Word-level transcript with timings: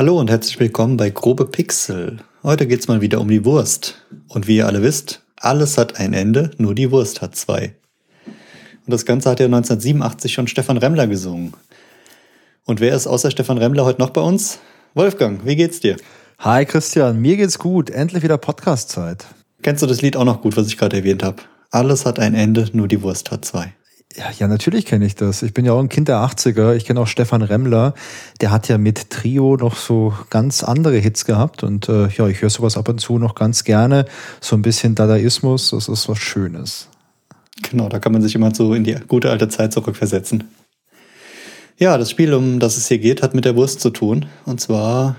Hallo 0.00 0.18
und 0.18 0.30
herzlich 0.30 0.58
willkommen 0.58 0.96
bei 0.96 1.10
Grobe 1.10 1.44
Pixel. 1.44 2.20
Heute 2.42 2.66
geht's 2.66 2.88
mal 2.88 3.02
wieder 3.02 3.20
um 3.20 3.28
die 3.28 3.44
Wurst. 3.44 4.06
Und 4.28 4.46
wie 4.46 4.56
ihr 4.56 4.66
alle 4.66 4.82
wisst, 4.82 5.20
alles 5.36 5.76
hat 5.76 6.00
ein 6.00 6.14
Ende, 6.14 6.52
nur 6.56 6.74
die 6.74 6.90
Wurst 6.90 7.20
hat 7.20 7.36
zwei. 7.36 7.74
Und 8.24 8.86
das 8.86 9.04
Ganze 9.04 9.28
hat 9.28 9.40
ja 9.40 9.44
1987 9.44 10.32
schon 10.32 10.46
Stefan 10.46 10.78
Remmler 10.78 11.06
gesungen. 11.06 11.52
Und 12.64 12.80
wer 12.80 12.96
ist 12.96 13.06
außer 13.06 13.30
Stefan 13.30 13.58
Remmler 13.58 13.84
heute 13.84 14.00
noch 14.00 14.08
bei 14.08 14.22
uns? 14.22 14.60
Wolfgang, 14.94 15.44
wie 15.44 15.56
geht's 15.56 15.80
dir? 15.80 15.98
Hi 16.38 16.64
Christian, 16.64 17.20
mir 17.20 17.36
geht's 17.36 17.58
gut. 17.58 17.90
Endlich 17.90 18.22
wieder 18.22 18.38
Podcast-Zeit. 18.38 19.26
Kennst 19.60 19.82
du 19.82 19.86
das 19.86 20.00
Lied 20.00 20.16
auch 20.16 20.24
noch 20.24 20.40
gut, 20.40 20.56
was 20.56 20.68
ich 20.68 20.78
gerade 20.78 20.96
erwähnt 20.96 21.22
habe? 21.22 21.42
Alles 21.70 22.06
hat 22.06 22.18
ein 22.18 22.32
Ende, 22.32 22.70
nur 22.72 22.88
die 22.88 23.02
Wurst 23.02 23.30
hat 23.30 23.44
zwei. 23.44 23.74
Ja, 24.16 24.28
ja, 24.38 24.48
natürlich 24.48 24.86
kenne 24.86 25.06
ich 25.06 25.14
das. 25.14 25.42
Ich 25.42 25.54
bin 25.54 25.64
ja 25.64 25.72
auch 25.72 25.78
ein 25.78 25.88
Kind 25.88 26.08
der 26.08 26.16
80er. 26.16 26.74
Ich 26.74 26.84
kenne 26.84 27.00
auch 27.00 27.06
Stefan 27.06 27.42
Remmler. 27.42 27.94
Der 28.40 28.50
hat 28.50 28.66
ja 28.68 28.76
mit 28.76 29.10
Trio 29.10 29.56
noch 29.56 29.76
so 29.76 30.12
ganz 30.30 30.64
andere 30.64 30.96
Hits 30.96 31.24
gehabt. 31.24 31.62
Und 31.62 31.88
äh, 31.88 32.08
ja, 32.08 32.26
ich 32.26 32.42
höre 32.42 32.50
sowas 32.50 32.76
ab 32.76 32.88
und 32.88 33.00
zu 33.00 33.18
noch 33.18 33.36
ganz 33.36 33.62
gerne. 33.62 34.06
So 34.40 34.56
ein 34.56 34.62
bisschen 34.62 34.96
Dadaismus, 34.96 35.70
das 35.70 35.88
ist 35.88 36.08
was 36.08 36.18
Schönes. 36.18 36.88
Genau, 37.70 37.88
da 37.88 38.00
kann 38.00 38.12
man 38.12 38.22
sich 38.22 38.34
immer 38.34 38.52
so 38.52 38.74
in 38.74 38.82
die 38.82 38.96
gute 39.06 39.30
alte 39.30 39.48
Zeit 39.48 39.72
zurückversetzen. 39.72 40.44
Ja, 41.78 41.96
das 41.96 42.10
Spiel, 42.10 42.34
um 42.34 42.58
das 42.58 42.76
es 42.76 42.88
hier 42.88 42.98
geht, 42.98 43.22
hat 43.22 43.34
mit 43.34 43.44
der 43.44 43.54
Wurst 43.54 43.80
zu 43.80 43.90
tun. 43.90 44.26
Und 44.44 44.60
zwar 44.60 45.16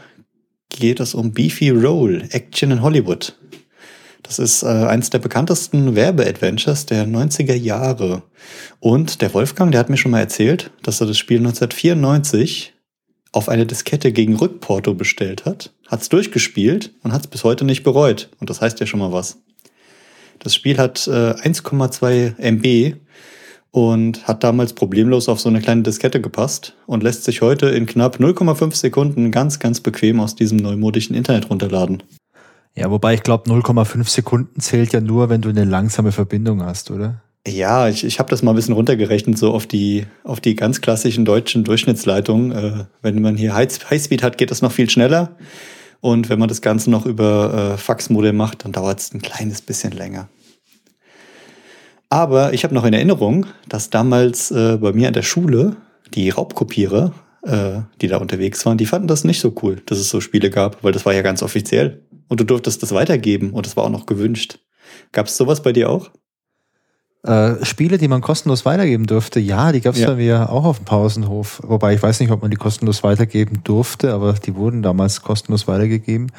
geht 0.70 1.00
es 1.00 1.14
um 1.14 1.32
Beefy 1.32 1.70
Roll, 1.70 2.28
Action 2.32 2.72
in 2.72 2.82
Hollywood. 2.82 3.38
Das 4.24 4.40
ist 4.40 4.64
äh, 4.64 4.68
eines 4.68 5.10
der 5.10 5.20
bekanntesten 5.20 5.96
Werbeadventures 5.96 6.86
der 6.86 7.08
90er 7.08 7.56
Jahre. 7.56 8.24
Und 8.80 9.22
der 9.22 9.34
Wolfgang, 9.34 9.72
der 9.72 9.80
hat 9.80 9.90
mir 9.90 9.98
schon 9.98 10.12
mal 10.12 10.20
erzählt, 10.20 10.72
dass 10.84 11.02
er 11.02 11.08
das 11.08 11.18
Spiel 11.18 11.38
1994 11.38 12.74
auf 13.32 13.50
eine 13.50 13.66
Diskette 13.66 14.12
gegen 14.12 14.36
Rückporto 14.36 14.94
bestellt 14.94 15.46
hat, 15.46 15.74
hat 15.88 16.02
es 16.02 16.10
durchgespielt 16.10 16.92
und 17.04 17.14
hat 17.14 17.22
es 17.22 17.28
bis 17.28 17.44
heute 17.44 17.66
nicht 17.66 17.84
bereut. 17.84 18.30
Und 18.40 18.50
das 18.50 18.62
heißt 18.62 18.80
ja 18.80 18.86
schon 18.86 19.00
mal 19.00 19.12
was. 19.12 19.42
Das 20.40 20.56
Spiel 20.56 20.78
hat 20.78 21.08
äh, 21.08 21.12
1,2 21.12 22.38
MB 22.38 22.98
und 23.72 24.28
hat 24.28 24.44
damals 24.44 24.74
problemlos 24.74 25.30
auf 25.30 25.40
so 25.40 25.48
eine 25.48 25.62
kleine 25.62 25.84
Diskette 25.84 26.20
gepasst 26.20 26.76
und 26.88 27.04
lässt 27.04 27.24
sich 27.24 27.42
heute 27.42 27.68
in 27.68 27.86
knapp 27.86 28.18
0,5 28.18 28.76
Sekunden 28.76 29.32
ganz, 29.32 29.60
ganz 29.60 29.80
bequem 29.80 30.20
aus 30.20 30.36
diesem 30.36 30.58
neumodischen 30.58 31.16
Internet 31.16 31.50
runterladen. 31.50 32.04
Ja, 32.76 32.90
wobei 32.90 33.14
ich 33.14 33.24
glaube, 33.24 33.50
0,5 33.50 34.10
Sekunden 34.10 34.60
zählt 34.62 34.94
ja 34.94 35.02
nur, 35.02 35.30
wenn 35.30 35.42
du 35.42 35.50
eine 35.50 35.66
langsame 35.66 36.12
Verbindung 36.12 36.64
hast, 36.64 36.90
oder? 36.90 37.22
Ja, 37.48 37.90
ich, 37.90 38.04
ich 38.04 38.20
habe 38.20 38.30
das 38.30 38.44
mal 38.44 38.52
ein 38.52 38.56
bisschen 38.56 38.76
runtergerechnet, 38.76 39.38
so 39.38 39.52
auf 39.52 39.66
die, 39.66 40.06
auf 40.24 40.40
die 40.40 40.56
ganz 40.56 40.80
klassischen 40.80 41.26
deutschen 41.26 41.64
Durchschnittsleitungen. 41.64 42.52
Äh, 42.52 42.86
wenn 43.02 43.22
man 43.22 43.36
hier 43.36 43.56
Highspeed 43.56 44.24
hat, 44.24 44.38
geht 44.38 44.52
das 44.52 44.62
noch 44.62 44.72
viel 44.72 44.90
schneller. 44.90 45.36
Und 46.02 46.30
wenn 46.30 46.40
man 46.40 46.50
das 46.50 46.62
Ganze 46.62 46.90
noch 46.92 47.06
über 47.06 47.74
äh, 47.74 47.78
Faxmodem 47.78 48.36
macht, 48.36 48.64
dann 48.64 48.72
dauert 48.72 49.00
es 49.00 49.14
ein 49.14 49.22
kleines 49.22 49.62
bisschen 49.62 49.92
länger. 49.92 50.30
Aber 52.10 52.54
ich 52.54 52.64
habe 52.64 52.74
noch 52.74 52.86
in 52.86 52.94
Erinnerung, 52.94 53.46
dass 53.70 53.90
damals 53.90 54.52
äh, 54.52 54.78
bei 54.78 54.92
mir 54.92 55.08
an 55.08 55.14
der 55.14 55.22
Schule 55.22 55.78
die 56.14 56.30
Raubkopierer, 56.30 57.14
äh, 57.44 57.80
die 58.02 58.08
da 58.08 58.18
unterwegs 58.18 58.66
waren, 58.66 58.78
die 58.78 58.86
fanden 58.86 59.08
das 59.08 59.24
nicht 59.24 59.40
so 59.40 59.56
cool, 59.64 59.82
dass 59.86 59.98
es 59.98 60.10
so 60.10 60.20
Spiele 60.20 60.50
gab, 60.50 60.84
weil 60.84 60.92
das 60.92 61.06
war 61.06 61.14
ja 61.14 61.22
ganz 61.22 61.42
offiziell. 61.42 62.02
Und 62.32 62.40
du 62.40 62.46
durftest 62.46 62.82
das 62.82 62.94
weitergeben 62.94 63.52
und 63.52 63.66
das 63.66 63.76
war 63.76 63.84
auch 63.84 63.90
noch 63.90 64.06
gewünscht. 64.06 64.60
Gab 65.12 65.26
es 65.26 65.36
sowas 65.36 65.62
bei 65.62 65.74
dir 65.74 65.90
auch? 65.90 66.12
Äh, 67.24 67.66
Spiele, 67.66 67.98
die 67.98 68.08
man 68.08 68.22
kostenlos 68.22 68.64
weitergeben 68.64 69.06
durfte, 69.06 69.42
ja, 69.42 69.74
die 69.74 69.82
gab 69.82 69.96
es 69.96 70.00
ja. 70.00 70.12
bei 70.12 70.16
mir 70.16 70.50
auch 70.50 70.64
auf 70.64 70.78
dem 70.78 70.86
Pausenhof. 70.86 71.62
Wobei 71.62 71.94
ich 71.94 72.02
weiß 72.02 72.22
nicht, 72.22 72.32
ob 72.32 72.42
man 72.42 72.50
die 72.50 72.56
kostenlos 72.56 73.04
weitergeben 73.04 73.60
durfte, 73.66 74.14
aber 74.14 74.32
die 74.32 74.56
wurden 74.56 74.82
damals 74.82 75.24
kostenlos 75.24 75.68
weitergegeben. 75.68 76.32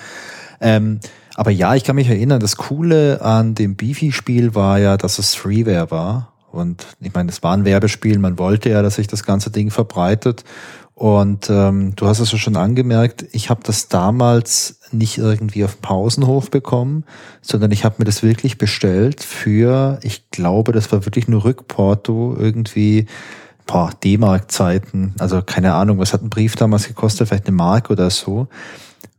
Ähm, 0.63 1.01
aber 1.35 1.51
ja, 1.51 1.75
ich 1.75 1.85
kann 1.85 1.97
mich 1.97 2.09
erinnern, 2.09 2.41
das 2.41 2.57
Coole 2.57 3.21
an 3.21 3.55
dem 3.55 3.77
Beefy-Spiel 3.77 4.55
war 4.55 4.79
ja, 4.79 4.97
dass 4.97 5.19
es 5.19 5.35
Freeware 5.35 5.91
war. 5.91 6.33
Und 6.51 6.87
ich 7.01 7.13
meine, 7.13 7.29
es 7.31 7.43
war 7.43 7.55
ein 7.55 7.67
Werbespiel, 7.67 8.19
man 8.19 8.39
wollte 8.39 8.71
ja, 8.71 8.81
dass 8.81 8.95
sich 8.95 9.09
das 9.09 9.25
ganze 9.25 9.51
Ding 9.51 9.71
verbreitet. 9.71 10.45
Und 11.03 11.51
ähm, 11.51 11.97
du 11.97 12.07
hast 12.07 12.21
es 12.21 12.31
ja 12.31 12.39
schon 12.39 12.55
angemerkt, 12.55 13.25
ich 13.33 13.51
habe 13.51 13.63
das 13.65 13.89
damals 13.89 14.79
nicht 14.93 15.19
irgendwie 15.19 15.65
auf 15.65 15.81
Pausenhof 15.83 16.49
bekommen, 16.49 17.03
sondern 17.41 17.73
ich 17.73 17.85
habe 17.85 17.97
mir 17.99 18.05
das 18.05 18.23
wirklich 18.23 18.57
bestellt 18.57 19.21
für, 19.25 19.99
ich 20.05 20.31
glaube, 20.31 20.71
das 20.71 20.93
war 20.93 21.05
wirklich 21.05 21.27
nur 21.27 21.43
Rückporto, 21.43 22.37
irgendwie 22.39 23.07
boah, 23.67 23.91
D-Mark-Zeiten. 24.01 25.17
Also 25.19 25.43
keine 25.43 25.75
Ahnung, 25.75 25.99
was 25.99 26.13
hat 26.13 26.23
ein 26.23 26.31
Brief 26.31 26.55
damals 26.55 26.87
gekostet? 26.87 27.27
Vielleicht 27.27 27.49
eine 27.49 27.57
Mark 27.57 27.91
oder 27.91 28.09
so. 28.09 28.47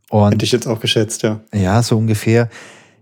Und, 0.08 0.32
Hätte 0.32 0.46
ich 0.46 0.52
jetzt 0.52 0.66
auch 0.66 0.80
geschätzt, 0.80 1.22
ja. 1.22 1.40
Ja, 1.52 1.82
so 1.82 1.98
ungefähr. 1.98 2.48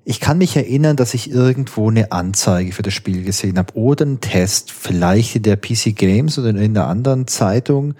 Ich 0.05 0.19
kann 0.19 0.39
mich 0.39 0.57
erinnern, 0.57 0.97
dass 0.97 1.15
ich 1.15 1.31
irgendwo 1.31 1.89
eine 1.89 2.11
Anzeige 2.11 2.73
für 2.73 2.83
das 2.83 2.95
Spiel 2.95 3.23
gesehen 3.23 3.59
habe 3.59 3.77
oder 3.77 4.05
einen 4.05 4.21
Test, 4.21 4.73
vielleicht 4.73 5.37
in 5.37 5.45
der 5.45 5.55
PC 5.55 5.95
Games 5.95 6.37
oder 6.37 6.49
in 6.49 6.59
einer 6.59 6.89
anderen 6.89 7.29
Zeitung. 7.29 7.95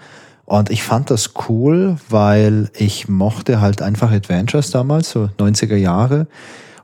Und 0.45 0.69
ich 0.69 0.83
fand 0.83 1.09
das 1.09 1.33
cool, 1.47 1.97
weil 2.09 2.69
ich 2.75 3.07
mochte 3.07 3.61
halt 3.61 3.81
einfach 3.81 4.11
Adventures 4.11 4.71
damals, 4.71 5.11
so 5.11 5.29
90er 5.37 5.75
Jahre. 5.75 6.27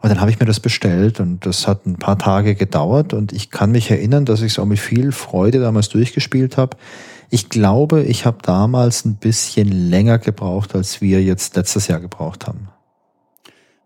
Und 0.01 0.09
dann 0.09 0.21
habe 0.21 0.31
ich 0.31 0.39
mir 0.39 0.45
das 0.45 0.61
bestellt 0.61 1.19
und 1.19 1.45
das 1.45 1.67
hat 1.67 1.85
ein 1.85 1.97
paar 1.97 2.17
Tage 2.17 2.55
gedauert 2.55 3.13
und 3.13 3.33
ich 3.33 3.51
kann 3.51 3.71
mich 3.71 3.91
erinnern, 3.91 4.23
dass 4.23 4.41
ich 4.41 4.53
es 4.53 4.59
auch 4.59 4.65
mit 4.65 4.79
viel 4.79 5.11
Freude 5.11 5.59
damals 5.59 5.89
durchgespielt 5.89 6.55
habe. 6.55 6.77
Ich 7.29 7.49
glaube, 7.49 8.03
ich 8.03 8.25
habe 8.25 8.37
damals 8.41 9.03
ein 9.03 9.15
bisschen 9.15 9.67
länger 9.89 10.17
gebraucht, 10.17 10.73
als 10.73 11.01
wir 11.01 11.21
jetzt 11.21 11.57
letztes 11.57 11.87
Jahr 11.87 11.99
gebraucht 11.99 12.47
haben. 12.47 12.69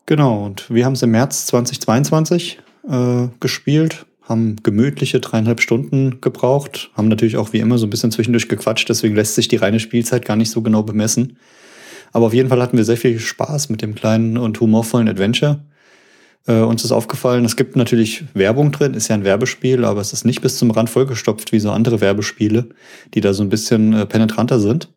Genau, 0.06 0.46
und 0.46 0.70
wir 0.70 0.86
haben 0.86 0.94
es 0.94 1.02
im 1.02 1.12
März 1.12 1.48
2022 1.48 2.60
äh, 2.88 3.28
gespielt 3.40 4.06
haben 4.24 4.56
gemütliche 4.64 5.20
dreieinhalb 5.20 5.62
Stunden 5.62 6.22
gebraucht, 6.22 6.92
haben 6.96 7.08
natürlich 7.08 7.38
auch 7.38 7.54
wie 7.54 7.60
immer 7.60 7.78
so 7.78 7.86
ein 7.86 7.90
bisschen 7.90 8.12
zwischendurch 8.12 8.48
gequatscht, 8.48 8.88
deswegen 8.90 9.16
lässt 9.16 9.36
sich 9.36 9.48
die 9.48 9.58
reine 9.58 9.80
Spielzeit 9.80 10.26
gar 10.26 10.36
nicht 10.36 10.52
so 10.52 10.62
genau 10.62 10.84
bemessen. 10.84 11.38
Aber 12.14 12.28
auf 12.28 12.34
jeden 12.34 12.50
Fall 12.50 12.62
hatten 12.62 12.78
wir 12.78 12.86
sehr 12.86 12.98
viel 12.98 13.20
Spaß 13.20 13.70
mit 13.70 13.82
dem 13.82 13.96
kleinen 13.96 14.38
und 14.38 14.60
humorvollen 14.60 15.10
Adventure. 15.10 15.64
Äh, 16.46 16.60
uns 16.60 16.84
ist 16.84 16.92
aufgefallen, 16.92 17.44
es 17.44 17.56
gibt 17.56 17.76
natürlich 17.76 18.24
Werbung 18.34 18.72
drin, 18.72 18.94
ist 18.94 19.08
ja 19.08 19.16
ein 19.16 19.24
Werbespiel, 19.24 19.84
aber 19.84 20.02
es 20.02 20.14
ist 20.14 20.26
nicht 20.26 20.42
bis 20.42 20.58
zum 20.58 20.72
Rand 20.72 20.90
vollgestopft 20.90 21.52
wie 21.52 21.60
so 21.60 21.72
andere 21.72 22.02
Werbespiele, 22.02 22.70
die 23.14 23.22
da 23.22 23.34
so 23.34 23.44
ein 23.44 23.50
bisschen 23.50 23.94
äh, 23.94 24.06
penetranter 24.06 24.60
sind. 24.60 24.90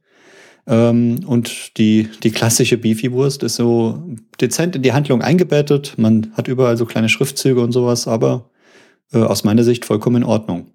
Ähm, 0.67 1.21
und 1.27 1.79
die, 1.79 2.09
die 2.23 2.33
klassische 2.33 2.77
Beefy-Wurst 2.77 3.43
ist 3.43 3.57
so 3.57 4.03
dezent 4.41 4.77
in 4.77 4.83
die 4.83 4.93
Handlung 4.93 5.23
eingebettet. 5.23 5.95
Man 5.97 6.33
hat 6.35 6.49
überall 6.49 6.77
so 6.77 6.85
kleine 6.85 7.09
Schriftzüge 7.09 7.61
und 7.61 7.73
sowas, 7.73 8.09
aber 8.09 8.51
äh, 9.13 9.19
aus 9.19 9.45
meiner 9.45 9.65
Sicht 9.65 9.85
vollkommen 9.85 10.23
in 10.23 10.29
Ordnung. 10.29 10.73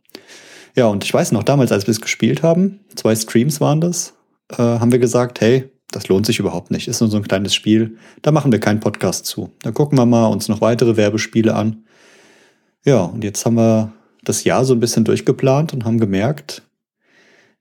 Ja, 0.75 0.87
und 0.87 1.03
ich 1.03 1.13
weiß 1.13 1.31
noch, 1.33 1.43
damals, 1.43 1.71
als 1.71 1.87
wir 1.87 1.91
es 1.91 2.01
gespielt 2.01 2.43
haben, 2.43 2.79
zwei 2.95 3.15
Streams 3.15 3.59
waren 3.59 3.81
das, 3.81 4.13
äh, 4.49 4.57
haben 4.57 4.91
wir 4.91 4.99
gesagt, 4.99 5.41
hey, 5.41 5.69
das 5.91 6.07
lohnt 6.07 6.25
sich 6.25 6.39
überhaupt 6.39 6.71
nicht, 6.71 6.87
ist 6.87 7.01
nur 7.01 7.09
so 7.09 7.17
ein 7.17 7.27
kleines 7.27 7.53
Spiel, 7.53 7.97
da 8.21 8.31
machen 8.31 8.51
wir 8.51 8.59
keinen 8.59 8.79
Podcast 8.79 9.25
zu. 9.25 9.51
Da 9.61 9.71
gucken 9.71 9.97
wir 9.97 10.05
mal 10.05 10.27
uns 10.27 10.47
noch 10.47 10.61
weitere 10.61 10.95
Werbespiele 10.95 11.53
an. 11.53 11.83
Ja, 12.85 13.01
und 13.01 13.23
jetzt 13.23 13.45
haben 13.45 13.55
wir 13.55 13.91
das 14.23 14.43
Jahr 14.43 14.65
so 14.65 14.73
ein 14.73 14.79
bisschen 14.79 15.03
durchgeplant 15.03 15.73
und 15.73 15.83
haben 15.83 15.99
gemerkt, 15.99 16.63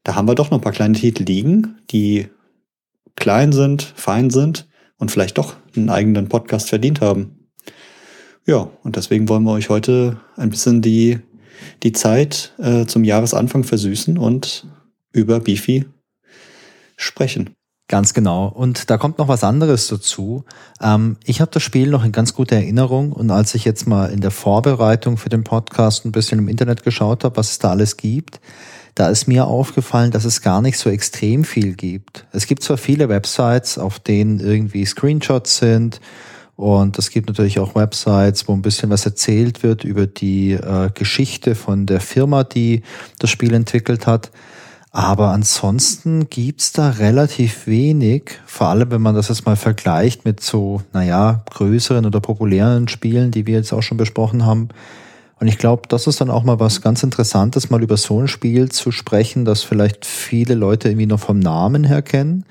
da 0.05 0.15
haben 0.15 0.29
wir 0.29 0.35
doch 0.35 0.51
noch 0.51 0.59
ein 0.59 0.63
paar 0.63 0.73
kleine 0.73 0.95
Titel 0.95 1.25
liegen, 1.25 1.79
die 1.91 2.29
klein 3.17 3.53
sind, 3.53 3.83
fein 3.83 4.31
sind 4.31 4.69
und 4.97 5.11
vielleicht 5.11 5.37
doch 5.37 5.57
einen 5.77 5.91
eigenen 5.91 6.29
Podcast 6.29 6.69
verdient 6.69 7.01
haben. 7.01 7.40
Ja, 8.51 8.69
und 8.83 8.97
deswegen 8.97 9.29
wollen 9.29 9.45
wir 9.45 9.53
euch 9.53 9.69
heute 9.69 10.19
ein 10.37 10.51
bisschen 10.51 10.83
die, 10.83 11.21
die 11.85 11.93
Zeit 11.93 12.53
äh, 12.59 12.85
zum 12.85 13.05
Jahresanfang 13.05 13.63
versüßen 13.63 14.19
und 14.19 14.67
über 15.13 15.39
Beefy 15.39 15.85
sprechen. 16.97 17.51
Ganz 17.87 18.13
genau. 18.13 18.49
Und 18.49 18.91
da 18.91 18.99
kommt 18.99 19.19
noch 19.19 19.29
was 19.29 19.45
anderes 19.45 19.87
dazu. 19.87 20.43
Ähm, 20.83 21.17
ich 21.25 21.41
habe 21.41 21.53
das 21.53 21.63
Spiel 21.63 21.91
noch 21.91 22.05
in 22.05 22.11
ganz 22.11 22.35
guter 22.35 22.57
Erinnerung 22.57 23.13
und 23.13 23.31
als 23.31 23.55
ich 23.55 23.65
jetzt 23.65 23.87
mal 23.87 24.07
in 24.07 24.21
der 24.21 24.33
Vorbereitung 24.33 25.17
für 25.17 25.29
den 25.29 25.45
Podcast 25.45 26.05
ein 26.05 26.11
bisschen 26.11 26.41
im 26.41 26.49
Internet 26.49 26.83
geschaut 26.83 27.23
habe, 27.23 27.37
was 27.37 27.53
es 27.53 27.61
da 27.61 27.71
alles 27.71 27.99
gibt, 27.99 28.41
da 28.97 29.11
ist 29.11 29.29
mir 29.29 29.47
aufgefallen, 29.47 30.11
dass 30.11 30.25
es 30.25 30.43
gar 30.43 30.61
nicht 30.61 30.77
so 30.77 30.91
extrem 30.91 31.45
viel 31.45 31.75
gibt. 31.75 32.27
Es 32.33 32.49
gibt 32.49 32.65
zwar 32.65 32.79
viele 32.79 33.09
Websites, 33.09 33.79
auf 33.79 34.01
denen 34.01 34.41
irgendwie 34.41 34.85
Screenshots 34.85 35.59
sind 35.59 36.01
und 36.61 36.99
es 36.99 37.09
gibt 37.09 37.29
natürlich 37.29 37.59
auch 37.59 37.75
Websites, 37.75 38.47
wo 38.47 38.53
ein 38.53 38.61
bisschen 38.61 38.91
was 38.91 39.07
erzählt 39.07 39.63
wird 39.63 39.83
über 39.83 40.07
die 40.07 40.53
äh, 40.53 40.91
Geschichte 40.93 41.55
von 41.55 41.87
der 41.87 42.01
Firma, 42.01 42.45
die 42.45 42.83
das 43.19 43.31
Spiel 43.31 43.55
entwickelt 43.55 44.07
hat. 44.07 44.31
Aber 44.91 45.29
ansonsten 45.29 46.29
gibt's 46.29 46.73
da 46.73 46.91
relativ 46.91 47.67
wenig, 47.67 48.33
vor 48.45 48.67
allem 48.67 48.91
wenn 48.91 49.01
man 49.01 49.15
das 49.15 49.29
jetzt 49.29 49.47
mal 49.47 49.57
vergleicht 49.57 50.27
mit 50.27 50.41
so, 50.41 50.83
naja, 50.93 51.45
größeren 51.49 52.05
oder 52.05 52.21
populären 52.21 52.89
Spielen, 52.89 53.31
die 53.31 53.47
wir 53.47 53.55
jetzt 53.55 53.73
auch 53.73 53.83
schon 53.83 53.97
besprochen 53.97 54.45
haben. 54.45 54.69
Und 55.39 55.49
ich 55.49 55.57
glaube, 55.57 55.85
das 55.89 56.07
ist 56.07 56.21
dann 56.21 56.29
auch 56.29 56.45
mal 56.45 56.61
was 56.61 56.83
ganz 56.83 57.03
Interessantes, 57.03 57.71
mal 57.71 57.83
über 57.83 57.97
so 57.97 58.21
ein 58.21 58.29
Spiel 58.29 58.69
zu 58.69 58.91
sprechen, 58.91 59.47
das 59.47 59.63
vielleicht 59.63 60.05
viele 60.05 60.57
Leute 60.57 60.91
irgendwie 60.91 61.07
noch 61.07 61.21
vom 61.21 61.39
Namen 61.39 61.85
her 61.85 62.03
kennen 62.03 62.45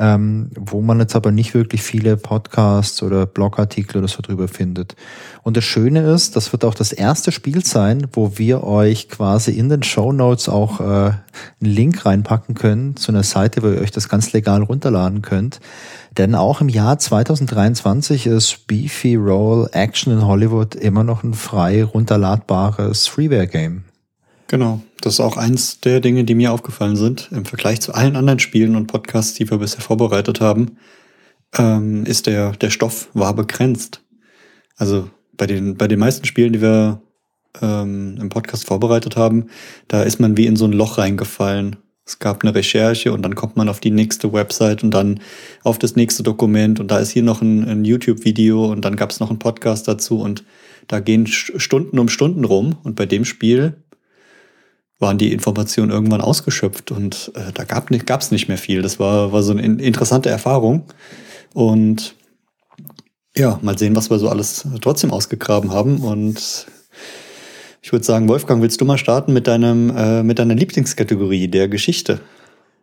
ähm, 0.00 0.50
wo 0.58 0.80
man 0.80 0.98
jetzt 0.98 1.14
aber 1.14 1.30
nicht 1.30 1.52
wirklich 1.52 1.82
viele 1.82 2.16
Podcasts 2.16 3.02
oder 3.02 3.26
Blogartikel 3.26 3.98
oder 3.98 4.08
so 4.08 4.22
drüber 4.22 4.48
findet. 4.48 4.96
Und 5.42 5.58
das 5.58 5.64
Schöne 5.64 6.10
ist, 6.10 6.36
das 6.36 6.52
wird 6.52 6.64
auch 6.64 6.74
das 6.74 6.92
erste 6.92 7.32
Spiel 7.32 7.64
sein, 7.64 8.06
wo 8.14 8.38
wir 8.38 8.64
euch 8.64 9.10
quasi 9.10 9.52
in 9.52 9.68
den 9.68 9.82
Show 9.82 10.12
Notes 10.12 10.48
auch 10.48 10.80
äh, 10.80 10.84
einen 10.84 11.20
Link 11.60 12.06
reinpacken 12.06 12.54
können 12.54 12.96
zu 12.96 13.12
einer 13.12 13.24
Seite, 13.24 13.62
wo 13.62 13.68
ihr 13.68 13.82
euch 13.82 13.90
das 13.90 14.08
ganz 14.08 14.32
legal 14.32 14.62
runterladen 14.62 15.20
könnt. 15.20 15.60
Denn 16.16 16.34
auch 16.34 16.62
im 16.62 16.70
Jahr 16.70 16.98
2023 16.98 18.26
ist 18.26 18.66
Beefy 18.66 19.16
Roll 19.16 19.68
Action 19.72 20.14
in 20.14 20.26
Hollywood 20.26 20.74
immer 20.74 21.04
noch 21.04 21.22
ein 21.22 21.34
frei 21.34 21.84
runterladbares 21.84 23.06
Freeware-Game. 23.06 23.84
Genau, 24.50 24.80
das 25.00 25.12
ist 25.12 25.20
auch 25.20 25.36
eins 25.36 25.78
der 25.78 26.00
Dinge, 26.00 26.24
die 26.24 26.34
mir 26.34 26.50
aufgefallen 26.50 26.96
sind. 26.96 27.28
Im 27.30 27.44
Vergleich 27.44 27.80
zu 27.80 27.94
allen 27.94 28.16
anderen 28.16 28.40
Spielen 28.40 28.74
und 28.74 28.88
Podcasts, 28.88 29.34
die 29.34 29.48
wir 29.48 29.58
bisher 29.58 29.80
vorbereitet 29.80 30.40
haben, 30.40 30.76
ähm, 31.56 32.04
ist 32.04 32.26
der, 32.26 32.50
der 32.56 32.70
Stoff 32.70 33.10
war 33.14 33.32
begrenzt. 33.32 34.02
Also 34.74 35.08
bei 35.34 35.46
den, 35.46 35.76
bei 35.76 35.86
den 35.86 36.00
meisten 36.00 36.24
Spielen, 36.24 36.52
die 36.52 36.60
wir 36.60 37.00
ähm, 37.62 38.18
im 38.20 38.28
Podcast 38.28 38.66
vorbereitet 38.66 39.16
haben, 39.16 39.46
da 39.86 40.02
ist 40.02 40.18
man 40.18 40.36
wie 40.36 40.46
in 40.46 40.56
so 40.56 40.64
ein 40.64 40.72
Loch 40.72 40.98
reingefallen 40.98 41.76
es 42.10 42.18
gab 42.18 42.42
eine 42.42 42.52
Recherche 42.52 43.12
und 43.12 43.22
dann 43.22 43.36
kommt 43.36 43.56
man 43.56 43.68
auf 43.68 43.78
die 43.78 43.92
nächste 43.92 44.32
Website 44.32 44.82
und 44.82 44.90
dann 44.90 45.20
auf 45.62 45.78
das 45.78 45.94
nächste 45.94 46.24
Dokument 46.24 46.80
und 46.80 46.90
da 46.90 46.98
ist 46.98 47.10
hier 47.10 47.22
noch 47.22 47.40
ein, 47.40 47.68
ein 47.68 47.84
YouTube-Video 47.84 48.66
und 48.66 48.84
dann 48.84 48.96
gab 48.96 49.10
es 49.10 49.20
noch 49.20 49.30
einen 49.30 49.38
Podcast 49.38 49.86
dazu 49.86 50.20
und 50.20 50.42
da 50.88 50.98
gehen 50.98 51.28
Stunden 51.28 52.00
um 52.00 52.08
Stunden 52.08 52.44
rum 52.44 52.76
und 52.82 52.96
bei 52.96 53.06
dem 53.06 53.24
Spiel 53.24 53.76
waren 55.00 55.18
die 55.18 55.32
Informationen 55.32 55.90
irgendwann 55.90 56.20
ausgeschöpft 56.20 56.92
und 56.92 57.32
äh, 57.34 57.52
da 57.52 57.64
gab 57.64 57.90
es 57.90 58.30
nicht, 58.30 58.48
mehr 58.48 58.58
viel. 58.58 58.82
Das 58.82 59.00
war, 59.00 59.32
war 59.32 59.42
so 59.42 59.52
eine 59.52 59.62
interessante 59.82 60.28
Erfahrung 60.28 60.84
und 61.54 62.14
ja, 63.36 63.58
mal 63.62 63.78
sehen, 63.78 63.96
was 63.96 64.10
wir 64.10 64.18
so 64.18 64.28
alles 64.28 64.66
trotzdem 64.80 65.10
ausgegraben 65.10 65.72
haben 65.72 65.98
und 66.00 66.66
ich 67.82 67.92
würde 67.92 68.04
sagen, 68.04 68.28
Wolfgang, 68.28 68.62
willst 68.62 68.80
du 68.80 68.84
mal 68.84 68.98
starten 68.98 69.32
mit 69.32 69.46
deinem 69.46 69.90
äh, 69.96 70.22
mit 70.22 70.38
deiner 70.38 70.54
Lieblingskategorie 70.54 71.48
der 71.48 71.68
Geschichte? 71.68 72.20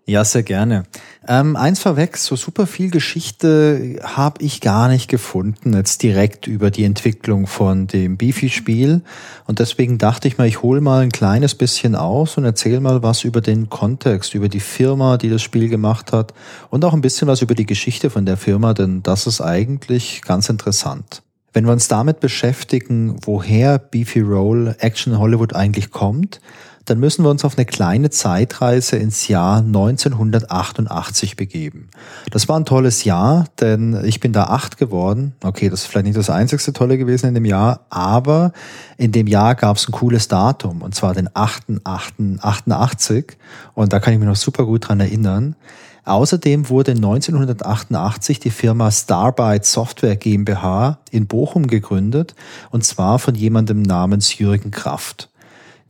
Ja, 0.09 0.23
sehr 0.23 0.43
gerne. 0.43 0.85
Ähm, 1.27 1.57
eins 1.57 1.81
vorweg, 1.81 2.15
so 2.15 2.37
super 2.37 2.65
viel 2.65 2.89
Geschichte 2.89 3.99
habe 4.01 4.41
ich 4.41 4.61
gar 4.61 4.87
nicht 4.87 5.09
gefunden, 5.09 5.73
jetzt 5.73 6.01
direkt 6.01 6.47
über 6.47 6.71
die 6.71 6.85
Entwicklung 6.85 7.45
von 7.45 7.87
dem 7.87 8.15
Beefy-Spiel. 8.15 9.01
Und 9.47 9.59
deswegen 9.59 9.97
dachte 9.97 10.29
ich 10.29 10.37
mal, 10.37 10.47
ich 10.47 10.61
hole 10.61 10.79
mal 10.79 11.01
ein 11.01 11.11
kleines 11.11 11.55
bisschen 11.55 11.93
aus 11.93 12.37
und 12.37 12.45
erzähle 12.45 12.79
mal 12.79 13.03
was 13.03 13.25
über 13.25 13.41
den 13.41 13.69
Kontext, 13.69 14.33
über 14.33 14.47
die 14.47 14.61
Firma, 14.61 15.17
die 15.17 15.29
das 15.29 15.41
Spiel 15.41 15.67
gemacht 15.67 16.13
hat 16.13 16.33
und 16.69 16.85
auch 16.85 16.93
ein 16.93 17.01
bisschen 17.01 17.27
was 17.27 17.41
über 17.41 17.53
die 17.53 17.65
Geschichte 17.65 18.09
von 18.09 18.25
der 18.25 18.37
Firma, 18.37 18.73
denn 18.73 19.03
das 19.03 19.27
ist 19.27 19.41
eigentlich 19.41 20.21
ganz 20.21 20.47
interessant. 20.47 21.21
Wenn 21.51 21.65
wir 21.65 21.73
uns 21.73 21.89
damit 21.89 22.21
beschäftigen, 22.21 23.17
woher 23.25 23.77
Beefy 23.77 24.21
Roll 24.21 24.73
Action 24.79 25.19
Hollywood 25.19 25.53
eigentlich 25.53 25.91
kommt, 25.91 26.39
dann 26.87 26.99
müssen 26.99 27.23
wir 27.23 27.29
uns 27.29 27.43
auf 27.43 27.57
eine 27.57 27.65
kleine 27.65 28.09
Zeitreise 28.09 28.95
ins 28.95 29.27
Jahr 29.27 29.57
1988 29.57 31.35
begeben. 31.35 31.89
Das 32.31 32.47
war 32.47 32.57
ein 32.57 32.63
tolles 32.63 33.03
Jahr, 33.03 33.43
denn 33.59 34.05
ich 34.05 34.21
bin 34.21 34.31
da 34.31 34.45
acht 34.45 34.77
geworden. 34.77 35.33
Okay, 35.43 35.69
das 35.69 35.81
ist 35.81 35.87
vielleicht 35.87 36.05
nicht 36.05 36.17
das 36.17 36.29
einzigste 36.29 36.71
Tolle 36.71 36.97
gewesen 36.97 37.27
in 37.27 37.33
dem 37.33 37.43
Jahr, 37.43 37.81
aber 37.89 38.53
in 38.97 39.11
dem 39.11 39.27
Jahr 39.27 39.55
gab 39.55 39.75
es 39.75 39.89
ein 39.89 39.91
cooles 39.91 40.29
Datum, 40.29 40.81
und 40.81 40.95
zwar 40.95 41.13
den 41.13 41.27
8.8.88. 41.27 43.33
Und 43.73 43.91
da 43.91 43.99
kann 43.99 44.13
ich 44.13 44.19
mich 44.19 44.29
noch 44.29 44.37
super 44.37 44.65
gut 44.65 44.87
dran 44.87 45.01
erinnern. 45.01 45.57
Außerdem 46.05 46.69
wurde 46.69 46.91
1988 46.91 48.39
die 48.39 48.49
Firma 48.49 48.91
Starbyte 48.91 49.65
Software 49.65 50.15
GmbH 50.15 50.99
in 51.11 51.27
Bochum 51.27 51.67
gegründet, 51.67 52.33
und 52.71 52.85
zwar 52.85 53.19
von 53.19 53.35
jemandem 53.35 53.81
namens 53.81 54.37
Jürgen 54.37 54.71
Kraft. 54.71 55.27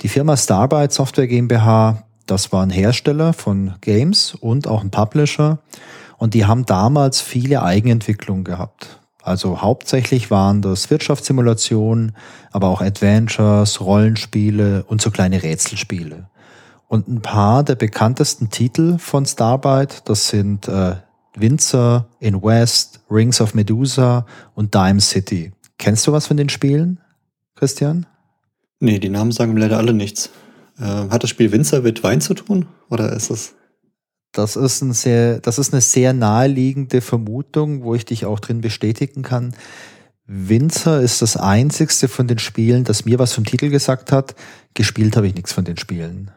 Die 0.02 0.10
Firma 0.10 0.38
Starbyte 0.38 0.94
Software 0.94 1.26
GmbH, 1.26 2.04
das 2.28 2.52
war 2.52 2.62
ein 2.62 2.70
Hersteller 2.70 3.34
von 3.34 3.74
Games 3.82 4.36
und 4.36 4.68
auch 4.68 4.84
ein 4.84 4.92
Publisher, 4.92 5.58
und 6.18 6.34
die 6.36 6.46
haben 6.46 6.66
damals 6.66 7.20
viele 7.20 7.64
Eigenentwicklungen 7.64 8.44
gehabt. 8.44 9.00
Also 9.24 9.62
hauptsächlich 9.62 10.30
waren 10.30 10.62
das 10.62 10.90
Wirtschaftssimulationen, 10.90 12.16
aber 12.52 12.68
auch 12.68 12.82
Adventures, 12.82 13.82
Rollenspiele 13.82 14.84
und 14.88 15.02
so 15.02 15.10
kleine 15.10 15.42
Rätselspiele. 15.42 16.30
Und 16.88 17.08
ein 17.08 17.22
paar 17.22 17.64
der 17.64 17.76
bekanntesten 17.76 18.50
Titel 18.50 18.98
von 19.00 19.26
Starbyte, 19.26 20.04
das 20.06 20.30
sind 20.30 20.68
äh, 20.68 20.96
Windsor, 21.36 22.08
In 22.20 22.42
West, 22.42 23.02
Rings 23.10 23.42
of 23.42 23.54
Medusa 23.54 24.26
und 24.54 24.74
Dime 24.74 25.02
City. 25.02 25.52
Kennst 25.78 26.08
du 26.08 26.12
was 26.12 26.28
von 26.28 26.38
den 26.38 26.50
Spielen, 26.50 27.00
Christian? 27.56 28.06
Nee, 28.80 29.00
die 29.00 29.10
Namen 29.10 29.32
sagen 29.32 29.54
mir 29.54 29.62
leider 29.62 29.78
alle 29.78 29.94
nichts. 29.94 30.30
Äh, 30.80 30.84
hat 30.84 31.24
das 31.24 31.30
Spiel 31.30 31.52
Windsor 31.52 31.82
mit 31.82 32.04
Wein 32.04 32.22
zu 32.22 32.34
tun? 32.34 32.68
Oder 32.90 33.14
ist 33.14 33.32
es? 33.32 33.56
Das 34.32 34.56
ist, 34.56 34.82
ein 34.82 34.94
sehr, 34.94 35.40
das 35.40 35.58
ist 35.58 35.74
eine 35.74 35.82
sehr 35.82 36.14
naheliegende 36.14 37.02
Vermutung, 37.02 37.84
wo 37.84 37.96
ich 37.96 38.06
dich 38.06 38.26
auch 38.26 38.40
drin 38.40 38.62
bestätigen 38.62 39.24
kann. 39.24 39.56
Windsor 40.28 41.00
ist 41.00 41.22
das 41.22 41.38
einzigste 41.38 42.08
von 42.08 42.28
den 42.28 42.38
Spielen, 42.38 42.84
das 42.84 43.06
mir 43.06 43.18
was 43.18 43.34
vom 43.34 43.46
Titel 43.46 43.70
gesagt 43.70 44.12
hat. 44.12 44.36
Gespielt 44.74 45.16
habe 45.16 45.28
ich 45.28 45.34
nichts 45.34 45.54
von 45.54 45.64
den 45.64 45.78
Spielen. 45.78 46.32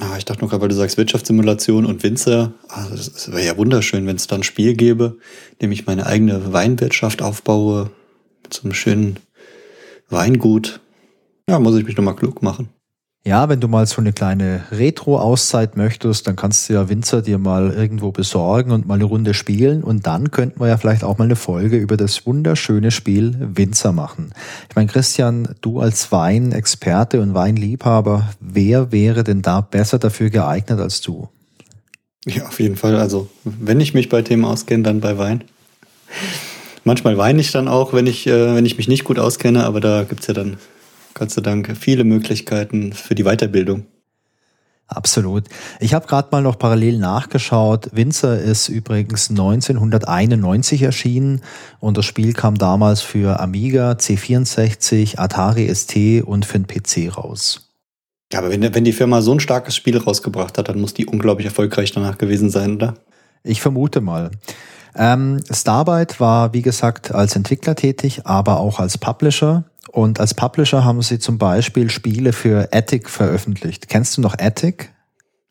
Ah, 0.00 0.16
ich 0.18 0.24
dachte 0.24 0.40
nur 0.40 0.50
gerade, 0.50 0.62
weil 0.62 0.68
du 0.68 0.74
sagst 0.74 0.96
Wirtschaftssimulation 0.96 1.86
und 1.86 2.02
Winzer. 2.02 2.52
Ah, 2.68 2.86
das 2.90 3.30
wäre 3.30 3.44
ja 3.44 3.56
wunderschön, 3.56 4.06
wenn 4.06 4.16
es 4.16 4.26
dann 4.26 4.40
ein 4.40 4.44
Spiel 4.44 4.74
gäbe, 4.74 5.18
in 5.52 5.58
dem 5.62 5.72
ich 5.72 5.86
meine 5.86 6.06
eigene 6.06 6.52
Weinwirtschaft 6.52 7.22
aufbaue, 7.22 7.90
mit 8.42 8.54
so 8.54 8.62
einem 8.64 8.74
schönen 8.74 9.18
Weingut. 10.08 10.80
Ja, 11.48 11.60
muss 11.60 11.76
ich 11.76 11.84
mich 11.84 11.96
nochmal 11.96 12.16
klug 12.16 12.42
machen. 12.42 12.68
Ja, 13.26 13.48
wenn 13.48 13.58
du 13.58 13.66
mal 13.66 13.84
so 13.86 14.00
eine 14.00 14.12
kleine 14.12 14.62
Retro-Auszeit 14.70 15.76
möchtest, 15.76 16.28
dann 16.28 16.36
kannst 16.36 16.68
du 16.68 16.74
ja 16.74 16.88
Winzer 16.88 17.22
dir 17.22 17.38
mal 17.38 17.72
irgendwo 17.72 18.12
besorgen 18.12 18.70
und 18.70 18.86
mal 18.86 18.94
eine 18.94 19.04
Runde 19.04 19.34
spielen. 19.34 19.82
Und 19.82 20.06
dann 20.06 20.30
könnten 20.30 20.60
wir 20.60 20.68
ja 20.68 20.76
vielleicht 20.76 21.02
auch 21.02 21.18
mal 21.18 21.24
eine 21.24 21.34
Folge 21.34 21.76
über 21.76 21.96
das 21.96 22.24
wunderschöne 22.24 22.92
Spiel 22.92 23.36
Winzer 23.40 23.90
machen. 23.90 24.32
Ich 24.68 24.76
meine, 24.76 24.88
Christian, 24.88 25.48
du 25.60 25.80
als 25.80 26.12
Weinexperte 26.12 27.20
und 27.20 27.34
Weinliebhaber, 27.34 28.28
wer 28.38 28.92
wäre 28.92 29.24
denn 29.24 29.42
da 29.42 29.60
besser 29.60 29.98
dafür 29.98 30.30
geeignet 30.30 30.78
als 30.78 31.00
du? 31.00 31.28
Ja, 32.26 32.46
auf 32.46 32.60
jeden 32.60 32.76
Fall. 32.76 32.94
Also, 32.94 33.28
wenn 33.42 33.80
ich 33.80 33.92
mich 33.92 34.08
bei 34.08 34.22
Themen 34.22 34.44
auskenne, 34.44 34.84
dann 34.84 35.00
bei 35.00 35.18
Wein. 35.18 35.42
Manchmal 36.84 37.18
weine 37.18 37.40
ich 37.40 37.50
dann 37.50 37.66
auch, 37.66 37.92
wenn 37.92 38.06
ich, 38.06 38.28
äh, 38.28 38.54
wenn 38.54 38.66
ich 38.66 38.76
mich 38.76 38.86
nicht 38.86 39.02
gut 39.02 39.18
auskenne, 39.18 39.64
aber 39.64 39.80
da 39.80 40.04
gibt's 40.04 40.28
ja 40.28 40.34
dann 40.34 40.58
Gott 41.16 41.30
sei 41.30 41.40
Dank 41.40 41.74
viele 41.80 42.04
Möglichkeiten 42.04 42.92
für 42.92 43.14
die 43.14 43.24
Weiterbildung. 43.24 43.86
Absolut. 44.86 45.44
Ich 45.80 45.94
habe 45.94 46.06
gerade 46.06 46.28
mal 46.30 46.42
noch 46.42 46.58
parallel 46.58 46.98
nachgeschaut. 46.98 47.88
Winzer 47.92 48.38
ist 48.38 48.68
übrigens 48.68 49.30
1991 49.30 50.82
erschienen 50.82 51.40
und 51.80 51.96
das 51.96 52.04
Spiel 52.04 52.34
kam 52.34 52.56
damals 52.56 53.00
für 53.00 53.40
Amiga, 53.40 53.92
C64, 53.92 55.18
Atari 55.18 55.74
ST 55.74 56.22
und 56.22 56.44
für 56.44 56.60
den 56.60 56.66
PC 56.66 57.16
raus. 57.16 57.70
Ja, 58.30 58.40
aber 58.40 58.50
wenn, 58.50 58.74
wenn 58.74 58.84
die 58.84 58.92
Firma 58.92 59.22
so 59.22 59.32
ein 59.32 59.40
starkes 59.40 59.74
Spiel 59.74 59.96
rausgebracht 59.96 60.58
hat, 60.58 60.68
dann 60.68 60.80
muss 60.80 60.92
die 60.92 61.06
unglaublich 61.06 61.46
erfolgreich 61.46 61.92
danach 61.92 62.18
gewesen 62.18 62.50
sein, 62.50 62.76
oder? 62.76 62.94
Ich 63.42 63.62
vermute 63.62 64.02
mal. 64.02 64.32
Ähm, 64.94 65.40
Starbyte 65.50 66.20
war, 66.20 66.52
wie 66.52 66.62
gesagt, 66.62 67.12
als 67.12 67.36
Entwickler 67.36 67.74
tätig, 67.74 68.22
aber 68.24 68.60
auch 68.60 68.80
als 68.80 68.98
Publisher. 68.98 69.64
Und 69.92 70.20
als 70.20 70.34
Publisher 70.34 70.84
haben 70.84 71.02
sie 71.02 71.18
zum 71.18 71.38
Beispiel 71.38 71.90
Spiele 71.90 72.32
für 72.32 72.68
Attic 72.72 73.08
veröffentlicht. 73.08 73.88
Kennst 73.88 74.16
du 74.16 74.20
noch 74.20 74.36
Attic? 74.38 74.92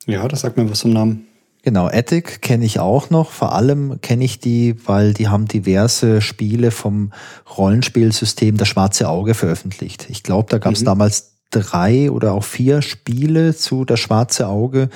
Ja, 0.06 0.28
das 0.28 0.42
sagt 0.42 0.58
mir 0.58 0.70
was 0.70 0.80
zum 0.80 0.94
Namen. 0.94 1.28
Genau, 1.64 1.88
Attic 1.88 2.44
kenne 2.44 2.64
ich 2.64 2.80
auch 2.80 3.10
noch. 3.10 3.32
Vor 3.32 3.54
allem 3.54 4.00
kenne 4.02 4.24
ich 4.24 4.40
die, 4.40 4.76
weil 4.86 5.16
die 5.16 5.30
haben 5.30 5.48
diverse 5.48 6.22
Spiele 6.22 6.70
vom 6.70 7.12
Rollenspielsystem 7.58 8.58
Das 8.58 8.68
Schwarze 8.68 9.10
Auge 9.10 9.34
veröffentlicht. 9.34 10.06
Ich 10.10 10.22
glaube, 10.22 10.48
da 10.52 10.60
gab 10.60 10.74
es 10.74 10.82
mhm. 10.82 10.86
damals 10.86 11.38
drei 11.50 12.12
oder 12.12 12.34
auch 12.34 12.44
vier 12.44 12.84
Spiele 12.84 13.56
zu 13.56 13.84
Das 13.84 14.00
Schwarze 14.00 14.48
Auge. 14.48 14.90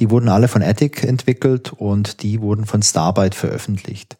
Die 0.00 0.10
wurden 0.10 0.28
alle 0.28 0.48
von 0.48 0.62
Attic 0.62 1.04
entwickelt 1.04 1.72
und 1.72 2.22
die 2.22 2.40
wurden 2.40 2.66
von 2.66 2.82
Starbyte 2.82 3.36
veröffentlicht. 3.36 4.16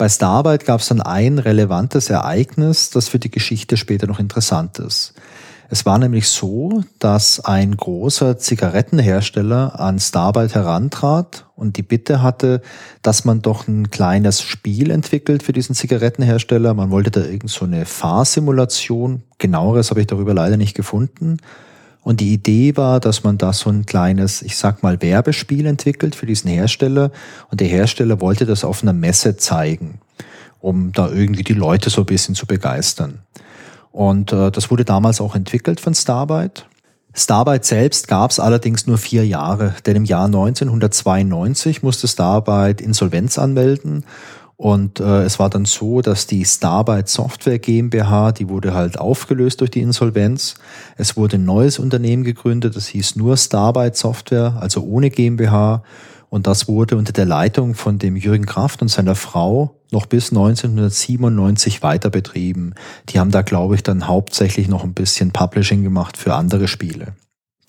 Bei 0.00 0.08
Starbyte 0.08 0.64
gab 0.64 0.80
es 0.80 0.88
dann 0.88 1.02
ein 1.02 1.38
relevantes 1.38 2.08
Ereignis, 2.08 2.88
das 2.88 3.10
für 3.10 3.18
die 3.18 3.30
Geschichte 3.30 3.76
später 3.76 4.06
noch 4.06 4.18
interessant 4.18 4.78
ist. 4.78 5.12
Es 5.68 5.84
war 5.84 5.98
nämlich 5.98 6.26
so, 6.26 6.82
dass 6.98 7.44
ein 7.44 7.76
großer 7.76 8.38
Zigarettenhersteller 8.38 9.78
an 9.78 9.98
Starbyte 9.98 10.54
herantrat 10.54 11.44
und 11.54 11.76
die 11.76 11.82
Bitte 11.82 12.22
hatte, 12.22 12.62
dass 13.02 13.26
man 13.26 13.42
doch 13.42 13.68
ein 13.68 13.90
kleines 13.90 14.40
Spiel 14.40 14.90
entwickelt 14.90 15.42
für 15.42 15.52
diesen 15.52 15.74
Zigarettenhersteller. 15.74 16.72
Man 16.72 16.90
wollte 16.90 17.10
da 17.10 17.20
irgend 17.20 17.50
so 17.50 17.66
eine 17.66 17.84
Fahrsimulation. 17.84 19.24
Genaueres 19.36 19.90
habe 19.90 20.00
ich 20.00 20.06
darüber 20.06 20.32
leider 20.32 20.56
nicht 20.56 20.74
gefunden. 20.74 21.36
Und 22.02 22.20
die 22.20 22.32
Idee 22.32 22.76
war, 22.76 22.98
dass 22.98 23.24
man 23.24 23.36
da 23.36 23.52
so 23.52 23.70
ein 23.70 23.84
kleines, 23.84 24.42
ich 24.42 24.56
sag 24.56 24.82
mal, 24.82 25.02
Werbespiel 25.02 25.66
entwickelt 25.66 26.14
für 26.14 26.26
diesen 26.26 26.50
Hersteller. 26.50 27.10
Und 27.50 27.60
der 27.60 27.68
Hersteller 27.68 28.20
wollte 28.20 28.46
das 28.46 28.64
auf 28.64 28.82
einer 28.82 28.94
Messe 28.94 29.36
zeigen, 29.36 30.00
um 30.60 30.92
da 30.92 31.10
irgendwie 31.10 31.44
die 31.44 31.54
Leute 31.54 31.90
so 31.90 32.02
ein 32.02 32.06
bisschen 32.06 32.34
zu 32.34 32.46
begeistern. 32.46 33.18
Und 33.92 34.32
äh, 34.32 34.50
das 34.50 34.70
wurde 34.70 34.84
damals 34.84 35.20
auch 35.20 35.34
entwickelt 35.34 35.80
von 35.80 35.94
Starbyte. 35.94 36.66
Starbyte 37.12 37.64
selbst 37.64 38.06
gab 38.06 38.30
es 38.30 38.38
allerdings 38.38 38.86
nur 38.86 38.96
vier 38.96 39.26
Jahre, 39.26 39.74
denn 39.84 39.96
im 39.96 40.04
Jahr 40.04 40.26
1992 40.26 41.82
musste 41.82 42.06
Starbyte 42.06 42.80
Insolvenz 42.80 43.36
anmelden 43.36 44.04
und 44.60 45.00
äh, 45.00 45.22
es 45.22 45.38
war 45.38 45.48
dann 45.48 45.64
so, 45.64 46.02
dass 46.02 46.26
die 46.26 46.44
Starbyte 46.44 47.08
Software 47.08 47.58
GmbH, 47.58 48.32
die 48.32 48.50
wurde 48.50 48.74
halt 48.74 48.98
aufgelöst 48.98 49.62
durch 49.62 49.70
die 49.70 49.80
Insolvenz. 49.80 50.56
Es 50.98 51.16
wurde 51.16 51.38
ein 51.38 51.46
neues 51.46 51.78
Unternehmen 51.78 52.24
gegründet, 52.24 52.76
das 52.76 52.86
hieß 52.88 53.16
nur 53.16 53.38
Starbyte 53.38 53.96
Software, 53.96 54.58
also 54.60 54.82
ohne 54.82 55.08
GmbH. 55.08 55.82
Und 56.28 56.46
das 56.46 56.68
wurde 56.68 56.98
unter 56.98 57.14
der 57.14 57.24
Leitung 57.24 57.74
von 57.74 57.98
dem 57.98 58.16
Jürgen 58.16 58.44
Kraft 58.44 58.82
und 58.82 58.88
seiner 58.88 59.14
Frau 59.14 59.80
noch 59.92 60.04
bis 60.04 60.28
1997 60.28 61.82
weiter 61.82 62.10
betrieben. 62.10 62.74
Die 63.08 63.18
haben 63.18 63.30
da, 63.30 63.40
glaube 63.40 63.76
ich, 63.76 63.82
dann 63.82 64.08
hauptsächlich 64.08 64.68
noch 64.68 64.84
ein 64.84 64.92
bisschen 64.92 65.30
Publishing 65.30 65.82
gemacht 65.82 66.18
für 66.18 66.34
andere 66.34 66.68
Spiele. 66.68 67.14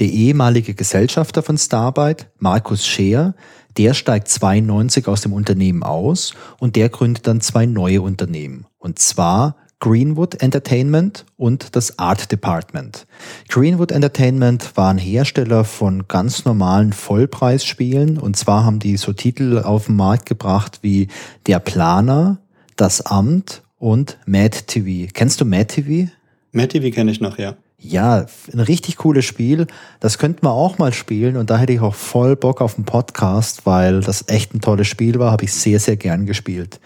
Der 0.01 0.09
ehemalige 0.09 0.73
Gesellschafter 0.73 1.41
von 1.41 1.57
Starbyte, 1.57 2.27
Markus 2.37 2.85
Scheer, 2.85 3.33
der 3.77 3.93
steigt 3.93 4.27
92 4.27 5.07
aus 5.07 5.21
dem 5.21 5.33
Unternehmen 5.33 5.83
aus 5.83 6.33
und 6.59 6.75
der 6.75 6.89
gründet 6.89 7.27
dann 7.27 7.41
zwei 7.41 7.65
neue 7.65 8.01
Unternehmen. 8.01 8.65
Und 8.79 8.99
zwar 8.99 9.55
Greenwood 9.81 10.41
Entertainment 10.43 11.25
und 11.37 11.75
das 11.75 11.97
Art 11.97 12.31
Department. 12.31 13.07
Greenwood 13.49 13.91
Entertainment 13.91 14.77
war 14.77 14.91
ein 14.91 14.99
Hersteller 14.99 15.63
von 15.63 16.07
ganz 16.07 16.45
normalen 16.45 16.93
Vollpreisspielen 16.93 18.19
und 18.19 18.37
zwar 18.37 18.63
haben 18.63 18.77
die 18.77 18.95
so 18.97 19.11
Titel 19.11 19.57
auf 19.57 19.87
den 19.87 19.95
Markt 19.95 20.27
gebracht 20.27 20.79
wie 20.83 21.07
Der 21.47 21.59
Planer, 21.59 22.37
Das 22.75 23.01
Amt 23.01 23.63
und 23.79 24.19
Mad 24.27 24.55
TV. 24.67 25.09
Kennst 25.11 25.41
du 25.41 25.45
Mad 25.45 25.65
TV? 25.65 26.11
Mad 26.51 26.67
TV 26.67 26.93
kenne 26.93 27.11
ich 27.11 27.19
noch, 27.19 27.39
ja. 27.39 27.55
Ja, 27.83 28.27
ein 28.53 28.59
richtig 28.59 28.97
cooles 28.97 29.25
Spiel. 29.25 29.65
Das 29.99 30.19
könnten 30.19 30.45
wir 30.45 30.51
auch 30.51 30.77
mal 30.77 30.93
spielen 30.93 31.35
und 31.35 31.49
da 31.49 31.57
hätte 31.57 31.73
ich 31.73 31.79
auch 31.79 31.95
voll 31.95 32.35
Bock 32.35 32.61
auf 32.61 32.75
einen 32.75 32.85
Podcast, 32.85 33.65
weil 33.65 34.01
das 34.01 34.25
echt 34.27 34.53
ein 34.53 34.61
tolles 34.61 34.87
Spiel 34.87 35.17
war, 35.17 35.31
habe 35.31 35.45
ich 35.45 35.53
sehr, 35.53 35.79
sehr 35.79 35.97
gern 35.97 36.27
gespielt. 36.27 36.79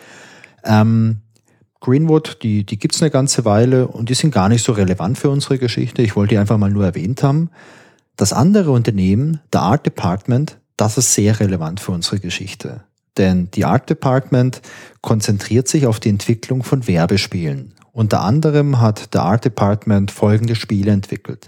Ähm, 0.63 1.17
Greenwood, 1.81 2.37
die, 2.43 2.65
die 2.65 2.79
gibt's 2.79 3.01
eine 3.01 3.11
ganze 3.11 3.43
Weile 3.43 3.89
und 3.89 4.09
die 4.09 4.13
sind 4.13 4.33
gar 4.33 4.47
nicht 4.47 4.63
so 4.63 4.71
relevant 4.71 5.17
für 5.17 5.29
unsere 5.29 5.59
Geschichte. 5.59 6.01
Ich 6.01 6.15
wollte 6.15 6.35
die 6.35 6.37
einfach 6.37 6.57
mal 6.57 6.71
nur 6.71 6.85
erwähnt 6.85 7.23
haben. 7.23 7.49
Das 8.15 8.31
andere 8.31 8.71
Unternehmen, 8.71 9.41
der 9.51 9.61
Art 9.61 9.85
Department, 9.85 10.57
das 10.77 10.97
ist 10.97 11.13
sehr 11.13 11.41
relevant 11.41 11.81
für 11.81 11.91
unsere 11.91 12.19
Geschichte. 12.19 12.85
Denn 13.17 13.49
die 13.53 13.65
Art 13.65 13.89
Department 13.89 14.61
konzentriert 15.01 15.67
sich 15.67 15.87
auf 15.87 15.99
die 15.99 16.09
Entwicklung 16.09 16.63
von 16.63 16.87
Werbespielen. 16.87 17.73
Unter 17.95 18.23
anderem 18.23 18.81
hat 18.81 19.13
der 19.13 19.21
Art 19.23 19.45
Department 19.45 20.11
folgende 20.11 20.55
Spiele 20.55 20.91
entwickelt. 20.91 21.47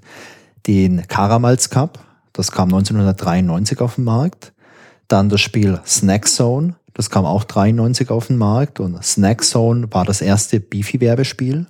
Den 0.66 1.06
Karamals 1.06 1.70
Cup, 1.70 2.00
das 2.32 2.54
kam 2.54 2.70
1993 2.70 3.82
auf 3.82 3.96
den 3.96 4.06
Markt. 4.06 4.54
Dann 5.10 5.28
das 5.28 5.42
Spiel 5.42 5.82
Snack 5.86 6.26
Zone, 6.26 6.76
das 6.94 7.10
kam 7.10 7.26
auch 7.26 7.44
93 7.44 8.10
auf 8.12 8.28
den 8.28 8.38
Markt 8.38 8.80
und 8.80 9.04
Snack 9.04 9.44
Zone 9.44 9.88
war 9.92 10.06
das 10.06 10.22
erste 10.22 10.62
Beefy-Werbespiel. 10.62 11.68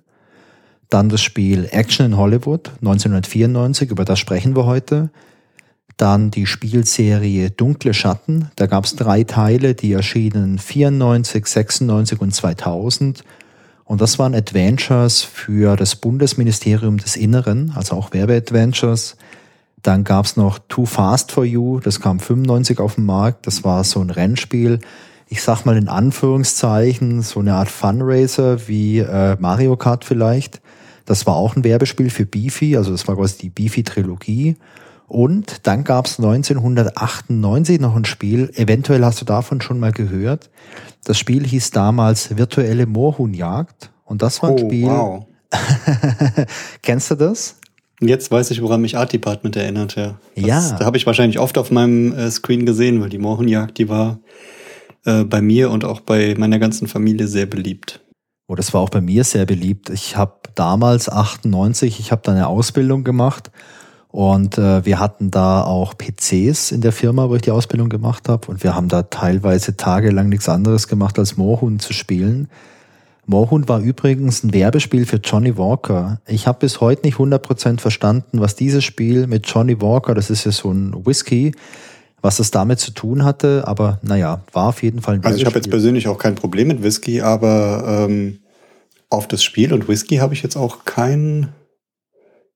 Dann 0.89 1.09
das 1.09 1.23
Spiel 1.23 1.67
Action 1.71 2.05
in 2.05 2.17
Hollywood 2.17 2.69
1994, 2.81 3.89
über 3.89 4.05
das 4.05 4.19
sprechen 4.19 4.55
wir 4.55 4.67
heute. 4.67 5.09
Dann 5.97 6.29
die 6.29 6.45
Spielserie 6.45 7.49
Dunkle 7.49 7.95
Schatten, 7.95 8.51
da 8.57 8.67
gab 8.67 8.85
es 8.85 8.95
drei 8.95 9.23
Teile, 9.23 9.73
die 9.73 9.93
erschienen 9.93 10.59
94, 10.59 11.47
96 11.47 12.21
und 12.21 12.35
2000 12.35 13.23
und 13.87 14.01
das 14.01 14.19
waren 14.19 14.35
Adventures 14.35 15.23
für 15.23 15.77
das 15.77 15.95
Bundesministerium 15.95 16.97
des 16.97 17.15
Inneren, 17.15 17.71
also 17.73 17.95
auch 17.95 18.11
Werbeadventures. 18.11 19.15
Dann 19.81 20.03
gab's 20.03 20.35
noch 20.35 20.59
Too 20.67 20.85
Fast 20.85 21.31
for 21.31 21.45
You, 21.45 21.79
das 21.79 22.01
kam 22.01 22.19
95 22.19 22.79
auf 22.79 22.95
den 22.95 23.05
Markt. 23.05 23.47
Das 23.47 23.63
war 23.63 23.85
so 23.85 24.01
ein 24.01 24.09
Rennspiel. 24.09 24.79
Ich 25.29 25.41
sag 25.41 25.63
mal 25.63 25.77
in 25.77 25.87
Anführungszeichen, 25.87 27.21
so 27.21 27.39
eine 27.39 27.53
Art 27.53 27.69
Funracer 27.69 28.67
wie 28.67 28.99
äh, 28.99 29.37
Mario 29.39 29.77
Kart 29.77 30.03
vielleicht. 30.03 30.61
Das 31.05 31.25
war 31.25 31.37
auch 31.37 31.55
ein 31.55 31.63
Werbespiel 31.63 32.09
für 32.09 32.25
Beefy, 32.25 32.75
also 32.75 32.91
das 32.91 33.07
war 33.07 33.15
quasi 33.15 33.37
die 33.37 33.49
Beefy-Trilogie. 33.49 34.57
Und 35.07 35.65
dann 35.65 35.85
gab's 35.85 36.19
1998 36.19 37.79
noch 37.79 37.95
ein 37.95 38.03
Spiel, 38.03 38.51
eventuell 38.55 39.05
hast 39.05 39.21
du 39.21 39.25
davon 39.25 39.61
schon 39.61 39.79
mal 39.79 39.93
gehört. 39.93 40.49
Das 41.05 41.17
Spiel 41.17 41.47
hieß 41.47 41.71
damals 41.71 42.37
Virtuelle 42.37 42.85
Moorhuhnjagd. 42.85 43.89
Und 44.03 44.21
das 44.21 44.43
war 44.43 44.49
ein 44.49 44.55
oh, 44.55 44.67
Spiel. 44.67 44.87
Wow. 44.87 45.25
Kennst 46.81 47.09
du 47.11 47.15
das? 47.15 47.57
Jetzt 48.01 48.29
weiß 48.29 48.51
ich, 48.51 48.61
woran 48.61 48.81
mich 48.81 48.97
Art 48.97 49.13
Department 49.13 49.55
erinnert, 49.55 49.95
ja. 49.95 50.19
Das, 50.35 50.45
ja. 50.45 50.77
Da 50.77 50.85
habe 50.85 50.97
ich 50.97 51.05
wahrscheinlich 51.05 51.39
oft 51.39 51.57
auf 51.57 51.71
meinem 51.71 52.13
äh, 52.13 52.29
Screen 52.29 52.65
gesehen, 52.65 53.01
weil 53.01 53.09
die 53.09 53.17
Moorhuhnjagd, 53.17 53.77
die 53.77 53.87
war 53.87 54.19
äh, 55.05 55.23
bei 55.23 55.41
mir 55.41 55.71
und 55.71 55.85
auch 55.85 56.01
bei 56.01 56.35
meiner 56.37 56.59
ganzen 56.59 56.87
Familie 56.87 57.27
sehr 57.27 57.45
beliebt. 57.45 58.01
Oh, 58.47 58.55
das 58.55 58.73
war 58.73 58.81
auch 58.81 58.89
bei 58.89 59.01
mir 59.01 59.23
sehr 59.23 59.45
beliebt. 59.45 59.89
Ich 59.89 60.17
habe 60.17 60.35
damals 60.53 61.09
98, 61.09 61.99
ich 61.99 62.11
habe 62.11 62.21
da 62.23 62.33
eine 62.33 62.47
Ausbildung 62.47 63.03
gemacht 63.03 63.51
und 64.17 64.57
äh, 64.57 64.83
wir 64.83 64.99
hatten 64.99 65.29
da 65.29 65.61
auch 65.61 65.93
PCs 65.95 66.71
in 66.71 66.81
der 66.81 66.91
Firma, 66.91 67.29
wo 67.29 67.35
ich 67.35 67.43
die 67.43 67.51
Ausbildung 67.51 67.87
gemacht 67.87 68.29
habe. 68.29 68.47
Und 68.47 68.63
wir 68.63 68.73
haben 68.73 68.87
da 68.87 69.03
teilweise 69.03 69.77
tagelang 69.77 70.27
nichts 70.27 70.49
anderes 70.49 70.87
gemacht, 70.87 71.19
als 71.19 71.37
Moorhuhn 71.37 71.77
zu 71.77 71.93
spielen. 71.93 72.49
Moorhuhn 73.27 73.69
war 73.69 73.79
übrigens 73.79 74.43
ein 74.43 74.55
Werbespiel 74.55 75.05
für 75.05 75.17
Johnny 75.17 75.55
Walker. 75.55 76.19
Ich 76.25 76.47
habe 76.47 76.57
bis 76.57 76.81
heute 76.81 77.05
nicht 77.05 77.19
100% 77.19 77.79
verstanden, 77.79 78.39
was 78.39 78.55
dieses 78.55 78.83
Spiel 78.83 79.27
mit 79.27 79.45
Johnny 79.45 79.79
Walker, 79.81 80.15
das 80.15 80.31
ist 80.31 80.45
ja 80.45 80.51
so 80.51 80.71
ein 80.71 81.05
Whisky, 81.05 81.51
was 82.19 82.37
das 82.37 82.49
damit 82.49 82.79
zu 82.79 82.89
tun 82.95 83.23
hatte. 83.23 83.65
Aber 83.67 83.99
naja, 84.01 84.41
war 84.51 84.69
auf 84.69 84.81
jeden 84.81 85.03
Fall 85.03 85.17
ein 85.17 85.25
Also 85.25 85.37
ich 85.37 85.45
habe 85.45 85.57
jetzt 85.57 85.69
persönlich 85.69 86.07
auch 86.07 86.17
kein 86.17 86.33
Problem 86.33 86.69
mit 86.69 86.81
Whisky, 86.81 87.21
aber 87.21 88.07
ähm, 88.09 88.39
auf 89.11 89.27
das 89.27 89.43
Spiel 89.43 89.73
und 89.73 89.87
Whisky 89.87 90.15
habe 90.15 90.33
ich 90.33 90.41
jetzt 90.41 90.55
auch 90.55 90.85
kein 90.85 91.49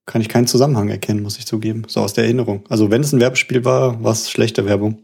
kann 0.05 0.22
ich 0.22 0.29
keinen 0.29 0.48
Zusammenhang 0.48 0.89
erkennen, 0.89 1.22
muss 1.22 1.38
ich 1.38 1.46
zugeben. 1.46 1.84
So 1.88 2.01
aus 2.01 2.13
der 2.13 2.25
Erinnerung. 2.25 2.63
Also 2.70 2.91
wenn 2.91 3.01
es 3.01 3.13
ein 3.13 3.20
Werbespiel 3.20 3.65
war, 3.65 4.03
war 4.03 4.12
es 4.12 4.29
schlechte 4.29 4.65
Werbung. 4.65 5.00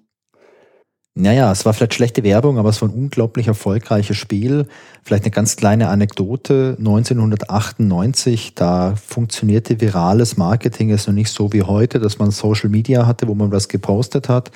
Naja, 1.20 1.52
es 1.52 1.66
war 1.66 1.74
vielleicht 1.74 1.96
schlechte 1.96 2.24
Werbung, 2.24 2.60
aber 2.60 2.70
es 2.70 2.80
war 2.80 2.90
ein 2.90 2.94
unglaublich 2.94 3.48
erfolgreiches 3.48 4.16
Spiel. 4.18 4.68
Vielleicht 5.04 5.24
eine 5.24 5.32
ganz 5.32 5.56
kleine 5.56 5.90
Anekdote. 5.90 6.76
1998, 6.78 8.54
da 8.54 8.94
funktionierte 8.96 9.82
virales 9.82 10.38
Marketing 10.38 10.90
jetzt 10.90 11.08
noch 11.08 11.16
nicht 11.16 11.32
so 11.32 11.52
wie 11.54 11.64
heute, 11.64 12.00
dass 12.00 12.20
man 12.20 12.30
Social 12.30 12.70
Media 12.70 13.08
hatte, 13.08 13.28
wo 13.28 13.34
man 13.34 13.52
was 13.52 13.68
gepostet 13.68 14.30
hat. 14.30 14.52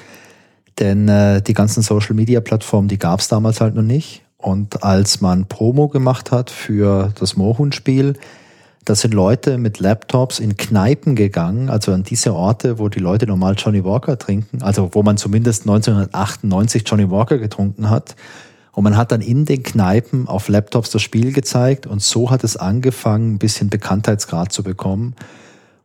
Denn 0.77 1.07
äh, 1.07 1.41
die 1.41 1.55
ganzen 1.55 1.81
Social 1.81 2.13
Media 2.13 2.41
Plattformen, 2.41 2.87
die 2.87 2.99
gab 2.99 3.21
es 3.21 3.27
damals 3.27 3.59
halt 3.59 3.73
noch 3.73 3.81
nicht. 3.81 4.21
Und 4.37 4.83
als 4.83 5.19
man 5.19 5.47
Promo 5.47 5.87
gemacht 5.87 6.31
hat 6.31 6.51
für 6.51 7.11
das 7.19 7.37
Moorhuhn-Spiel, 7.37 8.13
da 8.85 8.95
sind 8.95 9.13
Leute 9.13 9.57
mit 9.57 9.79
Laptops 9.79 10.39
in 10.39 10.57
Kneipen 10.57 11.15
gegangen, 11.15 11.69
also 11.69 11.93
an 11.93 12.03
diese 12.03 12.33
Orte, 12.33 12.79
wo 12.79 12.89
die 12.89 12.99
Leute 12.99 13.27
normal 13.27 13.55
Johnny 13.57 13.83
Walker 13.83 14.17
trinken, 14.17 14.61
also 14.63 14.89
wo 14.93 15.03
man 15.03 15.17
zumindest 15.17 15.63
1998 15.63 16.83
Johnny 16.85 17.09
Walker 17.09 17.37
getrunken 17.37 17.89
hat. 17.89 18.15
Und 18.71 18.83
man 18.83 18.97
hat 18.97 19.11
dann 19.11 19.21
in 19.21 19.45
den 19.45 19.63
Kneipen 19.63 20.27
auf 20.27 20.47
Laptops 20.47 20.89
das 20.91 21.01
Spiel 21.01 21.33
gezeigt 21.33 21.85
und 21.85 22.01
so 22.01 22.31
hat 22.31 22.43
es 22.43 22.57
angefangen, 22.57 23.33
ein 23.33 23.37
bisschen 23.37 23.69
Bekanntheitsgrad 23.69 24.51
zu 24.51 24.63
bekommen. 24.63 25.15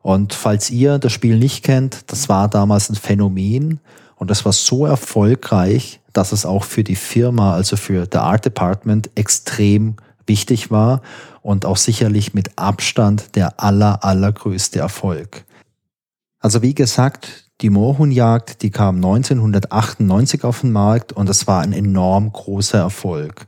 Und 0.03 0.35
falls 0.35 0.71
ihr 0.71 0.99
das 0.99 1.13
Spiel 1.13 1.37
nicht 1.39 1.65
kennt, 1.65 2.11
das 2.11 2.29
war 2.29 2.49
damals 2.49 2.89
ein 2.89 2.95
Phänomen 2.95 3.81
und 4.15 4.31
das 4.31 4.45
war 4.45 4.53
so 4.53 4.87
erfolgreich, 4.87 6.01
dass 6.13 6.33
es 6.33 6.47
auch 6.47 6.65
für 6.65 6.85
die 6.85 6.97
Firma, 6.97 7.55
also 7.55 7.77
für 7.77 8.07
The 8.11 8.19
Art 8.19 8.45
Department, 8.45 9.11
extrem 9.17 9.97
wichtig 10.27 10.71
war 10.71 11.03
und 11.43 11.65
auch 11.65 11.77
sicherlich 11.77 12.35
mit 12.35 12.59
Abstand 12.59 13.37
der 13.37 13.61
aller, 13.61 14.05
allergrößte 14.05 14.79
Erfolg. 14.79 15.45
Also 16.41 16.63
wie 16.63 16.75
gesagt, 16.75 17.47
die 17.63 17.71
Moorhuhnjagd, 17.71 18.63
die 18.63 18.71
kam 18.71 18.97
1998 18.97 20.45
auf 20.45 20.61
den 20.61 20.73
Markt 20.73 21.13
und 21.13 21.29
es 21.29 21.47
war 21.47 21.63
ein 21.63 21.73
enorm 21.73 22.31
großer 22.31 22.79
Erfolg. 22.79 23.47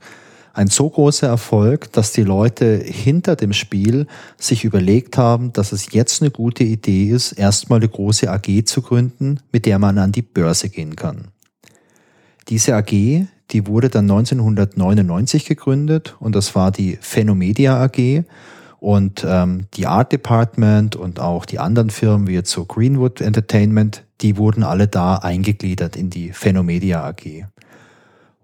Ein 0.55 0.69
so 0.69 0.89
großer 0.89 1.29
Erfolg, 1.29 1.93
dass 1.93 2.13
die 2.13 2.23
Leute 2.23 2.79
hinter 2.79 3.37
dem 3.37 3.53
Spiel 3.53 4.07
sich 4.39 4.65
überlegt 4.65 5.17
haben, 5.17 5.53
dass 5.53 5.71
es 5.73 5.93
jetzt 5.93 6.21
eine 6.21 6.33
gute 6.33 6.65
Idee 6.65 7.11
ist, 7.11 7.33
erstmal 7.33 7.79
eine 7.79 7.89
große 7.89 8.29
AG 8.29 8.65
zu 8.65 8.83
gründen, 8.83 9.41
mit 9.53 9.67
der 9.67 9.79
man 9.79 9.99
an 9.99 10.11
die 10.11 10.23
Börse 10.23 10.69
gehen 10.69 10.97
kann. 10.97 11.29
Diese 12.49 12.75
AG, 12.75 13.27
die 13.51 13.67
wurde 13.67 13.89
dann 13.89 14.11
1999 14.11 15.47
gegründet 15.47 16.17
und 16.21 16.35
das 16.35 16.55
war 16.55 16.71
die 16.71 16.99
Phenomedia 17.01 17.83
AG. 17.83 18.25
Und 18.81 19.27
ähm, 19.29 19.67
die 19.75 19.87
Art 19.87 20.13
Department 20.13 20.95
und 20.95 21.19
auch 21.19 21.47
die 21.47 21.59
anderen 21.59 21.91
Firmen 21.91 22.29
wie 22.29 22.35
jetzt 22.35 22.51
so 22.51 22.65
Greenwood 22.65 23.21
Entertainment, 23.21 24.05
die 24.21 24.37
wurden 24.37 24.63
alle 24.63 24.87
da 24.87 25.17
eingegliedert 25.17 25.97
in 25.97 26.11
die 26.11 26.33
Phenomedia 26.33 27.05
AG. 27.05 27.47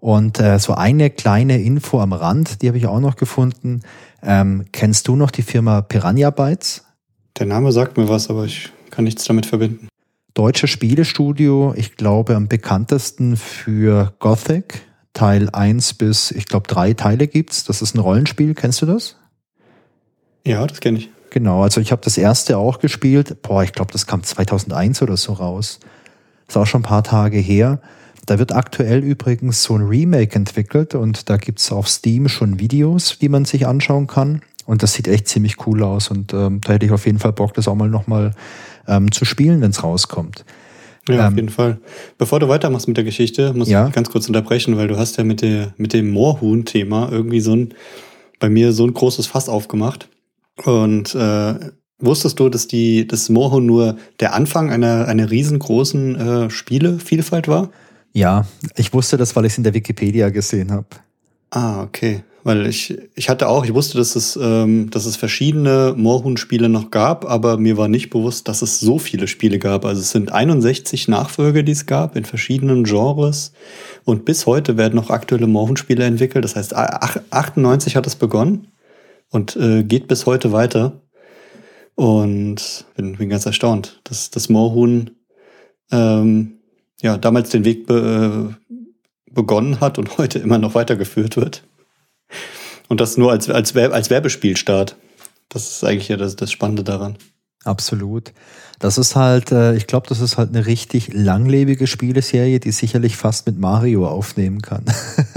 Und 0.01 0.39
äh, 0.39 0.59
so 0.59 0.75
eine 0.75 1.09
kleine 1.09 1.61
Info 1.61 2.01
am 2.01 2.11
Rand, 2.11 2.61
die 2.61 2.67
habe 2.67 2.77
ich 2.77 2.85
auch 2.85 2.99
noch 2.99 3.15
gefunden. 3.15 3.81
Ähm, 4.21 4.65
kennst 4.71 5.07
du 5.07 5.15
noch 5.15 5.31
die 5.31 5.41
Firma 5.41 5.81
Piranha 5.81 6.31
Bytes? 6.31 6.83
Der 7.39 7.45
Name 7.45 7.71
sagt 7.71 7.97
mir 7.97 8.09
was, 8.09 8.29
aber 8.29 8.45
ich 8.45 8.71
kann 8.91 9.05
nichts 9.05 9.23
damit 9.23 9.45
verbinden. 9.45 9.87
Deutsches 10.33 10.69
Spielestudio, 10.69 11.73
ich 11.77 11.95
glaube 11.95 12.35
am 12.35 12.47
bekanntesten 12.49 13.37
für 13.37 14.13
Gothic. 14.19 14.85
Teil 15.15 15.49
1 15.49 15.95
bis, 15.95 16.29
ich 16.29 16.45
glaube, 16.45 16.67
drei 16.67 16.93
Teile 16.93 17.27
gibt's. 17.27 17.63
Das 17.63 17.81
ist 17.81 17.95
ein 17.95 17.99
Rollenspiel. 17.99 18.53
Kennst 18.53 18.83
du 18.83 18.85
das? 18.85 19.15
Ja, 20.45 20.67
das 20.67 20.79
kenne 20.81 20.99
ich. 20.99 21.09
Genau, 21.31 21.63
also 21.63 21.81
ich 21.81 21.91
habe 21.91 22.01
das 22.03 22.17
erste 22.17 22.57
auch 22.57 22.79
gespielt. 22.79 23.41
Boah, 23.41 23.63
ich 23.63 23.73
glaube, 23.73 23.91
das 23.91 24.05
kam 24.05 24.23
2001 24.23 25.01
oder 25.01 25.17
so 25.17 25.33
raus. 25.33 25.79
Ist 26.47 26.57
auch 26.57 26.67
schon 26.67 26.81
ein 26.81 26.83
paar 26.85 27.03
Tage 27.03 27.39
her. 27.39 27.81
Da 28.25 28.39
wird 28.39 28.53
aktuell 28.53 29.03
übrigens 29.03 29.63
so 29.63 29.75
ein 29.75 29.83
Remake 29.83 30.35
entwickelt 30.35 30.95
und 30.95 31.29
da 31.29 31.37
gibt's 31.37 31.71
auf 31.71 31.87
Steam 31.87 32.27
schon 32.27 32.59
Videos, 32.59 33.17
die 33.19 33.29
man 33.29 33.45
sich 33.45 33.67
anschauen 33.67 34.07
kann. 34.07 34.41
Und 34.65 34.83
das 34.83 34.93
sieht 34.93 35.07
echt 35.07 35.27
ziemlich 35.27 35.65
cool 35.65 35.83
aus 35.83 36.09
und 36.09 36.33
ähm, 36.33 36.59
da 36.61 36.73
hätte 36.73 36.87
ich 36.87 36.91
auf 36.91 37.05
jeden 37.05 37.19
Fall 37.19 37.33
Bock, 37.33 37.53
das 37.53 37.67
auch 37.67 37.75
mal 37.75 37.89
nochmal 37.89 38.31
ähm, 38.87 39.11
zu 39.11 39.23
spielen, 39.25 39.61
wenn's 39.61 39.83
rauskommt. 39.83 40.43
Ja, 41.09 41.15
ähm, 41.15 41.33
auf 41.33 41.35
jeden 41.35 41.49
Fall. 41.49 41.79
Bevor 42.17 42.39
du 42.39 42.47
weitermachst 42.47 42.87
mit 42.87 42.97
der 42.97 43.03
Geschichte, 43.03 43.53
muss 43.53 43.69
ja? 43.69 43.87
ich 43.87 43.93
ganz 43.93 44.09
kurz 44.09 44.27
unterbrechen, 44.27 44.77
weil 44.77 44.87
du 44.87 44.97
hast 44.97 45.17
ja 45.17 45.23
mit, 45.23 45.41
der, 45.41 45.73
mit 45.77 45.93
dem 45.93 46.11
Moorhuhn-Thema 46.11 47.09
irgendwie 47.11 47.41
so 47.41 47.55
ein, 47.55 47.73
bei 48.39 48.49
mir 48.49 48.73
so 48.73 48.85
ein 48.85 48.93
großes 48.93 49.27
Fass 49.27 49.49
aufgemacht. 49.49 50.09
Und 50.63 51.13
äh, 51.15 51.55
wusstest 51.99 52.39
du, 52.39 52.49
dass 52.49 52.67
die 52.67 53.07
das 53.07 53.29
Moorhuhn 53.29 53.65
nur 53.65 53.97
der 54.19 54.33
Anfang 54.33 54.71
einer, 54.71 55.07
einer 55.07 55.29
riesengroßen 55.29 56.15
äh, 56.15 56.49
Spielevielfalt 56.49 57.47
war? 57.47 57.71
Ja, 58.13 58.45
ich 58.77 58.93
wusste 58.93 59.17
das, 59.17 59.35
weil 59.35 59.45
ich 59.45 59.53
es 59.53 59.57
in 59.57 59.65
der 59.65 59.73
Wikipedia 59.73 60.29
gesehen 60.29 60.71
habe. 60.71 60.87
Ah, 61.49 61.83
okay. 61.83 62.23
Weil 62.45 62.67
ich, 62.67 62.95
ich 63.15 63.27
hatte 63.27 63.47
auch, 63.47 63.65
ich 63.65 63.73
wusste, 63.73 63.97
dass 63.97 64.15
es, 64.15 64.37
ähm, 64.39 64.91
dass 64.91 65.07
es 65.07 65.15
verschiedene 65.15 65.95
Moorhuhn-Spiele 65.97 66.69
noch 66.69 66.91
gab, 66.91 67.25
aber 67.25 67.57
mir 67.57 67.75
war 67.75 67.87
nicht 67.87 68.11
bewusst, 68.11 68.47
dass 68.47 68.61
es 68.61 68.79
so 68.79 68.99
viele 68.99 69.27
Spiele 69.27 69.57
gab. 69.57 69.83
Also 69.83 70.01
es 70.01 70.11
sind 70.11 70.31
61 70.31 71.07
Nachfolger, 71.07 71.63
die 71.63 71.71
es 71.71 71.87
gab 71.87 72.15
in 72.15 72.23
verschiedenen 72.23 72.83
Genres. 72.83 73.51
Und 74.03 74.25
bis 74.25 74.45
heute 74.45 74.77
werden 74.77 74.93
noch 74.93 75.09
aktuelle 75.09 75.47
Moorhuhn-Spiele 75.47 76.03
entwickelt. 76.03 76.45
Das 76.45 76.55
heißt, 76.55 76.75
98 76.75 77.95
hat 77.95 78.05
es 78.05 78.15
begonnen 78.15 78.67
und 79.31 79.55
äh, 79.55 79.81
geht 79.81 80.07
bis 80.07 80.27
heute 80.27 80.51
weiter. 80.51 81.01
Und 81.95 82.85
bin, 82.95 83.15
bin 83.17 83.29
ganz 83.29 83.47
erstaunt, 83.47 84.01
dass 84.03 84.29
das 84.29 84.49
Moorhuhn 84.49 85.09
ähm, 85.91 86.59
ja 87.01 87.17
damals 87.17 87.49
den 87.49 87.65
Weg 87.65 87.87
be, 87.87 88.53
äh, 88.53 89.33
begonnen 89.33 89.79
hat 89.79 89.97
und 89.97 90.15
heute 90.19 90.37
immer 90.37 90.59
noch 90.59 90.75
weitergeführt 90.75 91.37
wird. 91.37 91.63
Und 92.87 93.01
das 93.01 93.17
nur 93.17 93.31
als, 93.31 93.49
als, 93.49 93.75
als 93.75 94.09
Werbespielstart. 94.09 94.95
Das 95.49 95.67
ist 95.67 95.83
eigentlich 95.83 96.07
ja 96.07 96.17
das, 96.17 96.35
das 96.35 96.51
Spannende 96.51 96.83
daran. 96.83 97.17
Absolut. 97.63 98.31
Das 98.79 98.97
ist 98.97 99.15
halt, 99.15 99.51
äh, 99.51 99.75
ich 99.75 99.87
glaube, 99.87 100.07
das 100.07 100.19
ist 100.19 100.37
halt 100.37 100.49
eine 100.49 100.65
richtig 100.65 101.13
langlebige 101.13 101.87
Spieleserie, 101.87 102.59
die 102.59 102.71
sicherlich 102.71 103.17
fast 103.17 103.47
mit 103.47 103.57
Mario 103.57 104.07
aufnehmen 104.07 104.61
kann. 104.61 104.85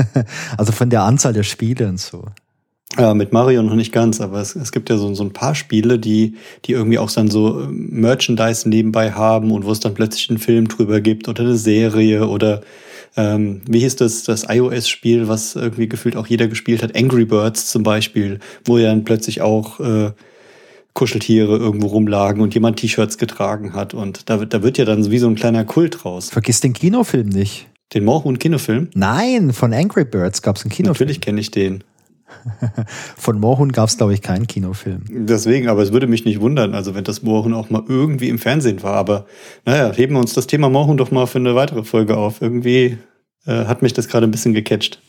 also 0.58 0.72
von 0.72 0.90
der 0.90 1.02
Anzahl 1.02 1.32
der 1.32 1.44
Spiele 1.44 1.88
und 1.88 2.00
so. 2.00 2.24
Ja, 2.96 3.14
mit 3.14 3.32
Mario 3.32 3.62
noch 3.62 3.74
nicht 3.74 3.92
ganz, 3.92 4.20
aber 4.20 4.40
es, 4.40 4.56
es 4.56 4.72
gibt 4.72 4.88
ja 4.88 4.96
so, 4.96 5.14
so 5.14 5.22
ein 5.22 5.32
paar 5.32 5.54
Spiele, 5.54 5.98
die, 5.98 6.36
die 6.64 6.72
irgendwie 6.72 6.98
auch 6.98 7.10
dann 7.10 7.28
so 7.30 7.60
ähm, 7.62 7.88
Merchandise 7.90 8.68
nebenbei 8.68 9.12
haben 9.12 9.50
und 9.50 9.64
wo 9.64 9.72
es 9.72 9.80
dann 9.80 9.94
plötzlich 9.94 10.30
einen 10.30 10.38
Film 10.38 10.68
drüber 10.68 11.00
gibt 11.00 11.28
oder 11.28 11.42
eine 11.42 11.56
Serie 11.56 12.26
oder 12.26 12.62
ähm, 13.16 13.62
wie 13.68 13.80
hieß 13.80 13.96
das, 13.96 14.22
das 14.24 14.46
iOS-Spiel, 14.48 15.28
was 15.28 15.56
irgendwie 15.56 15.88
gefühlt 15.88 16.16
auch 16.16 16.26
jeder 16.26 16.48
gespielt 16.48 16.82
hat, 16.82 16.96
Angry 16.96 17.24
Birds 17.24 17.70
zum 17.70 17.82
Beispiel, 17.82 18.38
wo 18.64 18.78
ja 18.78 18.88
dann 18.88 19.04
plötzlich 19.04 19.40
auch 19.40 19.80
äh, 19.80 20.12
Kuscheltiere 20.94 21.56
irgendwo 21.56 21.86
rumlagen 21.88 22.42
und 22.42 22.54
jemand 22.54 22.78
T-Shirts 22.78 23.18
getragen 23.18 23.72
hat. 23.72 23.94
Und 23.94 24.28
da, 24.28 24.44
da 24.44 24.62
wird 24.62 24.78
ja 24.78 24.84
dann 24.84 25.10
wie 25.10 25.18
so 25.18 25.28
ein 25.28 25.36
kleiner 25.36 25.64
Kult 25.64 26.04
raus. 26.04 26.30
Vergiss 26.30 26.60
den 26.60 26.72
Kinofilm 26.72 27.28
nicht. 27.28 27.68
Den 27.94 28.04
Moorhuhn-Kinofilm? 28.04 28.88
Nein, 28.94 29.52
von 29.52 29.72
Angry 29.72 30.04
Birds 30.04 30.42
gab 30.42 30.56
es 30.56 30.62
einen 30.62 30.70
Kinofilm. 30.70 31.06
Natürlich 31.06 31.20
kenne 31.20 31.40
ich 31.40 31.50
den. 31.50 31.84
Von 33.16 33.40
Moorhuhn 33.40 33.72
gab 33.72 33.88
es, 33.88 33.96
glaube 33.96 34.14
ich, 34.14 34.22
keinen 34.22 34.46
Kinofilm. 34.46 35.04
Deswegen, 35.08 35.68
aber 35.68 35.82
es 35.82 35.92
würde 35.92 36.06
mich 36.06 36.24
nicht 36.24 36.40
wundern, 36.40 36.74
also 36.74 36.94
wenn 36.94 37.04
das 37.04 37.22
Moorhuhn 37.22 37.54
auch 37.54 37.70
mal 37.70 37.82
irgendwie 37.88 38.28
im 38.28 38.38
Fernsehen 38.38 38.82
war. 38.82 38.94
Aber 38.94 39.26
naja, 39.64 39.92
heben 39.92 40.14
wir 40.14 40.20
uns 40.20 40.34
das 40.34 40.46
Thema 40.46 40.68
Moorhuhn 40.68 40.96
doch 40.96 41.10
mal 41.10 41.26
für 41.26 41.38
eine 41.38 41.54
weitere 41.54 41.84
Folge 41.84 42.16
auf. 42.16 42.40
Irgendwie 42.40 42.98
äh, 43.46 43.64
hat 43.64 43.82
mich 43.82 43.92
das 43.92 44.08
gerade 44.08 44.26
ein 44.26 44.30
bisschen 44.30 44.54
gecatcht. 44.54 45.00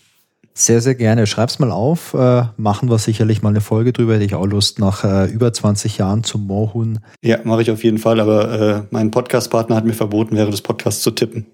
Sehr, 0.53 0.81
sehr 0.81 0.95
gerne. 0.95 1.25
Schreib's 1.25 1.59
mal 1.59 1.71
auf. 1.71 2.13
Äh, 2.13 2.43
machen 2.57 2.89
wir 2.89 2.97
sicherlich 2.97 3.41
mal 3.41 3.49
eine 3.49 3.61
Folge 3.61 3.93
drüber. 3.93 4.15
Hätte 4.15 4.25
ich 4.25 4.35
auch 4.35 4.45
Lust 4.45 4.79
nach 4.79 5.05
äh, 5.05 5.31
über 5.31 5.53
20 5.53 5.97
Jahren 5.97 6.25
zum 6.25 6.47
Moorhuhn. 6.47 6.99
Ja, 7.21 7.39
mache 7.45 7.61
ich 7.61 7.71
auf 7.71 7.83
jeden 7.83 7.97
Fall. 7.97 8.19
Aber 8.19 8.59
äh, 8.59 8.81
mein 8.91 9.09
Podcast-Partner 9.09 9.75
hat 9.77 9.85
mir 9.85 9.93
verboten, 9.93 10.35
während 10.35 10.51
des 10.51 10.61
Podcasts 10.61 11.01
zu 11.01 11.11
tippen. 11.11 11.45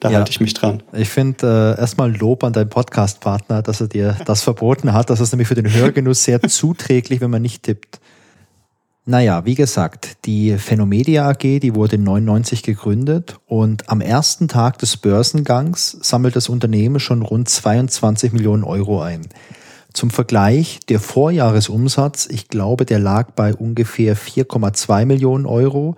Da 0.00 0.10
ja. 0.10 0.18
halte 0.18 0.30
ich 0.30 0.40
mich 0.40 0.54
dran. 0.54 0.82
Ich 0.92 1.08
finde 1.08 1.74
äh, 1.76 1.80
erstmal 1.80 2.14
Lob 2.16 2.44
an 2.44 2.52
deinen 2.52 2.70
Podcast-Partner, 2.70 3.62
dass 3.62 3.80
er 3.80 3.88
dir 3.88 4.16
das 4.26 4.42
verboten 4.42 4.92
hat. 4.92 5.10
Das 5.10 5.20
ist 5.20 5.32
nämlich 5.32 5.48
für 5.48 5.56
den 5.56 5.72
Hörgenuss 5.72 6.22
sehr 6.22 6.40
zuträglich, 6.42 7.20
wenn 7.20 7.30
man 7.30 7.42
nicht 7.42 7.64
tippt. 7.64 7.98
Naja, 9.10 9.46
wie 9.46 9.54
gesagt, 9.54 10.18
die 10.26 10.58
Phenomedia 10.58 11.30
AG, 11.30 11.60
die 11.60 11.74
wurde 11.74 11.96
99 11.96 12.62
gegründet 12.62 13.38
und 13.46 13.88
am 13.88 14.02
ersten 14.02 14.48
Tag 14.48 14.78
des 14.78 14.98
Börsengangs 14.98 15.96
sammelt 16.02 16.36
das 16.36 16.50
Unternehmen 16.50 17.00
schon 17.00 17.22
rund 17.22 17.48
22 17.48 18.34
Millionen 18.34 18.64
Euro 18.64 19.00
ein. 19.00 19.26
Zum 19.94 20.10
Vergleich, 20.10 20.80
der 20.90 21.00
Vorjahresumsatz, 21.00 22.28
ich 22.30 22.48
glaube, 22.48 22.84
der 22.84 22.98
lag 22.98 23.30
bei 23.30 23.54
ungefähr 23.54 24.14
4,2 24.14 25.06
Millionen 25.06 25.46
Euro. 25.46 25.96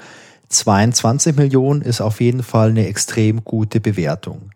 22 0.50 1.36
Millionen 1.36 1.82
ist 1.82 2.00
auf 2.00 2.20
jeden 2.20 2.42
Fall 2.42 2.70
eine 2.70 2.86
extrem 2.86 3.44
gute 3.44 3.80
Bewertung. 3.80 4.50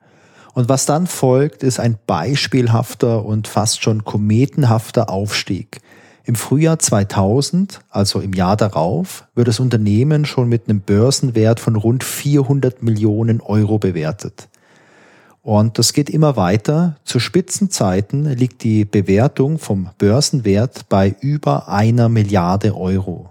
Und 0.53 0.69
was 0.69 0.87
dann 0.87 1.07
folgt, 1.07 1.63
ist 1.63 1.81
ein 1.81 1.97
beispielhafter 2.07 3.25
und 3.25 3.49
fast 3.49 3.83
schon 3.83 4.05
kometenhafter 4.05 5.09
Aufstieg. 5.09 5.81
Im 6.25 6.37
Frühjahr 6.37 6.79
2000, 6.79 7.81
also 7.91 8.21
im 8.21 8.33
Jahr 8.33 8.57
darauf, 8.57 9.27
wird 9.35 9.47
das 9.47 9.61
Unternehmen 9.61 10.25
schon 10.25 10.49
mit 10.49 10.69
einem 10.69 10.81
Börsenwert 10.81 11.61
von 11.61 11.77
rund 11.77 12.03
400 12.03 12.83
Millionen 12.83 13.41
Euro 13.41 13.79
bewertet. 13.79 14.49
Und 15.43 15.79
das 15.79 15.93
geht 15.93 16.09
immer 16.09 16.37
weiter. 16.37 16.97
Zu 17.05 17.21
Spitzenzeiten 17.21 18.25
liegt 18.25 18.63
die 18.63 18.85
Bewertung 18.85 19.59
vom 19.59 19.91
Börsenwert 19.99 20.89
bei 20.89 21.15
über 21.21 21.69
einer 21.69 22.09
Milliarde 22.09 22.75
Euro. 22.75 23.29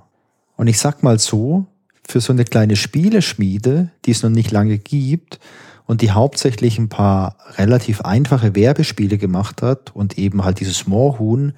Und 0.56 0.68
ich 0.68 0.80
sag 0.80 1.02
mal 1.02 1.18
so, 1.18 1.66
für 2.08 2.22
so 2.22 2.34
eine 2.34 2.46
kleine 2.46 2.76
Spieleschmiede, 2.76 3.92
die 4.06 4.12
es 4.12 4.24
noch 4.24 4.30
nicht 4.30 4.52
lange 4.52 4.78
gibt 4.78 5.40
und 5.86 6.02
die 6.02 6.12
hauptsächlich 6.12 6.78
ein 6.78 6.90
paar 6.90 7.38
relativ 7.58 8.02
einfache 8.02 8.56
Werbespiele 8.56 9.18
gemacht 9.18 9.62
hat 9.62 9.96
und 9.96 10.18
eben 10.18 10.44
halt 10.44 10.60
dieses 10.60 10.88
Moorhuhn, 10.88 11.54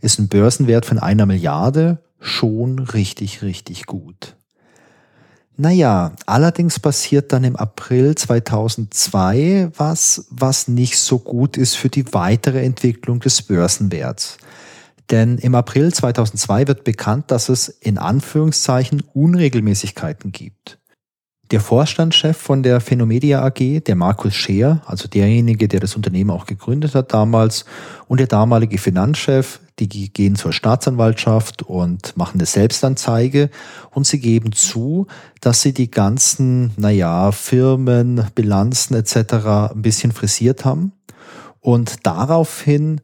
ist 0.00 0.18
ein 0.18 0.28
Börsenwert 0.28 0.86
von 0.86 0.98
einer 0.98 1.26
Milliarde 1.26 1.98
schon 2.20 2.78
richtig, 2.78 3.42
richtig 3.42 3.86
gut. 3.86 4.36
Naja, 5.56 6.12
allerdings 6.24 6.80
passiert 6.80 7.34
dann 7.34 7.44
im 7.44 7.54
April 7.54 8.14
2002 8.14 9.72
was, 9.76 10.26
was 10.30 10.68
nicht 10.68 10.98
so 10.98 11.18
gut 11.18 11.58
ist 11.58 11.76
für 11.76 11.90
die 11.90 12.14
weitere 12.14 12.64
Entwicklung 12.64 13.20
des 13.20 13.42
Börsenwerts. 13.42 14.38
Denn 15.10 15.38
im 15.38 15.54
April 15.54 15.92
2002 15.92 16.68
wird 16.68 16.84
bekannt, 16.84 17.30
dass 17.30 17.48
es 17.48 17.68
in 17.68 17.98
Anführungszeichen 17.98 19.02
Unregelmäßigkeiten 19.12 20.30
gibt. 20.30 20.78
Der 21.50 21.60
Vorstandschef 21.60 22.36
von 22.36 22.62
der 22.62 22.80
Phenomedia 22.80 23.44
AG, 23.44 23.80
der 23.84 23.96
Markus 23.96 24.36
Scheer, 24.36 24.82
also 24.86 25.08
derjenige, 25.08 25.66
der 25.66 25.80
das 25.80 25.96
Unternehmen 25.96 26.30
auch 26.30 26.46
gegründet 26.46 26.94
hat 26.94 27.12
damals, 27.12 27.64
und 28.06 28.20
der 28.20 28.28
damalige 28.28 28.78
Finanzchef, 28.78 29.58
die 29.80 30.12
gehen 30.12 30.36
zur 30.36 30.52
Staatsanwaltschaft 30.52 31.62
und 31.62 32.16
machen 32.16 32.38
eine 32.38 32.46
Selbstanzeige 32.46 33.50
und 33.90 34.06
sie 34.06 34.20
geben 34.20 34.52
zu, 34.52 35.08
dass 35.40 35.62
sie 35.62 35.72
die 35.72 35.90
ganzen, 35.90 36.72
naja, 36.76 37.32
Firmen, 37.32 38.26
Bilanzen 38.36 38.94
etc. 38.94 39.72
ein 39.72 39.82
bisschen 39.82 40.12
frisiert 40.12 40.64
haben 40.64 40.92
und 41.58 42.06
daraufhin 42.06 43.00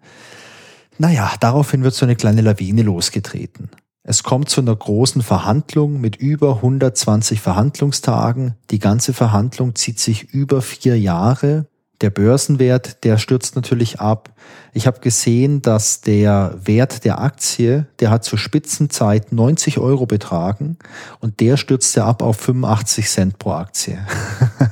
naja, 0.99 1.33
daraufhin 1.41 1.83
wird 1.83 1.95
so 1.95 2.07
eine 2.07 2.17
kleine 2.17 2.41
Lawine 2.41 2.83
losgetreten. 2.83 3.71
Es 4.03 4.23
kommt 4.23 4.49
zu 4.49 4.61
einer 4.61 4.77
großen 4.77 5.21
Verhandlung 5.21 6.01
mit 6.01 6.15
über 6.17 6.57
120 6.57 7.41
Verhandlungstagen. 7.41 8.55
Die 8.71 8.79
ganze 8.79 9.13
Verhandlung 9.13 9.75
zieht 9.75 9.99
sich 9.99 10.33
über 10.33 10.63
vier 10.63 10.99
Jahre. 10.99 11.67
Der 12.03 12.11
Börsenwert, 12.11 13.05
der 13.05 13.17
stürzt 13.17 13.57
natürlich 13.57 14.01
ab. 14.01 14.31
Ich 14.75 14.87
habe 14.87 15.01
gesehen, 15.01 15.63
dass 15.63 16.03
der 16.03 16.55
Wert 16.63 17.05
der 17.05 17.21
Aktie, 17.23 17.87
der 18.01 18.11
hat 18.11 18.25
zur 18.25 18.39
Spitzenzeit 18.39 19.33
90 19.33 19.79
Euro 19.79 20.05
betragen 20.05 20.77
und 21.21 21.41
der 21.41 21.57
stürzt 21.57 21.97
ja 21.97 22.05
ab 22.05 22.23
auf 22.23 22.37
85 22.37 23.09
Cent 23.09 23.39
pro 23.39 23.53
Aktie. 23.53 23.99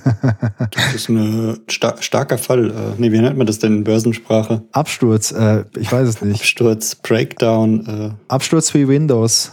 das 0.70 0.94
ist 0.94 1.08
ein 1.08 1.60
star 1.70 1.96
starker 2.02 2.36
Fall. 2.36 2.70
Äh, 2.70 2.74
nee, 2.98 3.10
wie 3.10 3.18
nennt 3.18 3.38
man 3.38 3.46
das 3.46 3.58
denn 3.58 3.78
in 3.78 3.84
Börsensprache? 3.84 4.62
Absturz, 4.72 5.32
äh, 5.32 5.64
ich 5.78 5.90
weiß 5.90 6.06
es 6.06 6.20
nicht. 6.20 6.40
Absturz, 6.40 6.94
Breakdown. 6.96 7.86
Äh, 7.86 8.10
Absturz 8.28 8.74
wie 8.74 8.86
Windows. 8.86 9.52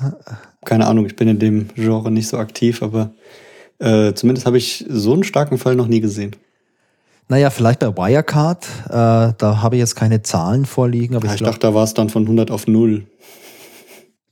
Keine 0.65 0.87
Ahnung, 0.87 1.05
ich 1.05 1.15
bin 1.15 1.29
in 1.29 1.39
dem 1.39 1.69
Genre 1.75 2.11
nicht 2.11 2.27
so 2.27 2.37
aktiv, 2.37 2.83
aber 2.83 3.11
äh, 3.79 4.13
zumindest 4.13 4.45
habe 4.45 4.57
ich 4.57 4.85
so 4.89 5.13
einen 5.13 5.23
starken 5.23 5.57
Fall 5.57 5.75
noch 5.75 5.87
nie 5.87 6.01
gesehen. 6.01 6.35
Naja, 7.31 7.49
vielleicht 7.49 7.79
bei 7.79 7.95
Wirecard. 7.95 8.65
Äh, 8.87 8.89
da 8.89 9.61
habe 9.61 9.77
ich 9.77 9.79
jetzt 9.79 9.95
keine 9.95 10.21
Zahlen 10.21 10.65
vorliegen. 10.65 11.15
Aber 11.15 11.27
ja, 11.27 11.33
ich, 11.33 11.39
ich 11.39 11.47
dachte, 11.47 11.61
da 11.61 11.73
war 11.73 11.85
es 11.85 11.93
dann 11.93 12.09
von 12.09 12.23
100 12.23 12.51
auf 12.51 12.67
0. 12.67 13.05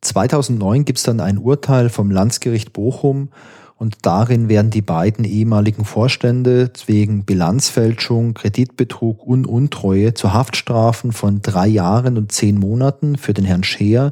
2009 0.02 0.84
gibt 0.84 0.98
es 0.98 1.06
dann 1.06 1.22
ein 1.22 1.38
Urteil 1.38 1.88
vom 1.88 2.12
Landsgericht 2.12 2.74
Bochum 2.74 3.30
und 3.78 4.00
darin 4.02 4.50
werden 4.50 4.70
die 4.70 4.82
beiden 4.82 5.24
ehemaligen 5.24 5.86
Vorstände 5.86 6.72
wegen 6.88 7.24
Bilanzfälschung, 7.24 8.34
Kreditbetrug 8.34 9.26
und 9.26 9.48
Untreue 9.48 10.14
zu 10.14 10.34
Haftstrafen 10.34 11.14
von 11.14 11.42
drei 11.42 11.68
Jahren 11.68 12.18
und 12.18 12.34
zehn 12.34 12.60
Monaten 12.60 13.18
für 13.18 13.34
den 13.34 13.46
Herrn 13.46 13.64
Scheer 13.64 14.12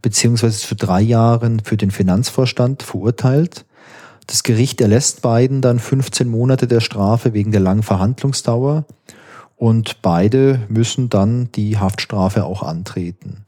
beziehungsweise 0.00 0.60
zu 0.60 0.76
drei 0.76 1.00
Jahren 1.00 1.58
für 1.64 1.76
den 1.76 1.90
Finanzvorstand 1.90 2.84
verurteilt. 2.84 3.64
Das 4.28 4.42
Gericht 4.42 4.82
erlässt 4.82 5.22
beiden 5.22 5.62
dann 5.62 5.78
15 5.78 6.28
Monate 6.28 6.66
der 6.68 6.80
Strafe 6.80 7.32
wegen 7.32 7.50
der 7.50 7.62
langen 7.62 7.82
Verhandlungsdauer 7.82 8.84
und 9.56 10.02
beide 10.02 10.60
müssen 10.68 11.08
dann 11.08 11.50
die 11.52 11.78
Haftstrafe 11.78 12.44
auch 12.44 12.62
antreten. 12.62 13.46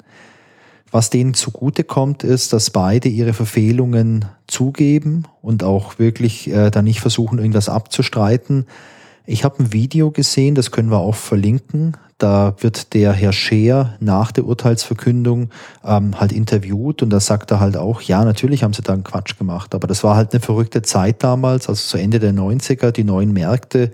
Was 0.90 1.10
denen 1.10 1.34
zugute 1.34 1.84
kommt, 1.84 2.24
ist, 2.24 2.54
dass 2.54 2.70
beide 2.70 3.10
ihre 3.10 3.34
Verfehlungen 3.34 4.24
zugeben 4.46 5.24
und 5.42 5.62
auch 5.64 5.98
wirklich 5.98 6.50
äh, 6.50 6.70
da 6.70 6.80
nicht 6.80 7.00
versuchen, 7.00 7.38
irgendwas 7.38 7.68
abzustreiten. 7.68 8.64
Ich 9.26 9.44
habe 9.44 9.62
ein 9.62 9.72
Video 9.72 10.10
gesehen, 10.10 10.54
das 10.54 10.70
können 10.70 10.90
wir 10.90 10.98
auch 10.98 11.14
verlinken. 11.14 11.96
Da 12.18 12.54
wird 12.60 12.92
der 12.92 13.12
Herr 13.12 13.32
Scheer 13.32 13.94
nach 13.98 14.30
der 14.30 14.44
Urteilsverkündung 14.44 15.48
ähm, 15.84 16.20
halt 16.20 16.32
interviewt 16.32 17.02
und 17.02 17.10
da 17.10 17.18
sagt 17.18 17.50
er 17.50 17.60
halt 17.60 17.78
auch, 17.78 18.02
ja, 18.02 18.24
natürlich 18.24 18.62
haben 18.62 18.74
sie 18.74 18.82
da 18.82 18.92
einen 18.92 19.04
Quatsch 19.04 19.38
gemacht, 19.38 19.74
aber 19.74 19.86
das 19.86 20.04
war 20.04 20.16
halt 20.16 20.32
eine 20.32 20.40
verrückte 20.40 20.82
Zeit 20.82 21.22
damals, 21.22 21.68
also 21.68 21.80
zu 21.80 21.96
Ende 21.96 22.18
der 22.18 22.34
90er, 22.34 22.90
die 22.90 23.04
neuen 23.04 23.32
Märkte, 23.32 23.90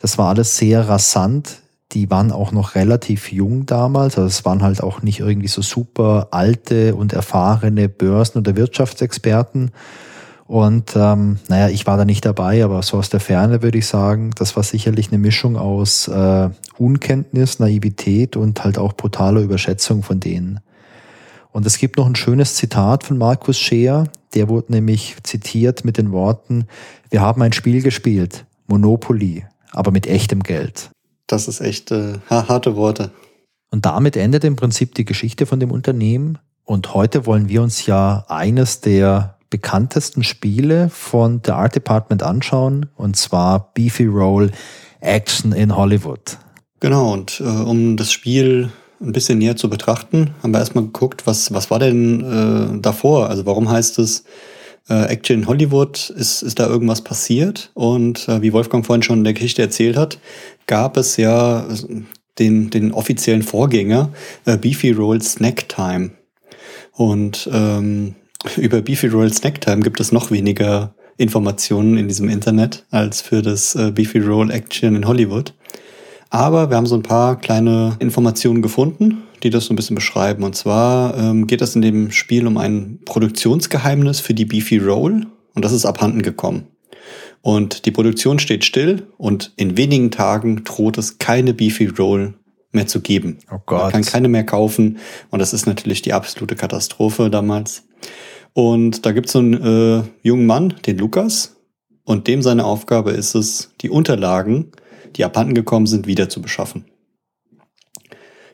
das 0.00 0.18
war 0.18 0.30
alles 0.30 0.56
sehr 0.56 0.88
rasant. 0.88 1.60
Die 1.92 2.08
waren 2.08 2.30
auch 2.30 2.52
noch 2.52 2.76
relativ 2.76 3.32
jung 3.32 3.66
damals, 3.66 4.16
also 4.16 4.26
es 4.26 4.44
waren 4.44 4.62
halt 4.62 4.82
auch 4.82 5.02
nicht 5.02 5.20
irgendwie 5.20 5.48
so 5.48 5.60
super 5.60 6.28
alte 6.30 6.94
und 6.94 7.12
erfahrene 7.12 7.88
Börsen- 7.88 8.38
oder 8.38 8.56
Wirtschaftsexperten. 8.56 9.72
Und 10.50 10.96
ähm, 10.96 11.38
naja, 11.46 11.68
ich 11.68 11.86
war 11.86 11.96
da 11.96 12.04
nicht 12.04 12.24
dabei, 12.24 12.64
aber 12.64 12.82
so 12.82 12.96
aus 12.96 13.08
der 13.08 13.20
Ferne 13.20 13.62
würde 13.62 13.78
ich 13.78 13.86
sagen, 13.86 14.32
das 14.36 14.56
war 14.56 14.64
sicherlich 14.64 15.06
eine 15.06 15.18
Mischung 15.18 15.56
aus 15.56 16.08
äh, 16.08 16.50
Unkenntnis, 16.76 17.60
Naivität 17.60 18.36
und 18.36 18.64
halt 18.64 18.76
auch 18.76 18.94
brutaler 18.94 19.42
Überschätzung 19.42 20.02
von 20.02 20.18
denen. 20.18 20.58
Und 21.52 21.66
es 21.66 21.78
gibt 21.78 21.98
noch 21.98 22.06
ein 22.06 22.16
schönes 22.16 22.56
Zitat 22.56 23.04
von 23.04 23.16
Markus 23.16 23.60
Scheer, 23.60 24.08
der 24.34 24.48
wurde 24.48 24.72
nämlich 24.72 25.18
zitiert 25.22 25.84
mit 25.84 25.98
den 25.98 26.10
Worten, 26.10 26.66
wir 27.10 27.20
haben 27.20 27.42
ein 27.42 27.52
Spiel 27.52 27.80
gespielt, 27.80 28.44
Monopoly, 28.66 29.44
aber 29.70 29.92
mit 29.92 30.08
echtem 30.08 30.42
Geld. 30.42 30.90
Das 31.28 31.46
ist 31.46 31.60
echt 31.60 31.92
äh, 31.92 32.14
harte 32.28 32.74
Worte. 32.74 33.12
Und 33.70 33.86
damit 33.86 34.16
endet 34.16 34.42
im 34.42 34.56
Prinzip 34.56 34.96
die 34.96 35.04
Geschichte 35.04 35.46
von 35.46 35.60
dem 35.60 35.70
Unternehmen. 35.70 36.38
Und 36.64 36.92
heute 36.92 37.24
wollen 37.24 37.48
wir 37.48 37.62
uns 37.62 37.86
ja 37.86 38.24
eines 38.26 38.80
der 38.80 39.36
bekanntesten 39.50 40.22
Spiele 40.22 40.88
von 40.88 41.40
The 41.44 41.52
Art 41.52 41.74
Department 41.74 42.22
anschauen, 42.22 42.86
und 42.96 43.16
zwar 43.16 43.72
Beefy 43.74 44.06
Roll 44.06 44.50
Action 45.00 45.52
in 45.52 45.76
Hollywood. 45.76 46.38
Genau, 46.78 47.12
und 47.12 47.40
äh, 47.40 47.44
um 47.44 47.96
das 47.96 48.12
Spiel 48.12 48.70
ein 49.00 49.12
bisschen 49.12 49.38
näher 49.38 49.56
zu 49.56 49.68
betrachten, 49.68 50.34
haben 50.42 50.52
wir 50.52 50.58
erstmal 50.58 50.84
geguckt, 50.84 51.26
was, 51.26 51.52
was 51.52 51.70
war 51.70 51.78
denn 51.78 52.76
äh, 52.76 52.80
davor? 52.80 53.28
Also 53.28 53.46
warum 53.46 53.68
heißt 53.68 53.98
es 53.98 54.24
äh, 54.88 55.04
Action 55.04 55.40
in 55.40 55.46
Hollywood? 55.46 56.10
Ist, 56.10 56.42
ist 56.42 56.58
da 56.58 56.66
irgendwas 56.66 57.02
passiert? 57.02 57.70
Und 57.74 58.28
äh, 58.28 58.42
wie 58.42 58.52
Wolfgang 58.52 58.84
vorhin 58.84 59.02
schon 59.02 59.18
in 59.18 59.24
der 59.24 59.32
Geschichte 59.32 59.62
erzählt 59.62 59.96
hat, 59.96 60.18
gab 60.66 60.96
es 60.96 61.16
ja 61.16 61.66
den, 62.38 62.70
den 62.70 62.92
offiziellen 62.92 63.42
Vorgänger 63.42 64.10
äh, 64.44 64.56
Beefy 64.56 64.92
Roll 64.92 65.22
Snack 65.22 65.68
Time. 65.68 66.10
Und 66.92 67.48
ähm, 67.52 68.16
über 68.56 68.80
Beefy 68.82 69.08
Roll 69.08 69.32
Snack 69.32 69.60
Time 69.60 69.80
gibt 69.80 70.00
es 70.00 70.12
noch 70.12 70.30
weniger 70.30 70.94
Informationen 71.16 71.98
in 71.98 72.08
diesem 72.08 72.28
Internet 72.28 72.86
als 72.90 73.20
für 73.20 73.42
das 73.42 73.74
äh, 73.74 73.90
Beefy 73.90 74.20
Roll 74.20 74.50
Action 74.50 74.96
in 74.96 75.06
Hollywood. 75.06 75.52
Aber 76.30 76.70
wir 76.70 76.76
haben 76.76 76.86
so 76.86 76.94
ein 76.94 77.02
paar 77.02 77.38
kleine 77.38 77.96
Informationen 77.98 78.62
gefunden, 78.62 79.22
die 79.42 79.50
das 79.50 79.66
so 79.66 79.74
ein 79.74 79.76
bisschen 79.76 79.96
beschreiben. 79.96 80.44
Und 80.44 80.54
zwar 80.54 81.16
ähm, 81.18 81.46
geht 81.46 81.60
es 81.60 81.74
in 81.74 81.82
dem 81.82 82.10
Spiel 82.12 82.46
um 82.46 82.56
ein 82.56 83.00
Produktionsgeheimnis 83.04 84.20
für 84.20 84.32
die 84.32 84.44
Beefy 84.44 84.78
Roll 84.78 85.26
und 85.54 85.64
das 85.64 85.72
ist 85.72 85.84
abhanden 85.84 86.22
gekommen. 86.22 86.68
Und 87.42 87.84
die 87.86 87.90
Produktion 87.90 88.38
steht 88.38 88.64
still 88.64 89.06
und 89.18 89.52
in 89.56 89.76
wenigen 89.76 90.10
Tagen 90.10 90.62
droht 90.64 90.98
es 90.98 91.18
keine 91.18 91.52
Beefy 91.52 91.86
Roll 91.86 92.34
mehr 92.72 92.86
zu 92.86 93.00
geben. 93.00 93.38
Oh 93.50 93.58
Gott. 93.66 93.82
Man 93.82 93.90
kann 93.92 94.04
keine 94.04 94.28
mehr 94.28 94.44
kaufen 94.44 94.98
und 95.30 95.40
das 95.40 95.52
ist 95.52 95.66
natürlich 95.66 96.02
die 96.02 96.12
absolute 96.12 96.54
Katastrophe 96.54 97.28
damals. 97.30 97.82
Und 98.52 99.06
da 99.06 99.12
gibt 99.12 99.26
es 99.26 99.32
so 99.32 99.38
einen 99.38 99.54
äh, 99.54 100.02
jungen 100.22 100.46
Mann, 100.46 100.74
den 100.86 100.98
Lukas, 100.98 101.56
und 102.04 102.26
dem 102.26 102.42
seine 102.42 102.64
Aufgabe 102.64 103.12
ist 103.12 103.34
es, 103.34 103.72
die 103.80 103.90
Unterlagen, 103.90 104.72
die 105.16 105.24
abhanden 105.24 105.54
gekommen 105.54 105.86
sind, 105.86 106.06
wieder 106.06 106.28
zu 106.28 106.42
beschaffen. 106.42 106.84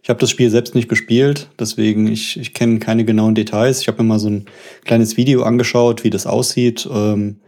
Ich 0.03 0.11
habe 0.11 0.21
das 0.21 0.31
Spiel 0.31 0.51
selbst 0.51 0.75
nicht 0.75 0.89
gespielt, 0.89 1.49
deswegen 1.59 2.07
ich, 2.07 2.39
ich 2.39 2.55
kenne 2.55 2.79
keine 2.79 3.05
genauen 3.05 3.35
Details. 3.35 3.81
Ich 3.81 3.89
habe 3.89 4.03
mir 4.03 4.09
mal 4.09 4.19
so 4.19 4.29
ein 4.29 4.45
kleines 4.85 5.17
Video 5.17 5.43
angeschaut, 5.43 6.05
wie 6.05 6.11
das 6.11 6.27
aussieht 6.27 6.89
ähm, 6.93 7.41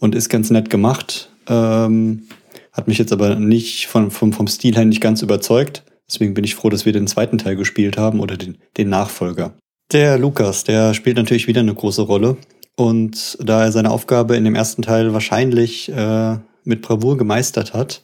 und 0.00 0.14
ist 0.14 0.28
ganz 0.28 0.50
nett 0.50 0.70
gemacht. 0.70 1.30
Ähm, 1.46 2.24
hat 2.72 2.88
mich 2.88 2.98
jetzt 2.98 3.12
aber 3.12 3.36
nicht 3.36 3.86
von, 3.86 4.10
vom, 4.10 4.32
vom 4.32 4.48
Stil 4.48 4.74
her 4.74 4.84
nicht 4.84 5.00
ganz 5.00 5.22
überzeugt. 5.22 5.84
Deswegen 6.08 6.34
bin 6.34 6.42
ich 6.42 6.56
froh, 6.56 6.68
dass 6.68 6.84
wir 6.84 6.92
den 6.92 7.06
zweiten 7.06 7.38
Teil 7.38 7.54
gespielt 7.54 7.96
haben 7.96 8.18
oder 8.18 8.36
den, 8.36 8.58
den 8.76 8.88
Nachfolger. 8.88 9.54
Der 9.92 10.18
Lukas, 10.18 10.62
der 10.62 10.94
spielt 10.94 11.16
natürlich 11.16 11.48
wieder 11.48 11.60
eine 11.60 11.74
große 11.74 12.02
Rolle. 12.02 12.36
Und 12.76 13.36
da 13.40 13.64
er 13.64 13.72
seine 13.72 13.90
Aufgabe 13.90 14.36
in 14.36 14.44
dem 14.44 14.54
ersten 14.54 14.82
Teil 14.82 15.12
wahrscheinlich 15.12 15.90
äh, 15.90 16.36
mit 16.62 16.82
Bravour 16.82 17.18
gemeistert 17.18 17.74
hat, 17.74 18.00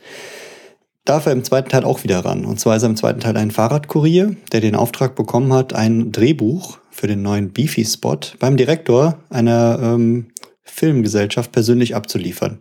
darf 1.05 1.27
er 1.27 1.33
im 1.33 1.45
zweiten 1.45 1.69
Teil 1.69 1.85
auch 1.85 2.03
wieder 2.03 2.25
ran. 2.25 2.45
Und 2.45 2.59
zwar 2.59 2.77
ist 2.77 2.83
er 2.83 2.89
im 2.89 2.97
zweiten 2.97 3.21
Teil 3.21 3.37
ein 3.37 3.53
Fahrradkurier, 3.53 4.35
der 4.51 4.61
den 4.61 4.75
Auftrag 4.75 5.15
bekommen 5.15 5.53
hat, 5.53 5.75
ein 5.75 6.11
Drehbuch 6.11 6.79
für 6.91 7.07
den 7.07 7.23
neuen 7.23 7.53
Beefy-Spot 7.53 8.19
beim 8.41 8.57
Direktor 8.57 9.19
einer 9.31 9.79
ähm, 9.81 10.27
Filmgesellschaft 10.65 11.53
persönlich 11.53 11.95
abzuliefern. 11.95 12.59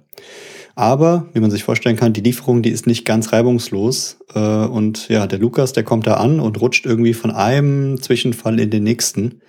Aber, 0.75 1.29
wie 1.33 1.39
man 1.39 1.51
sich 1.51 1.63
vorstellen 1.63 1.95
kann, 1.95 2.11
die 2.11 2.21
Lieferung, 2.21 2.61
die 2.61 2.69
ist 2.69 2.85
nicht 2.85 3.05
ganz 3.05 3.31
reibungslos. 3.31 4.17
Äh, 4.33 4.39
und 4.39 5.07
ja, 5.07 5.25
der 5.25 5.39
Lukas, 5.39 5.71
der 5.71 5.83
kommt 5.83 6.05
da 6.05 6.15
an 6.15 6.41
und 6.41 6.59
rutscht 6.59 6.85
irgendwie 6.85 7.13
von 7.13 7.31
einem 7.31 8.01
Zwischenfall 8.01 8.59
in 8.59 8.69
den 8.69 8.83
nächsten. 8.83 9.41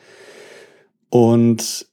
Und 1.10 1.86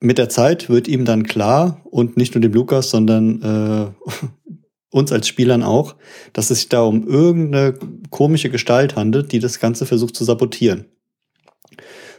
mit 0.00 0.18
der 0.18 0.28
Zeit 0.28 0.68
wird 0.68 0.86
ihm 0.86 1.04
dann 1.04 1.24
klar, 1.24 1.80
und 1.84 2.16
nicht 2.16 2.34
nur 2.34 2.42
dem 2.42 2.52
Lukas, 2.52 2.90
sondern 2.90 3.42
äh, 3.42 4.10
uns 4.90 5.10
als 5.10 5.26
Spielern 5.26 5.64
auch, 5.64 5.96
dass 6.32 6.50
es 6.50 6.60
sich 6.60 6.68
da 6.68 6.82
um 6.82 7.08
irgendeine 7.08 7.74
komische 8.10 8.50
Gestalt 8.50 8.94
handelt, 8.94 9.32
die 9.32 9.40
das 9.40 9.58
Ganze 9.58 9.84
versucht 9.84 10.14
zu 10.14 10.22
sabotieren. 10.22 10.84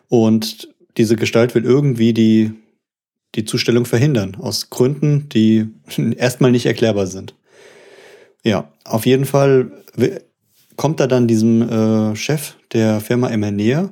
Und 0.10 0.68
diese 0.98 1.16
Gestalt 1.16 1.56
will 1.56 1.64
irgendwie 1.64 2.14
die 2.14 2.52
die 3.36 3.46
Zustellung 3.46 3.86
verhindern, 3.86 4.36
aus 4.40 4.70
Gründen, 4.70 5.30
die 5.30 5.68
erstmal 6.18 6.52
nicht 6.52 6.66
erklärbar 6.66 7.08
sind. 7.08 7.36
Ja, 8.44 8.72
auf 8.84 9.06
jeden 9.06 9.26
Fall 9.26 9.72
kommt 10.76 11.00
er 11.00 11.08
dann 11.08 11.28
diesem 11.28 11.62
äh, 11.62 12.16
Chef 12.16 12.56
der 12.74 13.00
Firma 13.00 13.28
immer 13.30 13.52
näher 13.52 13.90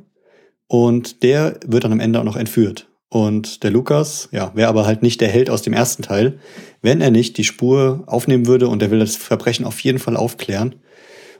und 0.67 1.23
der 1.23 1.59
wird 1.65 1.83
dann 1.83 1.91
am 1.91 1.99
Ende 1.99 2.19
auch 2.19 2.25
noch 2.25 2.35
entführt. 2.35 2.87
Und 3.09 3.63
der 3.63 3.69
Lukas, 3.69 4.29
ja, 4.31 4.51
wäre 4.55 4.69
aber 4.69 4.87
halt 4.87 5.03
nicht 5.03 5.21
der 5.21 5.27
Held 5.27 5.49
aus 5.49 5.61
dem 5.61 5.73
ersten 5.73 6.01
Teil, 6.01 6.39
wenn 6.81 6.99
er 6.99 7.11
nicht 7.11 7.37
die 7.37 7.43
Spur 7.43 8.03
aufnehmen 8.07 8.47
würde 8.47 8.67
und 8.67 8.81
er 8.81 8.89
will 8.89 8.99
das 8.99 9.15
Verbrechen 9.15 9.65
auf 9.65 9.79
jeden 9.81 9.99
Fall 9.99 10.17
aufklären 10.17 10.75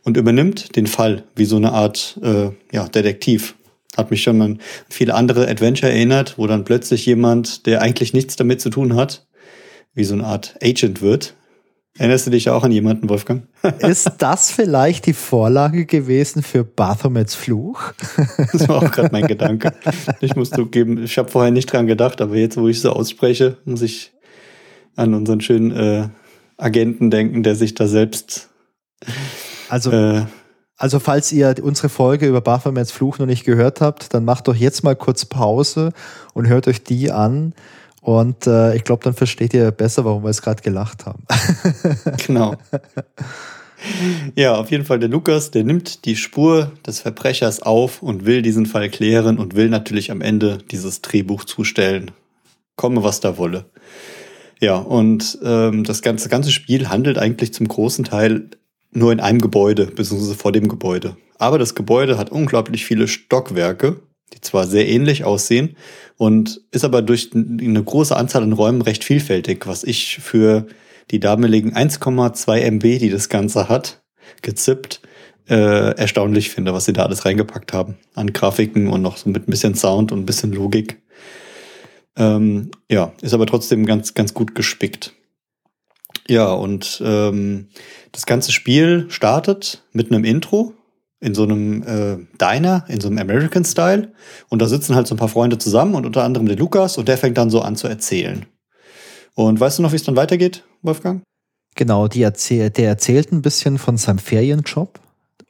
und 0.04 0.18
übernimmt 0.18 0.76
den 0.76 0.88
Fall 0.88 1.24
wie 1.36 1.46
so 1.46 1.56
eine 1.56 1.72
Art 1.72 2.20
äh, 2.22 2.52
ja, 2.72 2.88
Detektiv 2.88 3.56
hat 3.98 4.12
mich 4.12 4.24
schon 4.24 4.42
an 4.42 4.60
viele 4.90 5.14
andere 5.14 5.48
Adventure 5.48 5.92
erinnert, 5.92 6.38
wo 6.38 6.48
dann 6.48 6.64
plötzlich 6.64 7.06
jemand, 7.06 7.66
der 7.66 7.82
eigentlich 7.82 8.14
nichts 8.14 8.36
damit 8.36 8.62
zu 8.62 8.70
tun 8.70 8.96
hat, 8.96 9.28
wie 9.94 10.04
so 10.04 10.14
eine 10.14 10.26
Art 10.26 10.56
Agent 10.62 11.02
wird 11.02 11.36
Erinnerst 11.96 12.26
du 12.26 12.32
dich 12.32 12.50
auch 12.50 12.64
an 12.64 12.72
jemanden, 12.72 13.08
Wolfgang? 13.08 13.48
Ist 13.80 14.10
das 14.18 14.50
vielleicht 14.50 15.06
die 15.06 15.14
Vorlage 15.14 15.86
gewesen 15.86 16.42
für 16.42 16.64
Baphomets 16.64 17.36
Fluch? 17.36 17.94
Das 18.52 18.68
war 18.68 18.78
auch 18.78 18.92
gerade 18.92 19.10
mein 19.12 19.28
Gedanke. 19.28 19.74
Ich 20.20 20.36
muss 20.36 20.50
zugeben, 20.50 21.04
ich 21.04 21.20
habe 21.20 21.30
vorher 21.30 21.52
nicht 21.52 21.72
dran 21.72 21.86
gedacht, 21.86 22.20
aber 22.20 22.36
jetzt, 22.36 22.58
wo 22.58 22.68
ich 22.68 22.82
so 22.82 22.92
ausspreche, 22.92 23.58
muss 23.66 23.84
ich 23.84 24.12
an 24.96 25.14
unseren 25.14 25.40
schönen 25.42 25.72
äh, 25.72 26.08
Agenten 26.58 27.12
denken, 27.12 27.44
der 27.44 27.56
sich 27.56 27.76
da 27.76 27.86
selbst. 27.86 28.50
Also, 29.70 29.92
äh, 29.92 30.24
also 30.84 31.00
falls 31.00 31.32
ihr 31.32 31.56
unsere 31.62 31.88
Folge 31.88 32.28
über 32.28 32.42
Baphomets 32.42 32.92
Fluch 32.92 33.18
noch 33.18 33.26
nicht 33.26 33.46
gehört 33.46 33.80
habt, 33.80 34.14
dann 34.14 34.26
macht 34.26 34.50
doch 34.50 34.56
jetzt 34.56 34.84
mal 34.84 34.98
kurz 34.98 35.24
Pause 35.24 35.94
und 36.34 36.50
hört 36.50 36.68
euch 36.68 36.84
die 36.84 37.10
an. 37.10 37.54
Und 38.02 38.48
äh, 38.48 38.76
ich 38.76 38.84
glaube, 38.84 39.02
dann 39.02 39.14
versteht 39.14 39.54
ihr 39.54 39.72
besser, 39.72 40.04
warum 40.04 40.24
wir 40.24 40.30
es 40.30 40.42
gerade 40.42 40.62
gelacht 40.62 41.06
haben. 41.06 41.24
genau. 42.28 42.58
Ja, 44.36 44.56
auf 44.56 44.72
jeden 44.72 44.84
Fall 44.84 45.00
der 45.00 45.08
Lukas, 45.08 45.52
der 45.52 45.64
nimmt 45.64 46.04
die 46.04 46.18
Spur 46.18 46.74
des 46.86 47.00
Verbrechers 47.00 47.62
auf 47.62 48.04
und 48.04 48.26
will 48.26 48.42
diesen 48.42 48.66
Fall 48.66 48.90
klären 48.90 49.38
und 49.38 49.56
will 49.56 49.70
natürlich 49.70 50.12
am 50.12 50.20
Ende 50.20 50.58
dieses 50.70 51.02
Drehbuch 51.02 51.46
zustellen. 51.46 52.12
Komme, 52.76 53.04
was 53.04 53.22
da 53.22 53.38
wolle. 53.38 53.68
Ja, 54.60 54.76
und 54.76 55.40
ähm, 55.46 55.86
das 55.86 56.02
ganze, 56.02 56.28
ganze 56.28 56.52
Spiel 56.52 56.90
handelt 56.90 57.18
eigentlich 57.18 57.54
zum 57.54 57.70
großen 57.70 58.04
Teil 58.04 58.50
nur 58.94 59.12
in 59.12 59.20
einem 59.20 59.40
Gebäude, 59.40 59.88
beziehungsweise 59.88 60.36
vor 60.36 60.52
dem 60.52 60.68
Gebäude. 60.68 61.18
Aber 61.38 61.58
das 61.58 61.76
Gebäude 61.76 62.18
hat 62.18 62.32
unglaublich 62.32 62.86
viele 62.86 63.08
Stockwerke, 63.08 64.02
die 64.34 64.42
zwar 64.42 64.68
sehr 64.68 64.88
ähnlich 64.88 65.24
aussehen 65.24 65.76
und 66.18 66.62
ist 66.72 66.86
aber 66.86 67.02
durch 67.02 67.32
eine 67.34 67.84
große 67.84 68.16
Anzahl 68.16 68.44
an 68.44 68.54
Räumen 68.54 68.82
recht 68.82 69.04
vielfältig, 69.04 69.68
was 69.68 69.84
ich 69.84 70.20
für 70.20 70.68
die 71.12 71.20
damaligen 71.20 71.76
1,2 71.76 72.60
MB, 72.60 73.00
die 73.00 73.10
das 73.10 73.30
Ganze 73.30 73.68
hat, 73.70 74.02
gezippt, 74.42 75.02
äh, 75.50 75.96
erstaunlich 75.98 76.50
finde, 76.50 76.74
was 76.74 76.86
sie 76.86 76.94
da 76.94 77.04
alles 77.04 77.26
reingepackt 77.26 77.74
haben 77.74 77.98
an 78.16 78.32
Grafiken 78.32 78.88
und 78.88 79.02
noch 79.02 79.18
so 79.18 79.30
mit 79.30 79.48
ein 79.48 79.52
bisschen 79.52 79.76
Sound 79.76 80.12
und 80.12 80.20
ein 80.20 80.26
bisschen 80.26 80.54
Logik. 80.54 81.02
Ähm, 82.16 82.72
ja, 82.90 83.12
ist 83.22 83.34
aber 83.34 83.46
trotzdem 83.46 83.86
ganz, 83.86 84.14
ganz 84.14 84.34
gut 84.34 84.56
gespickt. 84.56 85.14
Ja, 86.28 86.52
und 86.52 87.02
ähm, 87.06 87.68
das 88.12 88.26
ganze 88.26 88.52
Spiel 88.52 89.08
startet 89.10 89.84
mit 89.92 90.12
einem 90.12 90.24
Intro 90.24 90.74
in 91.20 91.34
so 91.34 91.44
einem 91.44 91.84
äh, 91.84 92.18
Diner, 92.40 92.86
in 92.88 93.00
so 93.00 93.08
einem 93.08 93.18
American 93.18 93.64
Style. 93.64 94.12
Und 94.50 94.62
da 94.62 94.68
sitzen 94.68 94.96
halt 94.96 95.08
so 95.08 95.16
ein 95.16 95.18
paar 95.18 95.30
Freunde 95.30 95.58
zusammen 95.58 95.96
und 95.96 96.06
unter 96.06 96.24
anderem 96.24 96.48
der 96.48 96.58
Lukas 96.58 96.98
und 96.98 97.08
der 97.08 97.18
fängt 97.18 97.38
dann 97.38 97.50
so 97.50 97.62
an 97.62 97.76
zu 97.76 97.88
erzählen. 97.88 98.46
Und 99.36 99.60
weißt 99.60 99.80
du 99.80 99.84
noch, 99.84 99.92
wie 99.92 99.96
es 99.96 100.04
dann 100.04 100.16
weitergeht, 100.16 100.64
Wolfgang? 100.82 101.24
Genau, 101.76 102.08
die 102.08 102.22
erzähl 102.22 102.70
der 102.70 102.90
erzählt 102.90 103.32
ein 103.32 103.42
bisschen 103.42 103.78
von 103.78 103.98
seinem 103.98 104.20
Ferienjob 104.20 105.00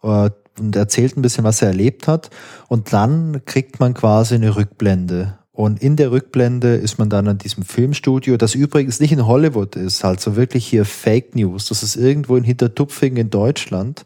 äh, 0.03 0.29
und 0.59 0.75
erzählt 0.75 1.17
ein 1.17 1.21
bisschen, 1.21 1.43
was 1.43 1.61
er 1.61 1.69
erlebt 1.69 2.07
hat. 2.07 2.29
Und 2.67 2.93
dann 2.93 3.43
kriegt 3.45 3.79
man 3.79 3.93
quasi 3.93 4.35
eine 4.35 4.55
Rückblende. 4.55 5.39
Und 5.55 5.83
in 5.83 5.95
der 5.95 6.11
Rückblende 6.11 6.75
ist 6.75 6.97
man 6.97 7.11
dann 7.11 7.27
an 7.27 7.37
diesem 7.37 7.63
Filmstudio, 7.63 8.37
das 8.37 8.55
übrigens 8.55 8.99
nicht 8.99 9.11
in 9.11 9.27
Hollywood 9.27 9.75
ist, 9.75 10.03
also 10.03 10.35
wirklich 10.35 10.65
hier 10.65 10.83
Fake 10.83 11.35
News. 11.35 11.67
Das 11.67 11.83
ist 11.83 11.95
irgendwo 11.95 12.35
in 12.35 12.43
Hintertupfingen 12.43 13.17
in 13.17 13.29
Deutschland. 13.29 14.03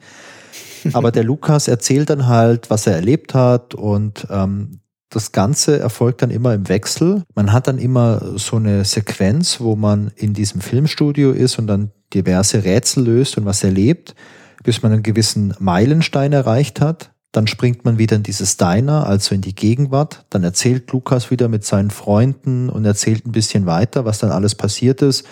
Aber 0.91 1.09
der 1.09 1.23
Lukas 1.23 1.69
erzählt 1.69 2.09
dann 2.09 2.27
halt, 2.27 2.69
was 2.69 2.85
er 2.85 2.95
erlebt 2.95 3.33
hat 3.33 3.73
und 3.75 4.27
ähm, 4.29 4.81
das 5.09 5.31
Ganze 5.31 5.79
erfolgt 5.79 6.21
dann 6.21 6.31
immer 6.31 6.53
im 6.53 6.67
Wechsel. 6.67 7.23
Man 7.33 7.53
hat 7.53 7.69
dann 7.69 7.77
immer 7.77 8.37
so 8.37 8.57
eine 8.57 8.83
Sequenz, 8.83 9.61
wo 9.61 9.77
man 9.77 10.11
in 10.17 10.33
diesem 10.33 10.59
Filmstudio 10.59 11.31
ist 11.31 11.57
und 11.59 11.67
dann 11.67 11.91
diverse 12.13 12.65
Rätsel 12.65 13.05
löst 13.05 13.37
und 13.37 13.45
was 13.45 13.63
erlebt, 13.63 14.15
bis 14.63 14.83
man 14.83 14.91
einen 14.91 15.03
gewissen 15.03 15.53
Meilenstein 15.59 16.33
erreicht 16.33 16.81
hat. 16.81 17.11
Dann 17.31 17.47
springt 17.47 17.85
man 17.85 17.97
wieder 17.97 18.15
in 18.15 18.23
dieses 18.23 18.57
Diner, 18.57 19.05
also 19.05 19.35
in 19.35 19.41
die 19.41 19.53
Gegenwart. 19.53 20.25
Dann 20.29 20.43
erzählt 20.43 20.91
Lukas 20.91 21.29
wieder 21.29 21.49
mit 21.49 21.65
seinen 21.65 21.91
Freunden 21.91 22.69
und 22.69 22.85
erzählt 22.85 23.25
ein 23.25 23.31
bisschen 23.31 23.65
weiter, 23.65 24.05
was 24.05 24.19
dann 24.19 24.31
alles 24.31 24.55
passiert 24.55 25.01
ist. 25.01 25.25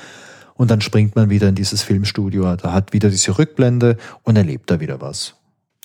Und 0.55 0.71
dann 0.71 0.81
springt 0.81 1.15
man 1.15 1.29
wieder 1.29 1.49
in 1.49 1.55
dieses 1.55 1.81
Filmstudio. 1.81 2.55
Da 2.55 2.73
hat 2.73 2.93
wieder 2.93 3.09
diese 3.09 3.37
Rückblende 3.37 3.97
und 4.23 4.35
erlebt 4.35 4.69
da 4.69 4.79
wieder 4.79 5.01
was. 5.01 5.35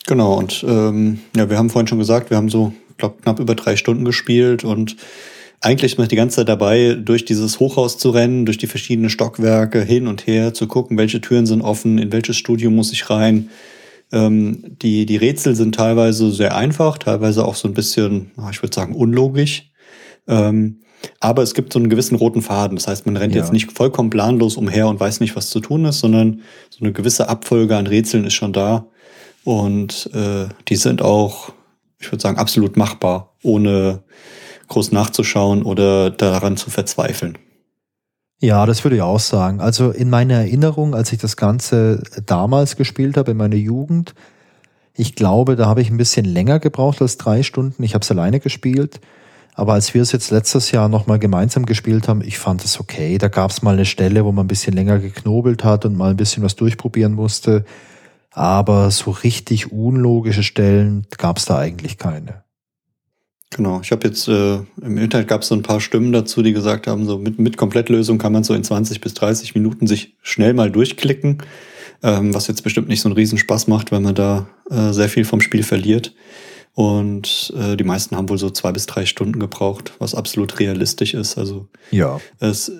Genau, 0.06 0.34
und 0.34 0.64
ähm, 0.66 1.20
ja, 1.36 1.50
wir 1.50 1.58
haben 1.58 1.70
vorhin 1.70 1.86
schon 1.86 1.98
gesagt, 1.98 2.30
wir 2.30 2.36
haben 2.36 2.48
so, 2.48 2.72
glaube 2.96 3.16
knapp 3.22 3.38
über 3.38 3.54
drei 3.54 3.76
Stunden 3.76 4.04
gespielt 4.04 4.64
und 4.64 4.96
eigentlich 5.60 5.92
ist 5.92 5.98
man 5.98 6.08
die 6.08 6.16
ganze 6.16 6.36
Zeit 6.36 6.48
dabei, 6.48 6.94
durch 6.94 7.26
dieses 7.26 7.60
Hochhaus 7.60 7.98
zu 7.98 8.10
rennen, 8.10 8.46
durch 8.46 8.56
die 8.56 8.66
verschiedenen 8.66 9.10
Stockwerke 9.10 9.82
hin 9.82 10.06
und 10.06 10.26
her, 10.26 10.54
zu 10.54 10.66
gucken, 10.66 10.96
welche 10.96 11.20
Türen 11.20 11.44
sind 11.44 11.60
offen, 11.60 11.98
in 11.98 12.12
welches 12.12 12.36
Studio 12.36 12.70
muss 12.70 12.92
ich 12.92 13.10
rein. 13.10 13.50
Ähm, 14.12 14.76
die, 14.82 15.06
die 15.06 15.16
Rätsel 15.16 15.54
sind 15.54 15.74
teilweise 15.74 16.30
sehr 16.32 16.56
einfach, 16.56 16.98
teilweise 16.98 17.44
auch 17.44 17.54
so 17.54 17.68
ein 17.68 17.74
bisschen, 17.74 18.32
ich 18.50 18.62
würde 18.62 18.74
sagen, 18.74 18.94
unlogisch. 18.94 19.70
Ähm, 20.26 20.80
aber 21.18 21.42
es 21.42 21.54
gibt 21.54 21.72
so 21.72 21.78
einen 21.78 21.88
gewissen 21.88 22.16
roten 22.16 22.42
Faden. 22.42 22.76
Das 22.76 22.86
heißt, 22.86 23.06
man 23.06 23.16
rennt 23.16 23.34
ja. 23.34 23.40
jetzt 23.40 23.52
nicht 23.52 23.72
vollkommen 23.72 24.10
planlos 24.10 24.56
umher 24.56 24.88
und 24.88 25.00
weiß 25.00 25.20
nicht, 25.20 25.36
was 25.36 25.50
zu 25.50 25.60
tun 25.60 25.84
ist, 25.84 26.00
sondern 26.00 26.42
so 26.68 26.84
eine 26.84 26.92
gewisse 26.92 27.28
Abfolge 27.28 27.76
an 27.76 27.86
Rätseln 27.86 28.24
ist 28.24 28.34
schon 28.34 28.52
da. 28.52 28.86
Und 29.44 30.10
äh, 30.12 30.48
die 30.68 30.76
sind 30.76 31.02
auch, 31.02 31.52
ich 31.98 32.10
würde 32.12 32.22
sagen, 32.22 32.38
absolut 32.38 32.76
machbar, 32.76 33.34
ohne 33.42 34.02
groß 34.68 34.92
nachzuschauen 34.92 35.62
oder 35.62 36.10
daran 36.10 36.56
zu 36.56 36.70
verzweifeln. 36.70 37.38
Ja, 38.40 38.64
das 38.66 38.84
würde 38.84 38.96
ich 38.96 39.02
auch 39.02 39.20
sagen. 39.20 39.60
Also 39.60 39.90
in 39.90 40.10
meiner 40.10 40.34
Erinnerung, 40.34 40.94
als 40.94 41.12
ich 41.12 41.18
das 41.18 41.36
Ganze 41.36 42.02
damals 42.24 42.76
gespielt 42.76 43.16
habe, 43.16 43.32
in 43.32 43.36
meiner 43.36 43.56
Jugend, 43.56 44.14
ich 44.94 45.14
glaube, 45.14 45.56
da 45.56 45.66
habe 45.66 45.82
ich 45.82 45.90
ein 45.90 45.96
bisschen 45.96 46.24
länger 46.24 46.58
gebraucht 46.58 47.00
als 47.02 47.16
drei 47.18 47.42
Stunden. 47.42 47.82
Ich 47.82 47.94
habe 47.94 48.02
es 48.02 48.10
alleine 48.10 48.40
gespielt. 48.40 49.00
Aber 49.54 49.74
als 49.74 49.92
wir 49.92 50.00
es 50.00 50.12
jetzt 50.12 50.30
letztes 50.30 50.70
Jahr 50.70 50.88
nochmal 50.88 51.18
gemeinsam 51.18 51.66
gespielt 51.66 52.08
haben, 52.08 52.22
ich 52.22 52.38
fand 52.38 52.64
es 52.64 52.80
okay. 52.80 53.18
Da 53.18 53.28
gab 53.28 53.50
es 53.50 53.62
mal 53.62 53.74
eine 53.74 53.84
Stelle, 53.84 54.24
wo 54.24 54.32
man 54.32 54.46
ein 54.46 54.48
bisschen 54.48 54.72
länger 54.72 54.98
geknobelt 54.98 55.64
hat 55.64 55.84
und 55.84 55.96
mal 55.96 56.10
ein 56.10 56.16
bisschen 56.16 56.42
was 56.42 56.56
durchprobieren 56.56 57.12
musste 57.12 57.64
aber 58.30 58.90
so 58.90 59.10
richtig 59.10 59.72
unlogische 59.72 60.42
Stellen 60.42 61.06
gab 61.18 61.38
es 61.38 61.46
da 61.46 61.58
eigentlich 61.58 61.98
keine. 61.98 62.44
Genau, 63.50 63.80
ich 63.82 63.90
habe 63.90 64.06
jetzt 64.06 64.28
äh, 64.28 64.58
im 64.80 64.96
Internet 64.96 65.26
gab 65.26 65.42
es 65.42 65.48
so 65.48 65.56
ein 65.56 65.62
paar 65.62 65.80
Stimmen 65.80 66.12
dazu, 66.12 66.40
die 66.40 66.52
gesagt 66.52 66.86
haben, 66.86 67.04
so 67.06 67.18
mit, 67.18 67.40
mit 67.40 67.56
Komplettlösung 67.56 68.18
kann 68.18 68.32
man 68.32 68.44
so 68.44 68.54
in 68.54 68.62
20 68.62 69.00
bis 69.00 69.14
30 69.14 69.56
Minuten 69.56 69.88
sich 69.88 70.16
schnell 70.22 70.54
mal 70.54 70.70
durchklicken, 70.70 71.38
ähm, 72.04 72.32
was 72.32 72.46
jetzt 72.46 72.62
bestimmt 72.62 72.88
nicht 72.88 73.00
so 73.00 73.08
einen 73.08 73.16
Riesenspaß 73.16 73.66
macht, 73.66 73.90
weil 73.90 74.00
man 74.00 74.14
da 74.14 74.48
äh, 74.70 74.92
sehr 74.92 75.08
viel 75.08 75.24
vom 75.24 75.40
Spiel 75.40 75.64
verliert. 75.64 76.14
Und 76.74 77.52
äh, 77.56 77.76
die 77.76 77.82
meisten 77.82 78.16
haben 78.16 78.28
wohl 78.28 78.38
so 78.38 78.50
zwei 78.50 78.70
bis 78.70 78.86
drei 78.86 79.04
Stunden 79.04 79.40
gebraucht, 79.40 79.94
was 79.98 80.14
absolut 80.14 80.60
realistisch 80.60 81.14
ist. 81.14 81.36
Also 81.36 81.68
ja. 81.90 82.20
es 82.38 82.68
äh, 82.68 82.78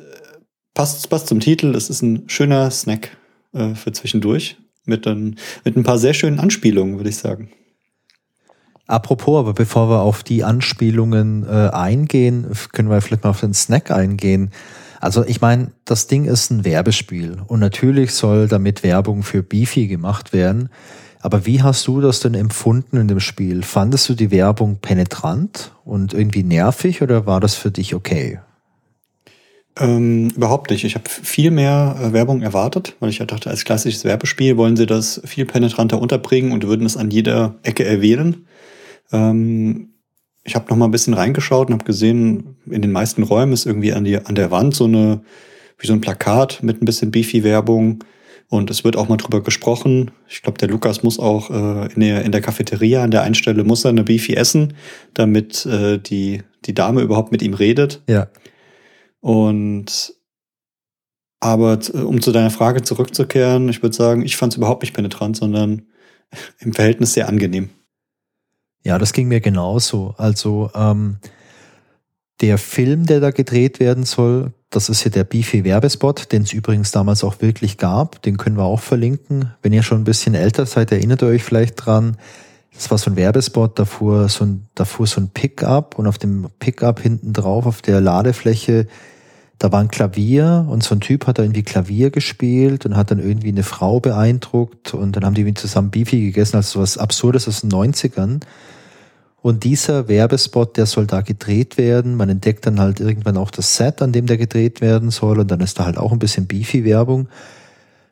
passt, 0.75 1.11
passt 1.11 1.27
zum 1.27 1.41
Titel, 1.41 1.75
es 1.75 1.91
ist 1.91 2.03
ein 2.03 2.29
schöner 2.29 2.71
Snack 2.71 3.17
äh, 3.53 3.75
für 3.75 3.91
zwischendurch 3.91 4.57
mit 4.85 5.05
ein, 5.09 5.37
mit 5.65 5.77
ein 5.77 5.83
paar 5.83 5.99
sehr 5.99 6.15
schönen 6.15 6.39
Anspielungen, 6.39 6.97
würde 6.97 7.11
ich 7.11 7.17
sagen. 7.17 7.51
Apropos, 8.91 9.39
aber 9.39 9.53
bevor 9.53 9.89
wir 9.89 10.01
auf 10.01 10.25
die 10.25 10.43
Anspielungen 10.43 11.47
äh, 11.49 11.71
eingehen, 11.71 12.47
können 12.73 12.91
wir 12.91 13.01
vielleicht 13.01 13.23
mal 13.23 13.31
auf 13.31 13.41
den 13.41 13.55
Snack 13.55 13.93
eingehen. 13.93 14.51
Also 15.01 15.25
ich 15.25 15.41
meine, 15.41 15.71
das 15.85 16.09
Ding 16.09 16.25
ist 16.25 16.51
ein 16.51 16.65
Werbespiel 16.65 17.39
und 17.47 17.61
natürlich 17.61 18.13
soll 18.13 18.49
damit 18.49 18.83
Werbung 18.83 19.23
für 19.23 19.45
Beefy 19.45 19.87
gemacht 19.87 20.33
werden. 20.33 20.71
Aber 21.21 21.47
wie 21.47 21.63
hast 21.63 21.87
du 21.87 22.01
das 22.01 22.19
denn 22.19 22.35
empfunden 22.35 22.97
in 22.97 23.07
dem 23.07 23.21
Spiel? 23.21 23.63
Fandest 23.63 24.09
du 24.09 24.15
die 24.15 24.33
Werbung 24.33 24.79
penetrant 24.81 25.71
und 25.85 26.13
irgendwie 26.13 26.43
nervig 26.43 27.01
oder 27.01 27.27
war 27.27 27.39
das 27.39 27.55
für 27.55 27.71
dich 27.71 27.95
okay? 27.95 28.41
Ähm, 29.79 30.31
überhaupt 30.35 30.71
nicht. 30.73 30.83
Ich 30.83 30.97
habe 30.97 31.09
viel 31.09 31.53
mehr 31.53 31.97
äh, 32.03 32.13
Werbung 32.13 32.43
erwartet, 32.43 32.97
weil 32.99 33.11
ich 33.11 33.19
ja 33.19 33.25
dachte, 33.25 33.51
als 33.51 33.65
klassisches 33.65 34.05
Werbespiel 34.05 34.57
wollen 34.57 34.77
sie 34.77 34.87
das 34.87 35.23
viel 35.25 35.47
penetranter 35.47 36.01
unterbringen 36.01 36.51
und 36.51 36.67
würden 36.67 36.87
es 36.87 36.97
an 36.97 37.13
jeder 37.13 37.55
Ecke 37.63 37.85
erwähnen. 37.85 38.47
Ähm, 39.13 39.95
ich 40.43 40.55
habe 40.55 40.67
noch 40.71 40.77
mal 40.77 40.87
ein 40.87 40.91
bisschen 40.91 41.15
reingeschaut 41.15 41.69
und 41.69 41.75
habe 41.75 41.85
gesehen, 41.85 42.57
in 42.67 42.83
den 42.83 42.93
meisten 42.93 43.23
Räumen 43.23 43.53
ist 43.53 43.67
irgendwie 43.67 43.93
an, 43.93 44.05
die, 44.05 44.17
an 44.19 44.35
der 44.35 44.51
Wand 44.51 44.75
so 44.75 44.85
eine 44.85 45.23
wie 45.81 45.87
so 45.87 45.93
ein 45.93 46.01
Plakat 46.01 46.63
mit 46.63 46.81
ein 46.81 46.85
bisschen 46.85 47.11
Beefy-Werbung. 47.11 48.05
Und 48.49 48.69
es 48.69 48.83
wird 48.83 48.97
auch 48.97 49.09
mal 49.09 49.17
drüber 49.17 49.43
gesprochen. 49.43 50.11
Ich 50.29 50.43
glaube, 50.43 50.59
der 50.59 50.69
Lukas 50.69 51.03
muss 51.03 51.19
auch 51.19 51.51
äh, 51.51 51.93
in, 51.95 52.01
der, 52.01 52.25
in 52.25 52.33
der 52.33 52.41
Cafeteria 52.41 53.03
an 53.03 53.13
der 53.13 53.23
einen 53.23 53.37
Stelle 53.37 53.65
muss 53.65 53.85
er 53.85 53.91
eine 53.91 54.03
Beefy 54.03 54.35
essen, 54.35 54.75
damit 55.15 55.65
äh, 55.67 55.99
die, 55.99 56.43
die 56.65 56.75
Dame 56.75 57.01
überhaupt 57.01 57.31
mit 57.31 57.43
ihm 57.43 57.55
redet. 57.55 58.03
Ja. 58.09 58.29
Und 59.21 60.15
aber 61.39 61.79
um 61.95 62.21
zu 62.21 62.33
deiner 62.33 62.51
Frage 62.51 62.83
zurückzukehren, 62.83 63.69
ich 63.69 63.83
würde 63.83 63.97
sagen, 63.97 64.23
ich 64.23 64.37
fand 64.37 64.53
es 64.53 64.57
überhaupt 64.59 64.83
nicht 64.83 64.95
penetrant, 64.95 65.37
sondern 65.37 65.87
im 66.59 66.75
Verhältnis 66.75 67.15
sehr 67.15 67.29
angenehm. 67.29 67.71
Ja, 68.85 68.99
das 68.99 69.13
ging 69.13 69.29
mir 69.29 69.41
genauso. 69.41 70.15
Also 70.17 70.71
ähm, 70.75 71.19
der 72.41 72.59
Film, 72.59 73.07
der 73.07 73.21
da 73.21 73.31
gedreht 73.31 73.81
werden 73.81 74.05
soll, 74.05 74.53
Das 74.71 74.89
ist 74.89 75.03
hier 75.03 75.11
der 75.11 75.25
Beefy 75.25 75.65
Werbespot, 75.65 76.31
den 76.31 76.43
es 76.43 76.53
übrigens 76.53 76.93
damals 76.93 77.25
auch 77.25 77.41
wirklich 77.43 77.77
gab. 77.77 78.23
Den 78.23 78.37
können 78.37 78.57
wir 78.57 78.65
auch 78.65 78.81
verlinken. 78.81 79.53
Wenn 79.63 79.73
ihr 79.73 79.83
schon 79.83 80.01
ein 80.01 80.05
bisschen 80.05 80.35
älter 80.35 80.65
seid, 80.65 80.93
erinnert 80.93 81.23
ihr 81.23 81.29
euch 81.29 81.43
vielleicht 81.43 81.75
dran. 81.75 82.17
Das 82.73 82.89
war 82.89 82.97
so 82.97 83.11
ein 83.11 83.17
Werbespot, 83.17 83.79
da 83.81 83.85
fuhr 83.85 84.29
so 84.29 84.45
ein, 84.45 84.69
da 84.77 84.85
fuhr 84.85 85.09
so 85.09 85.21
ein 85.21 85.31
Pickup 85.31 85.99
und 85.99 86.07
auf 86.07 86.19
dem 86.19 86.49
Pickup 86.61 87.01
hinten 87.01 87.33
drauf 87.33 87.67
auf 87.67 87.83
der 87.83 88.01
Ladefläche, 88.01 88.87
da 89.61 89.71
war 89.71 89.81
ein 89.81 89.89
Klavier 89.89 90.67
und 90.71 90.83
so 90.83 90.95
ein 90.95 91.01
Typ 91.01 91.27
hat 91.27 91.39
da 91.39 91.43
irgendwie 91.43 91.63
Klavier 91.63 92.11
gespielt 92.11 92.87
und 92.87 92.97
hat 92.97 93.11
dann 93.11 93.19
irgendwie 93.19 93.51
eine 93.51 93.63
Frau 93.63 94.01
beeindruckt 94.01 94.95
und 94.95 95.15
dann 95.15 95.25
haben 95.27 95.35
die 95.35 95.53
zusammen 95.53 95.91
Beefy 95.91 96.23
gegessen, 96.23 96.57
also 96.57 96.81
was 96.81 96.97
Absurdes 96.97 97.47
aus 97.47 97.61
den 97.61 97.71
90ern. 97.71 98.41
Und 99.43 99.65
dieser 99.65 100.09
Werbespot, 100.09 100.79
der 100.79 100.87
soll 100.87 101.07
da 101.07 101.21
gedreht 101.21 101.77
werden. 101.77 102.17
Man 102.17 102.31
entdeckt 102.31 102.65
dann 102.65 102.81
halt 102.81 103.01
irgendwann 103.01 103.37
auch 103.37 103.51
das 103.51 103.77
Set, 103.77 104.01
an 104.01 104.13
dem 104.13 104.27
der 104.27 104.39
gedreht 104.39 104.81
werden 104.81 105.11
soll. 105.11 105.39
Und 105.39 105.51
dann 105.51 105.61
ist 105.61 105.79
da 105.79 105.85
halt 105.85 105.99
auch 105.99 106.13
ein 106.13 106.19
bisschen 106.19 106.47
Beefy-Werbung. 106.47 107.29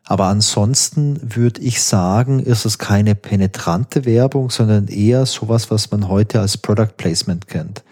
Aber 0.04 0.26
ansonsten 0.26 1.18
würde 1.22 1.62
ich 1.62 1.82
sagen, 1.82 2.40
ist 2.40 2.66
es 2.66 2.78
keine 2.78 3.14
penetrante 3.14 4.04
Werbung, 4.04 4.50
sondern 4.50 4.88
eher 4.88 5.24
sowas, 5.24 5.70
was 5.70 5.90
man 5.90 6.08
heute 6.08 6.40
als 6.40 6.58
Product 6.58 6.96
Placement 6.96 7.46
kennt. 7.46 7.82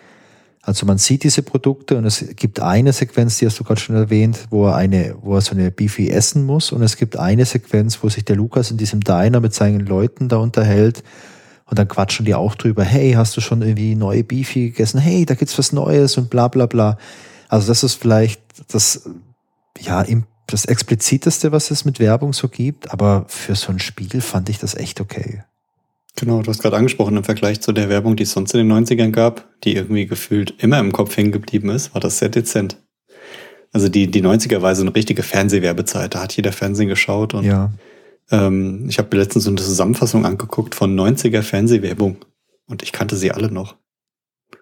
Also 0.67 0.85
man 0.85 0.99
sieht 0.99 1.23
diese 1.23 1.43
Produkte 1.43 1.97
und 1.97 2.05
es 2.07 2.25
gibt 2.35 2.59
eine 2.59 2.93
Sequenz, 2.93 3.39
die 3.39 3.47
hast 3.47 3.61
du 3.61 3.63
gerade 3.63 3.81
schon 3.81 3.95
erwähnt, 3.95 4.49
wo 4.51 4.67
er 4.67 4.75
eine, 4.75 5.15
wo 5.23 5.37
er 5.37 5.41
so 5.41 5.53
eine 5.53 5.71
Beefy 5.71 6.11
essen 6.11 6.45
muss 6.45 6.73
und 6.73 6.83
es 6.83 6.97
gibt 6.97 7.17
eine 7.17 7.45
Sequenz, 7.45 8.03
wo 8.03 8.09
sich 8.09 8.25
der 8.25 8.35
Lukas 8.35 8.73
in 8.73 8.77
diesem 8.77 9.01
Diner 9.01 9.39
mit 9.39 9.55
seinen 9.55 9.87
Leuten 9.87 10.29
da 10.29 10.39
unterhält 10.39 11.05
und 11.67 11.79
dann 11.79 11.87
quatschen 11.87 12.27
die 12.27 12.35
auch 12.35 12.57
drüber, 12.57 12.83
hey, 12.83 13.13
hast 13.13 13.37
du 13.37 13.41
schon 13.41 13.63
irgendwie 13.63 13.95
neue 13.95 14.25
Beefy 14.25 14.71
gegessen? 14.71 14.99
Hey, 14.99 15.25
da 15.25 15.35
gibt's 15.35 15.57
was 15.57 15.71
Neues 15.71 16.17
und 16.17 16.31
bla 16.31 16.49
bla 16.49 16.67
bla. 16.67 16.99
Also 17.47 17.69
das 17.69 17.85
ist 17.85 17.95
vielleicht 17.95 18.43
das, 18.67 19.09
ja, 19.79 20.05
das 20.49 20.65
expliziteste, 20.65 21.53
was 21.53 21.71
es 21.71 21.85
mit 21.85 22.01
Werbung 22.01 22.33
so 22.33 22.49
gibt, 22.49 22.93
aber 22.93 23.27
für 23.29 23.55
so 23.55 23.71
ein 23.71 23.79
Spiel 23.79 24.21
fand 24.21 24.49
ich 24.49 24.59
das 24.59 24.75
echt 24.75 25.01
okay. 25.01 25.45
Genau, 26.17 26.41
du 26.41 26.49
hast 26.49 26.61
gerade 26.61 26.77
angesprochen, 26.77 27.17
im 27.17 27.25
Vergleich 27.25 27.61
zu 27.61 27.73
der 27.73 27.91
Werbung, 27.91 28.17
die 28.17 28.23
es 28.23 28.33
sonst 28.33 28.55
in 28.55 28.67
den 28.67 28.73
90ern 28.73 29.11
gab, 29.11 29.49
die 29.63 29.77
irgendwie 29.77 30.07
gefühlt 30.07 30.55
immer 30.63 30.81
im 30.81 30.93
Kopf 30.93 31.17
hängen 31.17 31.31
geblieben 31.31 31.69
ist, 31.69 31.95
war 31.95 32.01
das 32.01 32.19
sehr 32.19 32.31
dezent. 32.31 32.79
Also 33.73 33.91
die, 33.91 34.11
die 34.11 34.23
90er 34.23 34.63
war 34.63 34.75
so 34.75 34.83
eine 34.83 34.95
richtige 34.95 35.23
Fernsehwerbezeit, 35.23 36.15
da 36.15 36.23
hat 36.23 36.35
jeder 36.35 36.53
Fernsehen 36.53 36.89
geschaut 36.89 37.35
und 37.35 37.45
ja. 37.45 37.73
Ähm, 38.31 38.87
ich 38.89 38.99
habe 38.99 39.17
letztens 39.17 39.45
so 39.45 39.51
eine 39.51 39.61
Zusammenfassung 39.61 40.25
angeguckt 40.25 40.75
von 40.75 40.99
90er 40.99 41.43
Fernsehwerbung 41.43 42.25
und 42.67 42.83
ich 42.83 42.93
kannte 42.93 43.17
sie 43.17 43.31
alle 43.31 43.51
noch. 43.51 43.77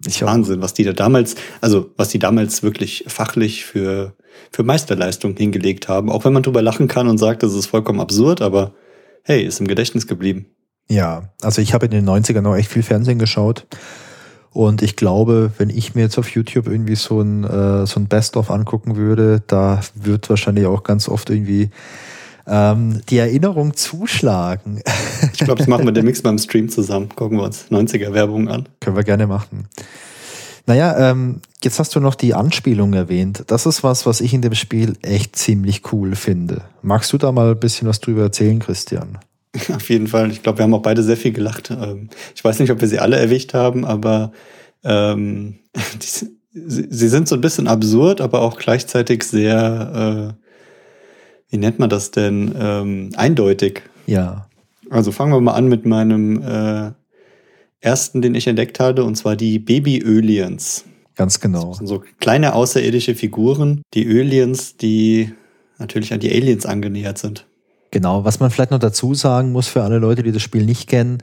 Ich 0.05 0.21
Wahnsinn, 0.23 0.61
was 0.61 0.73
die 0.73 0.83
da 0.83 0.93
damals, 0.93 1.35
also 1.61 1.91
was 1.95 2.09
die 2.09 2.19
damals 2.19 2.63
wirklich 2.63 3.05
fachlich 3.07 3.65
für, 3.65 4.15
für 4.51 4.63
Meisterleistung 4.63 5.37
hingelegt 5.37 5.87
haben. 5.87 6.11
Auch 6.11 6.25
wenn 6.25 6.33
man 6.33 6.43
drüber 6.43 6.61
lachen 6.61 6.87
kann 6.87 7.07
und 7.07 7.17
sagt, 7.17 7.43
das 7.43 7.53
ist 7.53 7.67
vollkommen 7.67 8.01
absurd, 8.01 8.41
aber 8.41 8.73
hey, 9.23 9.43
ist 9.43 9.59
im 9.59 9.67
Gedächtnis 9.67 10.05
geblieben. 10.05 10.54
Ja, 10.87 11.23
also 11.41 11.61
ich 11.61 11.73
habe 11.73 11.85
in 11.85 11.91
den 11.91 12.07
90ern 12.07 12.41
noch 12.41 12.55
echt 12.55 12.69
viel 12.69 12.83
Fernsehen 12.83 13.19
geschaut. 13.19 13.65
Und 14.51 14.81
ich 14.81 14.95
glaube, 14.95 15.51
wenn 15.57 15.69
ich 15.69 15.95
mir 15.95 16.03
jetzt 16.03 16.17
auf 16.17 16.29
YouTube 16.29 16.67
irgendwie 16.67 16.95
so 16.95 17.19
ein, 17.19 17.43
äh, 17.43 17.85
so 17.85 17.99
ein 17.99 18.07
Best-of 18.07 18.49
angucken 18.49 18.95
würde, 18.95 19.43
da 19.47 19.81
wird 19.95 20.29
wahrscheinlich 20.29 20.65
auch 20.65 20.83
ganz 20.83 21.09
oft 21.09 21.29
irgendwie 21.29 21.71
ähm, 22.47 23.01
die 23.09 23.17
Erinnerung 23.17 23.75
zuschlagen. 23.75 24.81
Ich 25.33 25.39
glaube, 25.39 25.57
das 25.57 25.67
machen 25.67 25.83
wir 25.83 25.91
demnächst 25.91 26.23
beim 26.23 26.37
Stream 26.37 26.69
zusammen. 26.69 27.09
Gucken 27.13 27.37
wir 27.37 27.43
uns 27.43 27.65
90er-Werbung 27.69 28.47
an. 28.47 28.69
Können 28.79 28.95
wir 28.95 29.03
gerne 29.03 29.27
machen. 29.27 29.67
Naja, 30.65 31.11
ähm, 31.11 31.41
jetzt 31.61 31.77
hast 31.79 31.93
du 31.95 31.99
noch 31.99 32.15
die 32.15 32.33
Anspielung 32.33 32.93
erwähnt. 32.93 33.43
Das 33.47 33.65
ist 33.65 33.83
was, 33.83 34.05
was 34.05 34.21
ich 34.21 34.33
in 34.33 34.41
dem 34.41 34.55
Spiel 34.55 34.95
echt 35.01 35.35
ziemlich 35.35 35.91
cool 35.91 36.15
finde. 36.15 36.61
Magst 36.81 37.11
du 37.11 37.17
da 37.17 37.33
mal 37.33 37.51
ein 37.51 37.59
bisschen 37.59 37.87
was 37.87 37.99
drüber 37.99 38.23
erzählen, 38.23 38.59
Christian? 38.59 39.19
Auf 39.75 39.89
jeden 39.89 40.07
Fall. 40.07 40.31
Ich 40.31 40.43
glaube, 40.43 40.59
wir 40.59 40.63
haben 40.63 40.73
auch 40.73 40.81
beide 40.81 41.03
sehr 41.03 41.17
viel 41.17 41.31
gelacht. 41.31 41.71
Ähm, 41.71 42.09
ich 42.35 42.43
weiß 42.43 42.59
nicht, 42.59 42.71
ob 42.71 42.81
wir 42.81 42.87
sie 42.87 42.99
alle 42.99 43.17
erwischt 43.17 43.53
haben, 43.53 43.85
aber 43.85 44.31
ähm, 44.83 45.55
die, 46.01 46.27
sie 46.51 47.07
sind 47.07 47.27
so 47.27 47.35
ein 47.35 47.41
bisschen 47.41 47.67
absurd, 47.67 48.21
aber 48.21 48.41
auch 48.41 48.57
gleichzeitig 48.57 49.23
sehr 49.23 50.33
äh, 50.37 50.45
wie 51.49 51.57
nennt 51.57 51.79
man 51.79 51.89
das 51.89 52.11
denn, 52.11 52.53
ähm, 52.59 53.09
eindeutig. 53.15 53.83
Ja. 54.07 54.47
Also 54.89 55.11
fangen 55.11 55.31
wir 55.31 55.41
mal 55.41 55.53
an 55.53 55.67
mit 55.67 55.85
meinem 55.85 56.41
äh, 56.41 56.91
ersten, 57.79 58.21
den 58.21 58.35
ich 58.35 58.47
entdeckt 58.47 58.79
hatte, 58.79 59.03
und 59.03 59.15
zwar 59.15 59.35
die 59.35 59.59
Baby-Öliens. 59.59 60.85
Ganz 61.15 61.39
genau. 61.39 61.69
Das 61.69 61.77
sind 61.77 61.87
so 61.87 62.03
kleine 62.19 62.53
außerirdische 62.53 63.15
Figuren, 63.15 63.81
die 63.93 64.05
Öliens, 64.05 64.75
die 64.75 65.31
natürlich 65.77 66.11
an 66.13 66.19
die 66.19 66.31
Aliens 66.31 66.65
angenähert 66.65 67.17
sind. 67.17 67.47
Genau, 67.95 68.25
was 68.25 68.41
man 68.41 68.51
vielleicht 68.51 68.71
noch 68.71 68.79
dazu 68.79 69.13
sagen 69.13 69.53
muss 69.53 69.69
für 69.69 69.81
alle 69.81 69.99
Leute, 69.99 70.21
die 70.21 70.33
das 70.33 70.41
Spiel 70.41 70.65
nicht 70.65 70.89
kennen, 70.89 71.19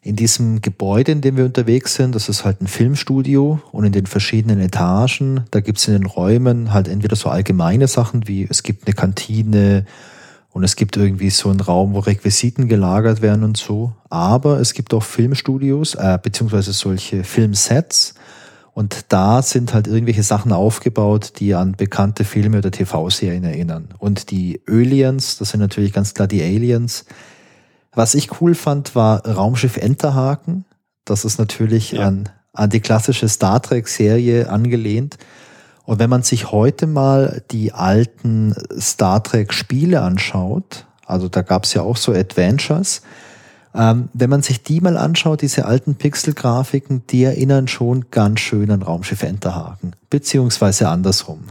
in 0.00 0.14
diesem 0.14 0.62
Gebäude, 0.62 1.10
in 1.10 1.22
dem 1.22 1.36
wir 1.36 1.44
unterwegs 1.44 1.96
sind, 1.96 2.14
das 2.14 2.28
ist 2.28 2.44
halt 2.44 2.60
ein 2.60 2.68
Filmstudio 2.68 3.60
und 3.72 3.84
in 3.84 3.90
den 3.90 4.06
verschiedenen 4.06 4.60
Etagen, 4.60 5.40
da 5.50 5.58
gibt 5.58 5.78
es 5.78 5.88
in 5.88 5.94
den 5.94 6.06
Räumen 6.06 6.72
halt 6.72 6.86
entweder 6.86 7.16
so 7.16 7.30
allgemeine 7.30 7.88
Sachen 7.88 8.28
wie 8.28 8.46
es 8.48 8.62
gibt 8.62 8.86
eine 8.86 8.94
Kantine 8.94 9.86
und 10.52 10.62
es 10.62 10.76
gibt 10.76 10.96
irgendwie 10.96 11.30
so 11.30 11.50
einen 11.50 11.58
Raum, 11.58 11.94
wo 11.94 11.98
Requisiten 11.98 12.68
gelagert 12.68 13.20
werden 13.20 13.42
und 13.42 13.56
so. 13.56 13.92
Aber 14.08 14.60
es 14.60 14.72
gibt 14.72 14.94
auch 14.94 15.02
Filmstudios, 15.02 15.96
äh, 15.96 16.16
beziehungsweise 16.22 16.72
solche 16.72 17.24
Filmsets. 17.24 18.14
Und 18.74 19.12
da 19.12 19.40
sind 19.40 19.72
halt 19.72 19.86
irgendwelche 19.86 20.24
Sachen 20.24 20.52
aufgebaut, 20.52 21.34
die 21.38 21.54
an 21.54 21.72
bekannte 21.72 22.24
Filme 22.24 22.58
oder 22.58 22.72
TV-Serien 22.72 23.44
erinnern. 23.44 23.88
Und 23.98 24.32
die 24.32 24.60
Aliens, 24.68 25.38
das 25.38 25.50
sind 25.50 25.60
natürlich 25.60 25.92
ganz 25.92 26.12
klar 26.12 26.26
die 26.26 26.42
Aliens, 26.42 27.04
was 27.92 28.16
ich 28.16 28.40
cool 28.40 28.56
fand, 28.56 28.96
war 28.96 29.24
Raumschiff 29.24 29.76
Enterhaken. 29.76 30.64
Das 31.04 31.24
ist 31.24 31.38
natürlich 31.38 31.92
ja. 31.92 32.08
an, 32.08 32.28
an 32.52 32.70
die 32.70 32.80
klassische 32.80 33.28
Star 33.28 33.62
Trek-Serie 33.62 34.50
angelehnt. 34.50 35.18
Und 35.84 36.00
wenn 36.00 36.10
man 36.10 36.22
sich 36.22 36.50
heute 36.50 36.88
mal 36.88 37.44
die 37.52 37.72
alten 37.72 38.56
Star 38.78 39.22
Trek-Spiele 39.22 40.00
anschaut, 40.00 40.86
also 41.06 41.28
da 41.28 41.42
gab 41.42 41.64
es 41.64 41.74
ja 41.74 41.82
auch 41.82 41.96
so 41.96 42.12
Adventures, 42.12 43.02
ähm, 43.74 44.08
wenn 44.12 44.30
man 44.30 44.42
sich 44.42 44.62
die 44.62 44.80
mal 44.80 44.96
anschaut, 44.96 45.42
diese 45.42 45.64
alten 45.66 45.96
Pixel-Grafiken, 45.96 47.02
die 47.10 47.24
erinnern 47.24 47.68
schon 47.68 48.06
ganz 48.10 48.40
schön 48.40 48.70
an 48.70 48.82
Raumschiff 48.82 49.22
Enterhaken, 49.22 49.96
beziehungsweise 50.10 50.88
andersrum. 50.88 51.44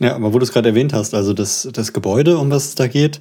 Ja, 0.00 0.16
aber 0.16 0.32
wo 0.32 0.38
du 0.38 0.44
es 0.44 0.52
gerade 0.52 0.70
erwähnt 0.70 0.92
hast, 0.92 1.14
also 1.14 1.32
das, 1.32 1.68
das 1.72 1.92
Gebäude, 1.92 2.38
um 2.38 2.50
was 2.50 2.66
es 2.66 2.74
da 2.74 2.88
geht, 2.88 3.20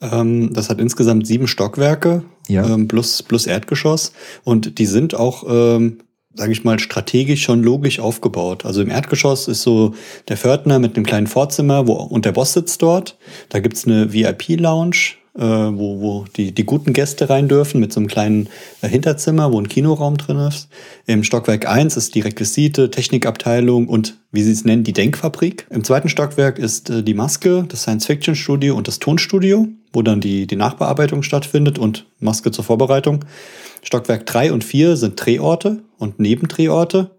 ähm, 0.00 0.52
das 0.54 0.70
hat 0.70 0.80
insgesamt 0.80 1.26
sieben 1.26 1.46
Stockwerke 1.46 2.22
ja. 2.48 2.66
ähm, 2.66 2.88
plus, 2.88 3.22
plus 3.22 3.46
Erdgeschoss 3.46 4.12
und 4.42 4.78
die 4.78 4.86
sind 4.86 5.14
auch, 5.14 5.44
ähm, 5.46 5.98
sage 6.34 6.52
ich 6.52 6.64
mal, 6.64 6.78
strategisch 6.78 7.42
schon 7.42 7.62
logisch 7.62 8.00
aufgebaut. 8.00 8.64
Also 8.64 8.80
im 8.80 8.90
Erdgeschoss 8.90 9.48
ist 9.48 9.62
so 9.62 9.94
der 10.28 10.38
Pförtner 10.38 10.78
mit 10.78 10.96
einem 10.96 11.04
kleinen 11.04 11.26
Vorzimmer 11.26 11.86
wo, 11.86 11.92
und 11.92 12.24
der 12.24 12.32
Boss 12.32 12.54
sitzt 12.54 12.80
dort. 12.80 13.18
Da 13.50 13.60
gibt's 13.60 13.86
eine 13.86 14.12
VIP-Lounge, 14.12 15.16
wo, 15.40 16.00
wo 16.00 16.24
die, 16.36 16.52
die 16.52 16.64
guten 16.64 16.92
Gäste 16.92 17.28
rein 17.28 17.48
dürfen 17.48 17.80
mit 17.80 17.92
so 17.92 17.98
einem 17.98 18.06
kleinen 18.06 18.48
äh, 18.82 18.88
Hinterzimmer, 18.88 19.52
wo 19.52 19.58
ein 19.58 19.68
Kinoraum 19.68 20.16
drin 20.16 20.38
ist. 20.38 20.68
Im 21.06 21.24
Stockwerk 21.24 21.68
1 21.68 21.96
ist 21.96 22.14
die 22.14 22.20
Requisite, 22.20 22.90
Technikabteilung 22.90 23.88
und, 23.88 24.16
wie 24.30 24.42
sie 24.42 24.52
es 24.52 24.64
nennen, 24.64 24.84
die 24.84 24.92
Denkfabrik. 24.92 25.66
Im 25.70 25.82
zweiten 25.82 26.08
Stockwerk 26.08 26.58
ist 26.58 26.88
äh, 26.90 27.02
die 27.02 27.14
Maske, 27.14 27.64
das 27.68 27.82
Science-Fiction-Studio 27.82 28.76
und 28.76 28.86
das 28.86 29.00
Tonstudio, 29.00 29.66
wo 29.92 30.02
dann 30.02 30.20
die, 30.20 30.46
die 30.46 30.56
Nachbearbeitung 30.56 31.24
stattfindet 31.24 31.78
und 31.78 32.06
Maske 32.20 32.52
zur 32.52 32.64
Vorbereitung. 32.64 33.24
Stockwerk 33.82 34.26
3 34.26 34.52
und 34.52 34.62
4 34.62 34.96
sind 34.96 35.14
Drehorte 35.16 35.82
und 35.98 36.20
Nebendrehorte. 36.20 37.10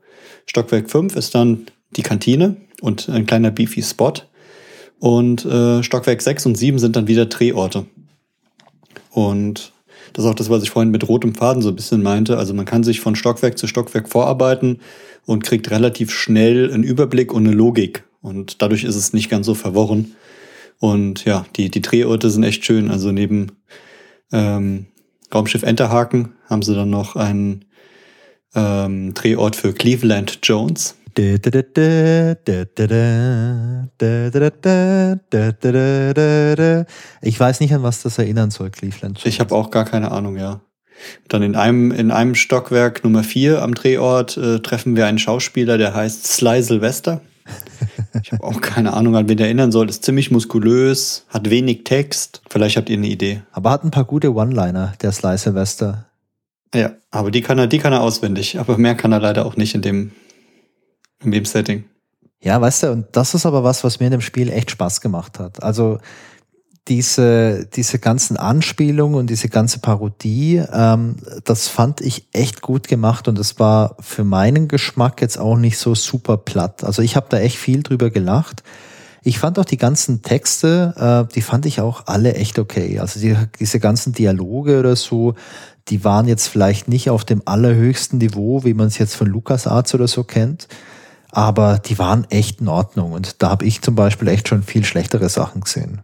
Stockwerk 0.45 0.89
5 0.89 1.15
ist 1.17 1.36
dann 1.36 1.65
die 1.95 2.01
Kantine 2.01 2.56
und 2.82 3.10
ein 3.10 3.25
kleiner 3.25 3.51
beefy 3.51 3.84
Spot. 3.84 4.13
Und 4.99 5.45
äh, 5.45 5.84
Stockwerk 5.84 6.21
6 6.21 6.45
und 6.45 6.58
7 6.58 6.80
sind 6.80 6.95
dann 6.95 7.08
wieder 7.08 7.25
Drehorte. 7.25 7.86
Und 9.15 9.71
das 10.11 10.25
ist 10.25 10.29
auch 10.29 10.35
das, 10.35 10.49
was 10.49 10.61
ich 10.61 10.71
vorhin 10.71 10.91
mit 10.91 11.07
rotem 11.07 11.33
Faden 11.33 11.61
so 11.61 11.69
ein 11.69 11.75
bisschen 11.75 12.03
meinte. 12.03 12.37
Also 12.37 12.53
man 12.53 12.65
kann 12.65 12.83
sich 12.83 12.99
von 12.99 13.15
Stockwerk 13.15 13.57
zu 13.57 13.65
Stockwerk 13.65 14.09
vorarbeiten 14.09 14.81
und 15.25 15.45
kriegt 15.45 15.71
relativ 15.71 16.11
schnell 16.11 16.69
einen 16.69 16.83
Überblick 16.83 17.33
und 17.33 17.47
eine 17.47 17.55
Logik. 17.55 18.03
Und 18.21 18.61
dadurch 18.61 18.83
ist 18.83 18.97
es 18.97 19.13
nicht 19.13 19.29
ganz 19.29 19.45
so 19.45 19.55
verworren. 19.55 20.15
Und 20.79 21.23
ja, 21.23 21.45
die, 21.55 21.69
die 21.69 21.81
Drehorte 21.81 22.29
sind 22.29 22.43
echt 22.43 22.65
schön. 22.65 22.91
Also 22.91 23.13
neben 23.13 23.53
ähm, 24.33 24.87
Raumschiff 25.33 25.63
Enterhaken 25.63 26.33
haben 26.49 26.61
sie 26.61 26.75
dann 26.75 26.89
noch 26.89 27.15
einen 27.15 27.63
ähm, 28.53 29.13
Drehort 29.13 29.55
für 29.55 29.71
Cleveland 29.71 30.39
Jones. 30.43 30.97
Ich 31.17 31.41
weiß 37.39 37.61
nicht, 37.61 37.73
an 37.73 37.83
was 37.83 38.01
das 38.01 38.17
erinnern 38.17 38.51
soll, 38.51 38.69
Cleveland. 38.69 39.25
Ich 39.25 39.39
habe 39.39 39.55
auch 39.55 39.71
gar 39.71 39.85
keine 39.85 40.11
Ahnung, 40.11 40.37
ja. 40.37 40.59
Dann 41.27 41.43
in 41.43 41.55
einem, 41.55 41.91
in 41.91 42.11
einem 42.11 42.35
Stockwerk 42.35 43.03
Nummer 43.03 43.23
vier 43.23 43.61
am 43.61 43.73
Drehort 43.73 44.37
äh, 44.37 44.59
treffen 44.59 44.95
wir 44.95 45.05
einen 45.05 45.19
Schauspieler, 45.19 45.77
der 45.77 45.93
heißt 45.93 46.25
Sly 46.25 46.63
Sylvester. 46.63 47.21
Ich 48.21 48.31
habe 48.31 48.43
auch 48.43 48.61
keine 48.61 48.93
Ahnung, 48.93 49.15
an 49.15 49.29
wen 49.29 49.37
der 49.37 49.47
erinnern 49.47 49.71
soll. 49.71 49.89
Ist 49.89 50.03
ziemlich 50.03 50.31
muskulös, 50.31 51.25
hat 51.29 51.49
wenig 51.49 51.83
Text. 51.83 52.41
Vielleicht 52.49 52.77
habt 52.77 52.89
ihr 52.89 52.97
eine 52.97 53.07
Idee. 53.07 53.41
Aber 53.51 53.71
hat 53.71 53.83
ein 53.83 53.91
paar 53.91 54.05
gute 54.05 54.33
One-Liner, 54.33 54.93
der 55.01 55.11
Sly 55.11 55.37
Sylvester. 55.37 56.05
Ja, 56.73 56.91
aber 57.11 57.31
die 57.31 57.41
kann 57.41 57.59
er, 57.59 57.67
die 57.67 57.79
kann 57.79 57.93
er 57.93 58.01
auswendig. 58.01 58.59
Aber 58.59 58.77
mehr 58.77 58.95
kann 58.95 59.11
er 59.11 59.19
leider 59.19 59.45
auch 59.45 59.57
nicht 59.57 59.75
in 59.75 59.81
dem, 59.81 60.11
in 61.26 61.32
dem 61.32 61.46
Setting. 61.46 61.86
Ja, 62.42 62.62
weißt 62.62 62.84
du, 62.84 62.92
und 62.92 63.08
das 63.13 63.34
ist 63.34 63.46
aber 63.46 63.63
was, 63.63 63.84
was 63.84 64.00
mir 64.00 64.08
in 64.08 64.12
dem 64.12 64.21
Spiel 64.21 64.52
echt 64.52 64.71
Spaß 64.71 65.02
gemacht 65.02 65.40
hat. 65.40 65.63
Also 65.63 66.00
diese, 66.88 67.65
diese 67.65 67.98
ganzen 67.98 68.38
Anspielungen 68.38 69.17
und 69.17 69.30
diese 69.30 69.50
ganze 69.50 69.80
Parodie, 69.80 70.62
ähm, 70.71 71.15
das 71.44 71.67
fand 71.67 72.02
ich 72.02 72.28
echt 72.32 72.62
gut 72.62 72.88
gemacht 72.88 73.28
und 73.28 73.40
es 73.40 73.58
war 73.60 73.98
für 74.00 74.23
meinen 74.23 74.67
Geschmack 74.67 75.21
jetzt 75.21 75.40
auch 75.40 75.58
nicht 75.58 75.80
so 75.80 75.96
super 75.96 76.38
platt. 76.38 76.84
Also 76.84 77.02
ich 77.02 77.15
habe 77.15 77.28
da 77.30 77.40
echt 77.40 77.58
viel 77.58 77.82
drüber 77.82 78.12
gelacht. 78.12 78.62
Ich 79.23 79.40
fand 79.40 79.58
auch 79.58 79.65
die 79.65 79.78
ganzen 79.78 80.21
Texte, 80.21 81.26
äh, 81.28 81.34
die 81.34 81.42
fand 81.42 81.65
ich 81.65 81.82
auch 81.82 82.04
alle 82.06 82.36
echt 82.36 82.60
okay. 82.60 83.00
Also 83.00 83.19
die, 83.19 83.36
diese 83.60 83.80
ganzen 83.80 84.13
Dialoge 84.13 84.80
oder 84.80 84.96
so, 84.96 85.34
die 85.88 86.04
waren 86.04 86.28
jetzt 86.28 86.48
vielleicht 86.48 86.88
nicht 86.88 87.10
auf 87.10 87.26
dem 87.26 87.42
allerhöchsten 87.46 88.19
Niveau, 88.19 88.63
wie 88.63 88.76
man 88.76 88.88
es 88.88 89.00
jetzt 89.00 89.15
von 89.15 89.26
LucasArts 89.26 89.96
oder 89.96 90.08
so 90.08 90.23
kennt, 90.23 90.67
aber 91.36 91.79
die 91.79 92.00
waren 92.00 92.25
echt 92.29 92.62
in 92.62 92.69
Ordnung. 92.69 93.12
Und 93.12 93.44
da 93.44 93.50
habe 93.50 93.65
ich 93.65 93.81
zum 93.81 93.94
Beispiel 93.94 94.29
echt 94.29 94.48
schon 94.48 94.63
viel 94.63 94.86
schlechtere 94.86 95.27
Sachen 95.27 95.62
gesehen. 95.62 96.02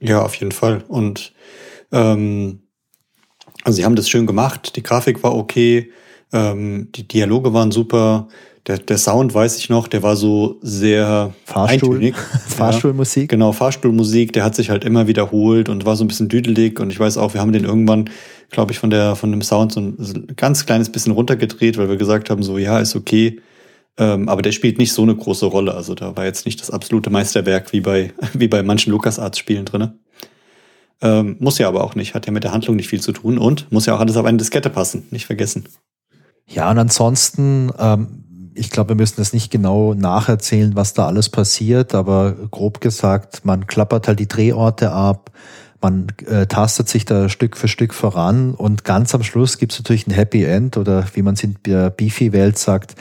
Ja, 0.00 0.22
auf 0.22 0.34
jeden 0.34 0.50
Fall. 0.50 0.82
Und 0.88 1.32
ähm, 1.92 2.58
also 3.62 3.76
sie 3.76 3.84
haben 3.84 3.94
das 3.94 4.10
schön 4.10 4.26
gemacht, 4.26 4.74
die 4.74 4.82
Grafik 4.82 5.22
war 5.22 5.36
okay, 5.36 5.92
ähm, 6.32 6.88
die 6.90 7.06
Dialoge 7.06 7.52
waren 7.52 7.70
super, 7.70 8.26
der, 8.66 8.78
der 8.78 8.98
Sound 8.98 9.32
weiß 9.32 9.58
ich 9.58 9.68
noch, 9.68 9.86
der 9.86 10.02
war 10.02 10.16
so 10.16 10.58
sehr 10.60 11.32
Fahrstuhl, 11.44 11.90
eintönig. 11.90 12.16
Fahrstuhlmusik. 12.48 13.30
Ja, 13.30 13.36
genau, 13.36 13.52
Fahrstuhlmusik, 13.52 14.32
der 14.32 14.42
hat 14.42 14.56
sich 14.56 14.70
halt 14.70 14.84
immer 14.84 15.06
wiederholt 15.06 15.68
und 15.68 15.86
war 15.86 15.94
so 15.94 16.02
ein 16.02 16.08
bisschen 16.08 16.28
düdelig 16.28 16.80
und 16.80 16.90
ich 16.90 16.98
weiß 16.98 17.16
auch, 17.16 17.34
wir 17.34 17.40
haben 17.40 17.52
den 17.52 17.64
irgendwann, 17.64 18.10
glaube 18.50 18.72
ich, 18.72 18.80
von 18.80 18.90
der 18.90 19.14
von 19.14 19.30
dem 19.30 19.42
Sound 19.42 19.70
so 19.70 19.80
ein 19.80 20.26
ganz 20.34 20.66
kleines 20.66 20.90
bisschen 20.90 21.12
runtergedreht, 21.12 21.78
weil 21.78 21.88
wir 21.88 21.96
gesagt 21.96 22.28
haben, 22.28 22.42
so 22.42 22.58
ja, 22.58 22.80
ist 22.80 22.96
okay, 22.96 23.40
ähm, 23.98 24.28
aber 24.28 24.42
der 24.42 24.52
spielt 24.52 24.78
nicht 24.78 24.92
so 24.92 25.02
eine 25.02 25.14
große 25.14 25.46
Rolle. 25.46 25.74
Also 25.74 25.94
da 25.94 26.16
war 26.16 26.24
jetzt 26.24 26.46
nicht 26.46 26.60
das 26.60 26.70
absolute 26.70 27.10
Meisterwerk 27.10 27.72
wie 27.72 27.80
bei, 27.80 28.12
wie 28.32 28.48
bei 28.48 28.62
manchen 28.62 28.90
LucasArts-Spielen 28.92 29.64
drin. 29.64 29.92
Ähm, 31.02 31.36
muss 31.40 31.58
ja 31.58 31.68
aber 31.68 31.82
auch 31.82 31.94
nicht, 31.94 32.14
hat 32.14 32.26
ja 32.26 32.32
mit 32.32 32.44
der 32.44 32.52
Handlung 32.52 32.76
nicht 32.76 32.88
viel 32.88 33.00
zu 33.00 33.12
tun 33.12 33.36
und 33.36 33.70
muss 33.72 33.86
ja 33.86 33.94
auch 33.94 34.00
alles 34.00 34.16
auf 34.16 34.24
eine 34.24 34.38
Diskette 34.38 34.70
passen, 34.70 35.06
nicht 35.10 35.26
vergessen. 35.26 35.64
Ja, 36.46 36.70
und 36.70 36.78
ansonsten, 36.78 37.72
ähm, 37.78 38.52
ich 38.54 38.70
glaube, 38.70 38.90
wir 38.90 38.96
müssen 38.96 39.16
das 39.16 39.32
nicht 39.32 39.50
genau 39.50 39.94
nacherzählen, 39.94 40.76
was 40.76 40.94
da 40.94 41.06
alles 41.06 41.28
passiert, 41.28 41.94
aber 41.94 42.34
grob 42.50 42.80
gesagt, 42.80 43.44
man 43.44 43.66
klappert 43.66 44.06
halt 44.06 44.20
die 44.20 44.28
Drehorte 44.28 44.92
ab, 44.92 45.32
man 45.80 46.06
äh, 46.28 46.46
tastet 46.46 46.88
sich 46.88 47.04
da 47.04 47.28
Stück 47.28 47.56
für 47.56 47.66
Stück 47.66 47.92
voran 47.94 48.54
und 48.54 48.84
ganz 48.84 49.14
am 49.14 49.24
Schluss 49.24 49.58
gibt 49.58 49.72
es 49.72 49.80
natürlich 49.80 50.06
ein 50.06 50.12
Happy 50.12 50.44
End 50.44 50.76
oder 50.76 51.04
wie 51.14 51.22
man 51.22 51.34
es 51.34 51.42
in 51.42 51.56
der 51.66 51.90
Beefy-Welt 51.90 52.58
sagt, 52.58 52.94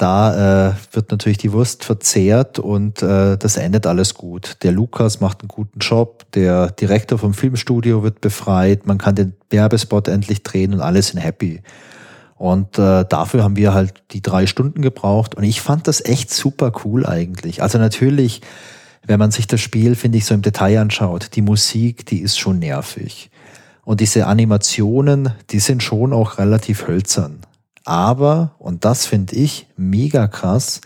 da 0.00 0.70
äh, 0.70 0.74
wird 0.92 1.10
natürlich 1.10 1.36
die 1.36 1.52
Wurst 1.52 1.84
verzehrt 1.84 2.58
und 2.58 3.02
äh, 3.02 3.36
das 3.36 3.58
endet 3.58 3.86
alles 3.86 4.14
gut. 4.14 4.56
Der 4.62 4.72
Lukas 4.72 5.20
macht 5.20 5.42
einen 5.42 5.48
guten 5.48 5.78
Job, 5.78 6.24
der 6.32 6.70
Direktor 6.70 7.18
vom 7.18 7.34
Filmstudio 7.34 8.02
wird 8.02 8.22
befreit, 8.22 8.86
man 8.86 8.96
kann 8.96 9.14
den 9.14 9.34
Werbespot 9.50 10.08
endlich 10.08 10.42
drehen 10.42 10.72
und 10.72 10.80
alle 10.80 11.02
sind 11.02 11.18
happy. 11.18 11.60
Und 12.36 12.78
äh, 12.78 13.04
dafür 13.06 13.44
haben 13.44 13.56
wir 13.56 13.74
halt 13.74 14.02
die 14.12 14.22
drei 14.22 14.46
Stunden 14.46 14.80
gebraucht 14.80 15.34
und 15.34 15.44
ich 15.44 15.60
fand 15.60 15.86
das 15.86 16.02
echt 16.02 16.32
super 16.32 16.72
cool 16.84 17.04
eigentlich. 17.04 17.62
Also 17.62 17.76
natürlich, 17.76 18.40
wenn 19.06 19.18
man 19.18 19.30
sich 19.30 19.46
das 19.46 19.60
Spiel, 19.60 19.96
finde 19.96 20.16
ich, 20.16 20.24
so 20.24 20.32
im 20.32 20.40
Detail 20.40 20.80
anschaut, 20.80 21.36
die 21.36 21.42
Musik, 21.42 22.06
die 22.06 22.20
ist 22.20 22.38
schon 22.38 22.58
nervig. 22.58 23.30
Und 23.84 24.00
diese 24.00 24.26
Animationen, 24.26 25.34
die 25.50 25.58
sind 25.58 25.82
schon 25.82 26.14
auch 26.14 26.38
relativ 26.38 26.88
hölzern. 26.88 27.40
Aber, 27.84 28.52
und 28.58 28.84
das 28.84 29.06
finde 29.06 29.36
ich 29.36 29.66
mega 29.76 30.28
krass, 30.28 30.80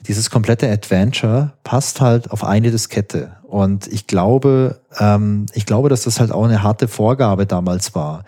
dieses 0.00 0.30
komplette 0.30 0.70
Adventure 0.70 1.52
passt 1.64 2.00
halt 2.00 2.30
auf 2.30 2.44
eine 2.44 2.70
Diskette. 2.70 3.32
Und 3.42 3.86
ich 3.88 4.06
glaube, 4.06 4.80
ähm, 4.98 5.46
ich 5.54 5.66
glaube, 5.66 5.88
dass 5.88 6.02
das 6.02 6.20
halt 6.20 6.30
auch 6.30 6.44
eine 6.44 6.62
harte 6.62 6.86
Vorgabe 6.86 7.46
damals 7.46 7.94
war. 7.94 8.24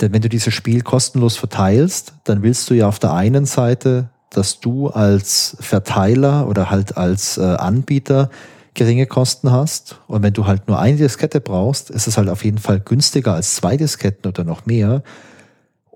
Denn 0.00 0.12
wenn 0.12 0.22
du 0.22 0.28
dieses 0.28 0.54
Spiel 0.54 0.82
kostenlos 0.82 1.36
verteilst, 1.36 2.12
dann 2.24 2.42
willst 2.42 2.68
du 2.70 2.74
ja 2.74 2.88
auf 2.88 2.98
der 2.98 3.14
einen 3.14 3.46
Seite, 3.46 4.10
dass 4.30 4.60
du 4.60 4.88
als 4.88 5.56
Verteiler 5.60 6.46
oder 6.46 6.70
halt 6.70 6.96
als 6.96 7.38
äh, 7.38 7.42
Anbieter 7.42 8.30
geringe 8.74 9.06
Kosten 9.06 9.50
hast. 9.50 9.96
Und 10.06 10.22
wenn 10.22 10.34
du 10.34 10.46
halt 10.46 10.68
nur 10.68 10.78
eine 10.78 10.98
Diskette 10.98 11.40
brauchst, 11.40 11.90
ist 11.90 12.06
es 12.06 12.16
halt 12.16 12.28
auf 12.28 12.44
jeden 12.44 12.58
Fall 12.58 12.80
günstiger 12.80 13.34
als 13.34 13.56
zwei 13.56 13.76
Disketten 13.76 14.28
oder 14.28 14.44
noch 14.44 14.66
mehr. 14.66 15.02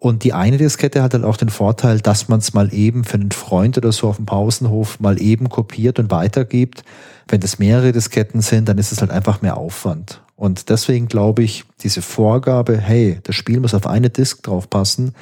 Und 0.02 0.24
die 0.24 0.32
eine 0.32 0.58
Diskette 0.58 1.00
hat 1.00 1.14
halt 1.14 1.22
auch 1.22 1.36
den 1.36 1.48
Vorteil, 1.48 2.00
dass 2.00 2.26
man 2.26 2.40
es 2.40 2.52
mal 2.54 2.74
eben 2.74 3.04
für 3.04 3.14
einen 3.14 3.30
Freund 3.30 3.78
oder 3.78 3.92
so 3.92 4.08
auf 4.08 4.16
dem 4.16 4.26
Pausenhof 4.26 4.98
mal 4.98 5.22
eben 5.22 5.48
kopiert 5.48 6.00
und 6.00 6.10
weitergibt. 6.10 6.82
Wenn 7.28 7.38
das 7.38 7.60
mehrere 7.60 7.92
Disketten 7.92 8.40
sind, 8.40 8.68
dann 8.68 8.78
ist 8.78 8.90
es 8.90 9.00
halt 9.00 9.12
einfach 9.12 9.42
mehr 9.42 9.56
Aufwand. 9.56 10.20
Und 10.34 10.70
deswegen 10.70 11.06
glaube 11.06 11.44
ich, 11.44 11.62
diese 11.84 12.02
Vorgabe, 12.02 12.78
hey, 12.78 13.20
das 13.22 13.36
Spiel 13.36 13.60
muss 13.60 13.74
auf 13.74 13.86
eine 13.86 14.10
Disk 14.10 14.42
draufpassen, 14.42 15.14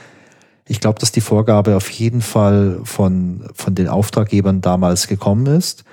ich 0.66 0.80
glaube, 0.80 0.98
dass 0.98 1.12
die 1.12 1.20
Vorgabe 1.20 1.76
auf 1.76 1.90
jeden 1.90 2.22
Fall 2.22 2.80
von, 2.84 3.50
von 3.52 3.74
den 3.74 3.88
Auftraggebern 3.88 4.62
damals 4.62 5.08
gekommen 5.08 5.44
ist. 5.44 5.84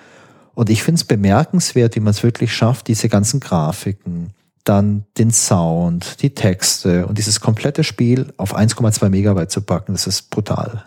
Und 0.54 0.70
ich 0.70 0.82
finde 0.82 1.00
es 1.00 1.04
bemerkenswert, 1.04 1.98
wie 1.98 2.00
man 2.00 2.12
es 2.12 2.24
wirklich 2.24 2.54
schafft, 2.54 2.88
diese 2.88 3.10
ganzen 3.10 3.42
Grafiken, 3.42 4.30
dann 4.68 5.06
den 5.18 5.32
Sound, 5.32 6.22
die 6.22 6.32
Texte 6.32 7.08
und 7.08 7.18
dieses 7.18 7.40
komplette 7.40 7.84
Spiel 7.84 8.34
auf 8.38 8.56
1,2 8.56 9.10
Megabyte 9.10 9.52
zu 9.52 9.62
packen, 9.62 9.94
das 9.94 10.08
ist 10.08 10.30
brutal. 10.30 10.84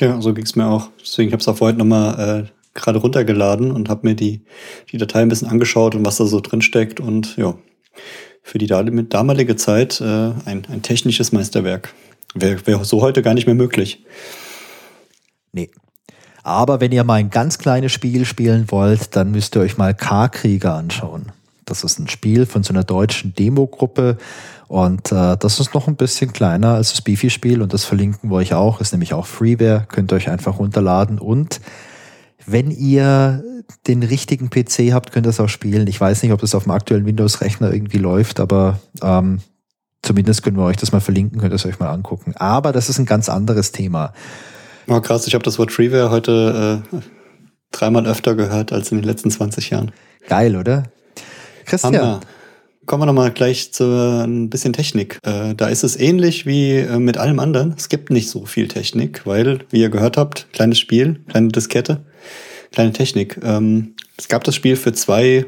Ja, 0.00 0.20
so 0.20 0.34
ging 0.34 0.44
es 0.44 0.56
mir 0.56 0.66
auch. 0.66 0.88
Deswegen 1.00 1.32
habe 1.32 1.40
ich 1.40 1.46
es 1.46 1.48
auch 1.48 1.60
heute 1.60 1.78
nochmal 1.78 2.46
äh, 2.46 2.50
gerade 2.74 2.98
runtergeladen 2.98 3.70
und 3.70 3.88
habe 3.88 4.06
mir 4.06 4.14
die, 4.14 4.42
die 4.92 4.98
Datei 4.98 5.22
ein 5.22 5.28
bisschen 5.28 5.48
angeschaut 5.48 5.94
und 5.94 6.04
was 6.04 6.18
da 6.18 6.26
so 6.26 6.40
drin 6.40 6.60
steckt. 6.60 7.00
Und 7.00 7.36
ja, 7.36 7.54
für 8.42 8.58
die 8.58 8.66
damalige 8.66 9.56
Zeit 9.56 10.00
äh, 10.00 10.04
ein, 10.04 10.66
ein 10.70 10.82
technisches 10.82 11.32
Meisterwerk. 11.32 11.94
Wäre 12.34 12.64
wär 12.66 12.84
so 12.84 13.00
heute 13.00 13.22
gar 13.22 13.34
nicht 13.34 13.46
mehr 13.46 13.54
möglich. 13.54 14.04
Nee. 15.52 15.70
Aber 16.42 16.80
wenn 16.80 16.92
ihr 16.92 17.02
mal 17.02 17.14
ein 17.14 17.30
ganz 17.30 17.58
kleines 17.58 17.90
Spiel 17.90 18.24
spielen 18.24 18.70
wollt, 18.70 19.16
dann 19.16 19.32
müsst 19.32 19.56
ihr 19.56 19.62
euch 19.62 19.78
mal 19.78 19.94
K-Krieger 19.94 20.74
anschauen. 20.74 21.32
Das 21.66 21.82
ist 21.82 21.98
ein 21.98 22.08
Spiel 22.08 22.46
von 22.46 22.62
so 22.62 22.72
einer 22.72 22.84
deutschen 22.84 23.34
Demogruppe 23.34 24.18
und 24.68 25.10
äh, 25.10 25.36
das 25.36 25.58
ist 25.58 25.74
noch 25.74 25.88
ein 25.88 25.96
bisschen 25.96 26.32
kleiner 26.32 26.74
als 26.74 26.92
das 26.92 27.02
Beefy-Spiel 27.02 27.60
und 27.60 27.74
das 27.74 27.84
verlinken 27.84 28.30
wir 28.30 28.36
euch 28.36 28.54
auch. 28.54 28.80
Ist 28.80 28.92
nämlich 28.92 29.14
auch 29.14 29.26
Freeware, 29.26 29.84
könnt 29.88 30.12
ihr 30.12 30.16
euch 30.16 30.30
einfach 30.30 30.60
runterladen 30.60 31.18
und 31.18 31.60
wenn 32.46 32.70
ihr 32.70 33.42
den 33.88 34.04
richtigen 34.04 34.48
PC 34.48 34.92
habt, 34.92 35.10
könnt 35.10 35.26
ihr 35.26 35.30
es 35.30 35.40
auch 35.40 35.48
spielen. 35.48 35.88
Ich 35.88 36.00
weiß 36.00 36.22
nicht, 36.22 36.32
ob 36.32 36.40
das 36.40 36.54
auf 36.54 36.62
dem 36.62 36.72
aktuellen 36.72 37.04
Windows-Rechner 37.04 37.72
irgendwie 37.72 37.98
läuft, 37.98 38.38
aber 38.38 38.78
ähm, 39.02 39.40
zumindest 40.02 40.44
können 40.44 40.56
wir 40.56 40.64
euch 40.64 40.76
das 40.76 40.92
mal 40.92 41.00
verlinken, 41.00 41.40
könnt 41.40 41.52
ihr 41.52 41.56
es 41.56 41.66
euch 41.66 41.80
mal 41.80 41.90
angucken. 41.90 42.34
Aber 42.36 42.70
das 42.70 42.88
ist 42.88 43.00
ein 43.00 43.06
ganz 43.06 43.28
anderes 43.28 43.72
Thema. 43.72 44.12
Oh 44.86 45.00
krass, 45.00 45.26
ich 45.26 45.34
habe 45.34 45.42
das 45.42 45.58
Wort 45.58 45.72
Freeware 45.72 46.10
heute 46.10 46.84
äh, 46.92 46.98
dreimal 47.72 48.06
öfter 48.06 48.36
gehört 48.36 48.72
als 48.72 48.92
in 48.92 48.98
den 48.98 49.04
letzten 49.04 49.32
20 49.32 49.70
Jahren. 49.70 49.90
Geil, 50.28 50.54
oder? 50.54 50.84
Christian. 51.66 51.96
Hammer. 51.96 52.20
Kommen 52.86 53.02
wir 53.02 53.06
nochmal 53.06 53.32
gleich 53.32 53.72
zu 53.72 53.84
ein 53.84 54.48
bisschen 54.48 54.72
Technik. 54.72 55.18
Äh, 55.24 55.54
da 55.56 55.66
ist 55.66 55.82
es 55.82 55.98
ähnlich 55.98 56.46
wie 56.46 56.76
äh, 56.76 57.00
mit 57.00 57.18
allem 57.18 57.40
anderen. 57.40 57.74
Es 57.76 57.88
gibt 57.88 58.10
nicht 58.10 58.30
so 58.30 58.46
viel 58.46 58.68
Technik, 58.68 59.26
weil, 59.26 59.58
wie 59.70 59.80
ihr 59.80 59.90
gehört 59.90 60.16
habt, 60.16 60.46
kleines 60.52 60.78
Spiel, 60.78 61.20
kleine 61.28 61.48
Diskette, 61.48 62.04
kleine 62.70 62.92
Technik. 62.92 63.40
Ähm, 63.42 63.96
es 64.16 64.28
gab 64.28 64.44
das 64.44 64.54
Spiel 64.54 64.76
für 64.76 64.92
zwei 64.92 65.46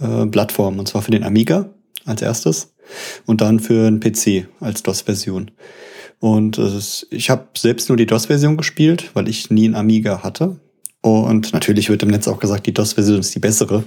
äh, 0.00 0.26
Plattformen, 0.26 0.80
und 0.80 0.88
zwar 0.88 1.02
für 1.02 1.12
den 1.12 1.22
Amiga 1.22 1.70
als 2.04 2.22
erstes 2.22 2.74
und 3.24 3.40
dann 3.40 3.60
für 3.60 3.86
einen 3.86 4.00
PC 4.00 4.48
als 4.58 4.82
DOS-Version. 4.82 5.52
Und 6.18 6.58
ist, 6.58 7.06
ich 7.10 7.30
habe 7.30 7.46
selbst 7.56 7.88
nur 7.88 7.96
die 7.96 8.06
DOS-Version 8.06 8.56
gespielt, 8.56 9.10
weil 9.14 9.28
ich 9.28 9.50
nie 9.50 9.66
einen 9.66 9.76
Amiga 9.76 10.24
hatte. 10.24 10.58
Und 11.02 11.52
natürlich 11.52 11.88
wird 11.88 12.02
im 12.02 12.08
Netz 12.08 12.26
auch 12.26 12.40
gesagt, 12.40 12.66
die 12.66 12.74
DOS-Version 12.74 13.20
ist 13.20 13.32
die 13.32 13.38
bessere 13.38 13.84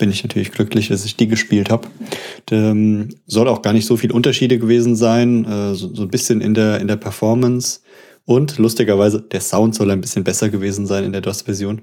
bin 0.00 0.10
ich 0.10 0.24
natürlich 0.24 0.50
glücklich, 0.50 0.88
dass 0.88 1.04
ich 1.04 1.14
die 1.14 1.28
gespielt 1.28 1.70
habe. 1.70 1.86
Ähm, 2.50 3.10
soll 3.26 3.46
auch 3.46 3.62
gar 3.62 3.72
nicht 3.72 3.86
so 3.86 3.96
viel 3.96 4.10
Unterschiede 4.10 4.58
gewesen 4.58 4.96
sein, 4.96 5.44
äh, 5.44 5.74
so, 5.76 5.94
so 5.94 6.02
ein 6.02 6.08
bisschen 6.08 6.40
in 6.40 6.54
der, 6.54 6.80
in 6.80 6.88
der 6.88 6.96
Performance. 6.96 7.80
Und 8.24 8.58
lustigerweise, 8.58 9.20
der 9.20 9.40
Sound 9.40 9.74
soll 9.74 9.90
ein 9.90 10.00
bisschen 10.00 10.24
besser 10.24 10.48
gewesen 10.48 10.86
sein 10.86 11.04
in 11.04 11.12
der 11.12 11.20
DOS-Version. 11.20 11.82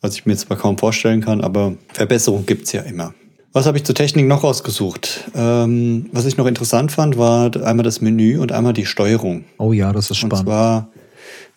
Was 0.00 0.14
ich 0.14 0.26
mir 0.26 0.36
zwar 0.36 0.56
kaum 0.56 0.78
vorstellen 0.78 1.20
kann, 1.20 1.40
aber 1.42 1.74
Verbesserung 1.92 2.46
gibt's 2.46 2.72
ja 2.72 2.82
immer. 2.82 3.14
Was 3.52 3.66
habe 3.66 3.78
ich 3.78 3.84
zur 3.84 3.94
Technik 3.94 4.26
noch 4.26 4.42
rausgesucht? 4.42 5.30
Ähm, 5.34 6.06
was 6.12 6.26
ich 6.26 6.36
noch 6.36 6.46
interessant 6.46 6.90
fand, 6.90 7.16
war 7.18 7.54
einmal 7.64 7.84
das 7.84 8.00
Menü 8.00 8.38
und 8.38 8.52
einmal 8.52 8.72
die 8.72 8.86
Steuerung. 8.86 9.44
Oh 9.58 9.72
ja, 9.72 9.92
das 9.92 10.10
ist 10.10 10.16
spannend. 10.16 10.34
Und 10.34 10.44
zwar 10.44 10.88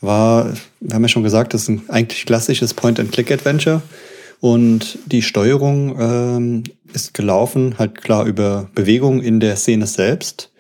war, 0.02 0.54
wir 0.80 0.96
haben 0.96 1.02
ja 1.02 1.10
schon 1.10 1.24
gesagt, 1.24 1.54
das 1.54 1.64
ist 1.64 1.70
ein 1.70 1.84
eigentlich 1.88 2.26
klassisches 2.26 2.74
Point-and-Click-Adventure. 2.74 3.82
Und 4.40 5.00
die 5.06 5.22
Steuerung 5.22 5.98
ähm, 6.00 6.64
ist 6.94 7.14
gelaufen, 7.14 7.76
halt 7.78 8.02
klar 8.02 8.26
über 8.26 8.70
Bewegung 8.74 9.22
in 9.22 9.40
der 9.40 9.56
Szene 9.56 9.86
selbst. 9.86 10.52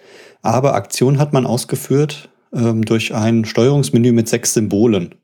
Aber 0.41 0.75
Aktion 0.75 1.19
hat 1.19 1.33
man 1.33 1.45
ausgeführt 1.45 2.29
ähm, 2.53 2.83
durch 2.83 3.13
ein 3.13 3.45
Steuerungsmenü 3.45 4.11
mit 4.11 4.27
sechs 4.27 4.53
Symbolen. 4.53 5.15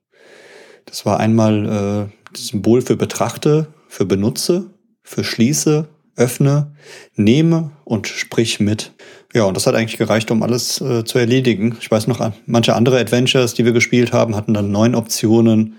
Das 0.85 1.05
war 1.05 1.19
einmal 1.19 1.65
äh, 1.65 2.31
das 2.31 2.47
Symbol 2.47 2.81
für 2.81 2.95
Betrachte, 2.95 3.67
für 3.87 4.05
Benutze, 4.05 4.69
für 5.03 5.23
Schließe, 5.23 5.87
Öffne, 6.15 6.73
Nehme 7.15 7.71
und 7.83 8.07
Sprich 8.07 8.59
mit. 8.59 8.93
Ja, 9.33 9.43
und 9.43 9.57
das 9.57 9.67
hat 9.67 9.75
eigentlich 9.75 9.97
gereicht, 9.97 10.31
um 10.31 10.43
alles 10.43 10.79
äh, 10.79 11.03
zu 11.03 11.17
erledigen. 11.17 11.77
Ich 11.81 11.91
weiß 11.91 12.07
noch, 12.07 12.31
manche 12.45 12.73
andere 12.73 12.99
Adventures, 12.99 13.53
die 13.53 13.65
wir 13.65 13.73
gespielt 13.73 14.13
haben, 14.13 14.35
hatten 14.35 14.53
dann 14.53 14.71
neun 14.71 14.95
Optionen 14.95 15.75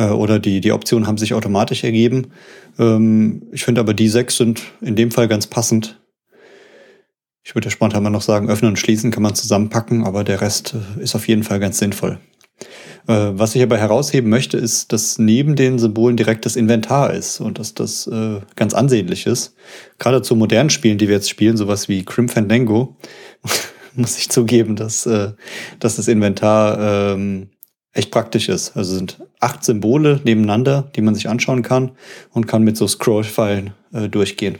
äh, 0.00 0.10
oder 0.10 0.38
die, 0.38 0.60
die 0.60 0.72
Optionen 0.72 1.06
haben 1.06 1.18
sich 1.18 1.34
automatisch 1.34 1.84
ergeben. 1.84 2.28
Ähm, 2.78 3.42
ich 3.52 3.64
finde 3.64 3.80
aber 3.80 3.94
die 3.94 4.08
sechs 4.08 4.36
sind 4.36 4.62
in 4.80 4.96
dem 4.96 5.10
Fall 5.10 5.28
ganz 5.28 5.46
passend. 5.46 6.00
Ich 7.42 7.54
würde 7.54 7.66
ja 7.66 7.70
spontan 7.70 8.02
noch 8.04 8.22
sagen, 8.22 8.48
öffnen 8.48 8.70
und 8.70 8.78
schließen 8.78 9.10
kann 9.10 9.22
man 9.22 9.34
zusammenpacken, 9.34 10.04
aber 10.04 10.24
der 10.24 10.40
Rest 10.40 10.74
äh, 10.74 11.02
ist 11.02 11.14
auf 11.14 11.28
jeden 11.28 11.42
Fall 11.42 11.60
ganz 11.60 11.78
sinnvoll. 11.78 12.18
Äh, 13.06 13.32
was 13.32 13.54
ich 13.54 13.62
aber 13.62 13.76
herausheben 13.76 14.30
möchte, 14.30 14.56
ist, 14.56 14.92
dass 14.92 15.18
neben 15.18 15.56
den 15.56 15.78
Symbolen 15.78 16.16
direkt 16.16 16.46
das 16.46 16.56
Inventar 16.56 17.12
ist 17.12 17.40
und 17.40 17.58
dass 17.58 17.74
das 17.74 18.06
äh, 18.06 18.40
ganz 18.56 18.74
ansehnlich 18.74 19.26
ist. 19.26 19.54
Gerade 19.98 20.22
zu 20.22 20.34
modernen 20.34 20.70
Spielen, 20.70 20.98
die 20.98 21.08
wir 21.08 21.16
jetzt 21.16 21.30
spielen, 21.30 21.56
sowas 21.56 21.88
wie 21.88 22.04
Crim 22.04 22.28
Fandango, 22.28 22.96
muss 23.94 24.18
ich 24.18 24.30
zugeben, 24.30 24.76
dass, 24.76 25.06
äh, 25.06 25.32
dass 25.78 25.96
das 25.96 26.08
Inventar 26.08 27.14
ähm, 27.14 27.50
echt 27.92 28.10
praktisch 28.10 28.48
ist. 28.48 28.76
Also 28.76 28.94
sind 28.94 29.20
acht 29.40 29.64
Symbole 29.64 30.20
nebeneinander, 30.24 30.90
die 30.94 31.00
man 31.00 31.14
sich 31.14 31.28
anschauen 31.28 31.62
kann 31.62 31.92
und 32.30 32.46
kann 32.46 32.62
mit 32.62 32.76
so 32.76 32.86
Scroll-Pfeilen 32.86 33.72
äh, 33.92 34.08
durchgehen. 34.08 34.58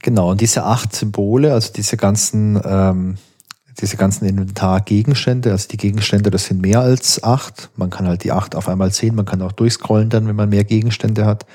Genau, 0.00 0.30
und 0.30 0.40
diese 0.40 0.64
acht 0.64 0.94
Symbole, 0.94 1.52
also 1.52 1.72
diese 1.72 1.96
ganzen 1.96 2.60
ähm, 2.64 3.18
diese 3.80 3.96
ganzen 3.96 4.26
Inventargegenstände, 4.26 5.50
also 5.50 5.68
die 5.68 5.76
Gegenstände, 5.76 6.30
das 6.30 6.44
sind 6.46 6.60
mehr 6.60 6.80
als 6.80 7.22
acht. 7.22 7.70
Man 7.76 7.90
kann 7.90 8.06
halt 8.06 8.24
die 8.24 8.32
acht 8.32 8.54
auf 8.54 8.68
einmal 8.68 8.92
sehen, 8.92 9.14
man 9.14 9.24
kann 9.24 9.42
auch 9.42 9.52
durchscrollen 9.52 10.10
dann, 10.10 10.28
wenn 10.28 10.36
man 10.36 10.50
mehr 10.50 10.64
Gegenstände 10.64 11.24
hat. 11.24 11.46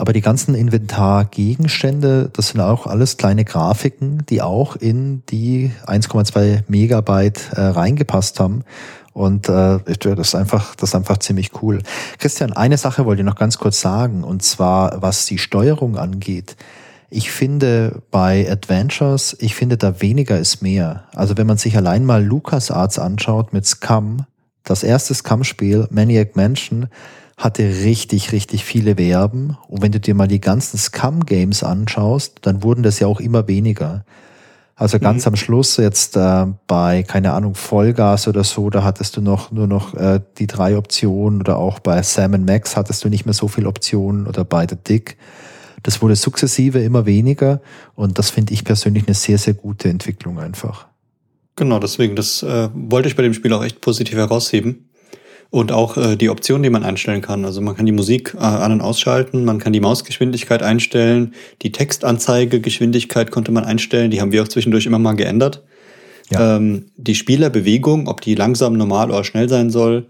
Aber 0.00 0.14
die 0.14 0.22
ganzen 0.22 0.54
Inventargegenstände, 0.54 2.30
das 2.32 2.48
sind 2.48 2.62
auch 2.62 2.86
alles 2.86 3.18
kleine 3.18 3.44
Grafiken, 3.44 4.24
die 4.30 4.40
auch 4.40 4.76
in 4.76 5.22
die 5.26 5.72
1,2 5.86 6.62
Megabyte 6.68 7.52
äh, 7.52 7.60
reingepasst 7.60 8.40
haben. 8.40 8.64
Und 9.12 9.50
äh, 9.50 9.78
das 9.84 10.28
ist 10.28 10.34
einfach, 10.34 10.74
das 10.76 10.90
ist 10.90 10.94
einfach 10.94 11.18
ziemlich 11.18 11.50
cool. 11.62 11.82
Christian, 12.18 12.54
eine 12.54 12.78
Sache 12.78 13.04
wollte 13.04 13.20
ich 13.20 13.26
noch 13.26 13.36
ganz 13.36 13.58
kurz 13.58 13.82
sagen, 13.82 14.24
und 14.24 14.42
zwar 14.42 15.02
was 15.02 15.26
die 15.26 15.36
Steuerung 15.36 15.98
angeht. 15.98 16.56
Ich 17.10 17.30
finde 17.30 18.00
bei 18.10 18.50
Adventures, 18.50 19.36
ich 19.38 19.54
finde 19.54 19.76
da 19.76 20.00
weniger 20.00 20.38
ist 20.38 20.62
mehr. 20.62 21.04
Also 21.14 21.36
wenn 21.36 21.46
man 21.46 21.58
sich 21.58 21.76
allein 21.76 22.06
mal 22.06 22.24
LucasArts 22.24 22.98
anschaut 22.98 23.52
mit 23.52 23.66
Scum, 23.66 24.24
das 24.64 24.82
erste 24.82 25.12
Scum-Spiel, 25.12 25.88
Maniac 25.90 26.36
Mansion, 26.36 26.88
hatte 27.40 27.62
richtig, 27.62 28.32
richtig 28.32 28.64
viele 28.64 28.96
Verben. 28.96 29.56
Und 29.66 29.80
wenn 29.80 29.92
du 29.92 29.98
dir 29.98 30.14
mal 30.14 30.28
die 30.28 30.42
ganzen 30.42 30.76
Scum-Games 30.76 31.64
anschaust, 31.64 32.40
dann 32.42 32.62
wurden 32.62 32.82
das 32.82 33.00
ja 33.00 33.06
auch 33.06 33.18
immer 33.18 33.48
weniger. 33.48 34.04
Also 34.76 34.98
ganz 34.98 35.24
mhm. 35.24 35.30
am 35.30 35.36
Schluss 35.36 35.78
jetzt 35.78 36.16
äh, 36.16 36.46
bei, 36.66 37.02
keine 37.02 37.32
Ahnung, 37.32 37.54
Vollgas 37.54 38.28
oder 38.28 38.44
so, 38.44 38.68
da 38.68 38.84
hattest 38.84 39.16
du 39.16 39.22
noch 39.22 39.50
nur 39.50 39.66
noch 39.66 39.94
äh, 39.94 40.20
die 40.38 40.46
drei 40.46 40.76
Optionen 40.76 41.40
oder 41.40 41.56
auch 41.56 41.80
bei 41.80 42.02
Sam 42.02 42.44
Max 42.44 42.76
hattest 42.76 43.04
du 43.04 43.08
nicht 43.08 43.24
mehr 43.24 43.34
so 43.34 43.48
viele 43.48 43.68
Optionen 43.68 44.26
oder 44.26 44.44
bei 44.44 44.66
The 44.68 44.76
Dick. 44.76 45.16
Das 45.82 46.02
wurde 46.02 46.16
sukzessive 46.16 46.78
immer 46.80 47.06
weniger 47.06 47.62
und 47.94 48.18
das 48.18 48.30
finde 48.30 48.52
ich 48.52 48.64
persönlich 48.64 49.06
eine 49.06 49.14
sehr, 49.14 49.38
sehr 49.38 49.54
gute 49.54 49.88
Entwicklung 49.88 50.38
einfach. 50.38 50.88
Genau, 51.56 51.78
deswegen, 51.78 52.16
das 52.16 52.42
äh, 52.42 52.68
wollte 52.74 53.08
ich 53.08 53.16
bei 53.16 53.22
dem 53.22 53.34
Spiel 53.34 53.52
auch 53.52 53.64
echt 53.64 53.80
positiv 53.80 54.16
herausheben. 54.16 54.89
Und 55.50 55.72
auch 55.72 55.96
äh, 55.96 56.16
die 56.16 56.30
Optionen, 56.30 56.62
die 56.62 56.70
man 56.70 56.84
einstellen 56.84 57.22
kann. 57.22 57.44
Also 57.44 57.60
man 57.60 57.76
kann 57.76 57.84
die 57.84 57.92
Musik 57.92 58.34
äh, 58.34 58.38
an- 58.38 58.70
und 58.72 58.80
ausschalten, 58.80 59.44
man 59.44 59.58
kann 59.58 59.72
die 59.72 59.80
Mausgeschwindigkeit 59.80 60.62
einstellen, 60.62 61.34
die 61.62 61.72
Textanzeigegeschwindigkeit 61.72 63.32
konnte 63.32 63.50
man 63.50 63.64
einstellen, 63.64 64.12
die 64.12 64.20
haben 64.20 64.30
wir 64.30 64.42
auch 64.42 64.48
zwischendurch 64.48 64.86
immer 64.86 65.00
mal 65.00 65.14
geändert. 65.14 65.64
Ja. 66.30 66.56
Ähm, 66.56 66.86
die 66.96 67.16
Spielerbewegung, 67.16 68.06
ob 68.06 68.20
die 68.20 68.36
langsam, 68.36 68.74
normal 68.74 69.10
oder 69.10 69.24
schnell 69.24 69.48
sein 69.48 69.70
soll, 69.70 70.06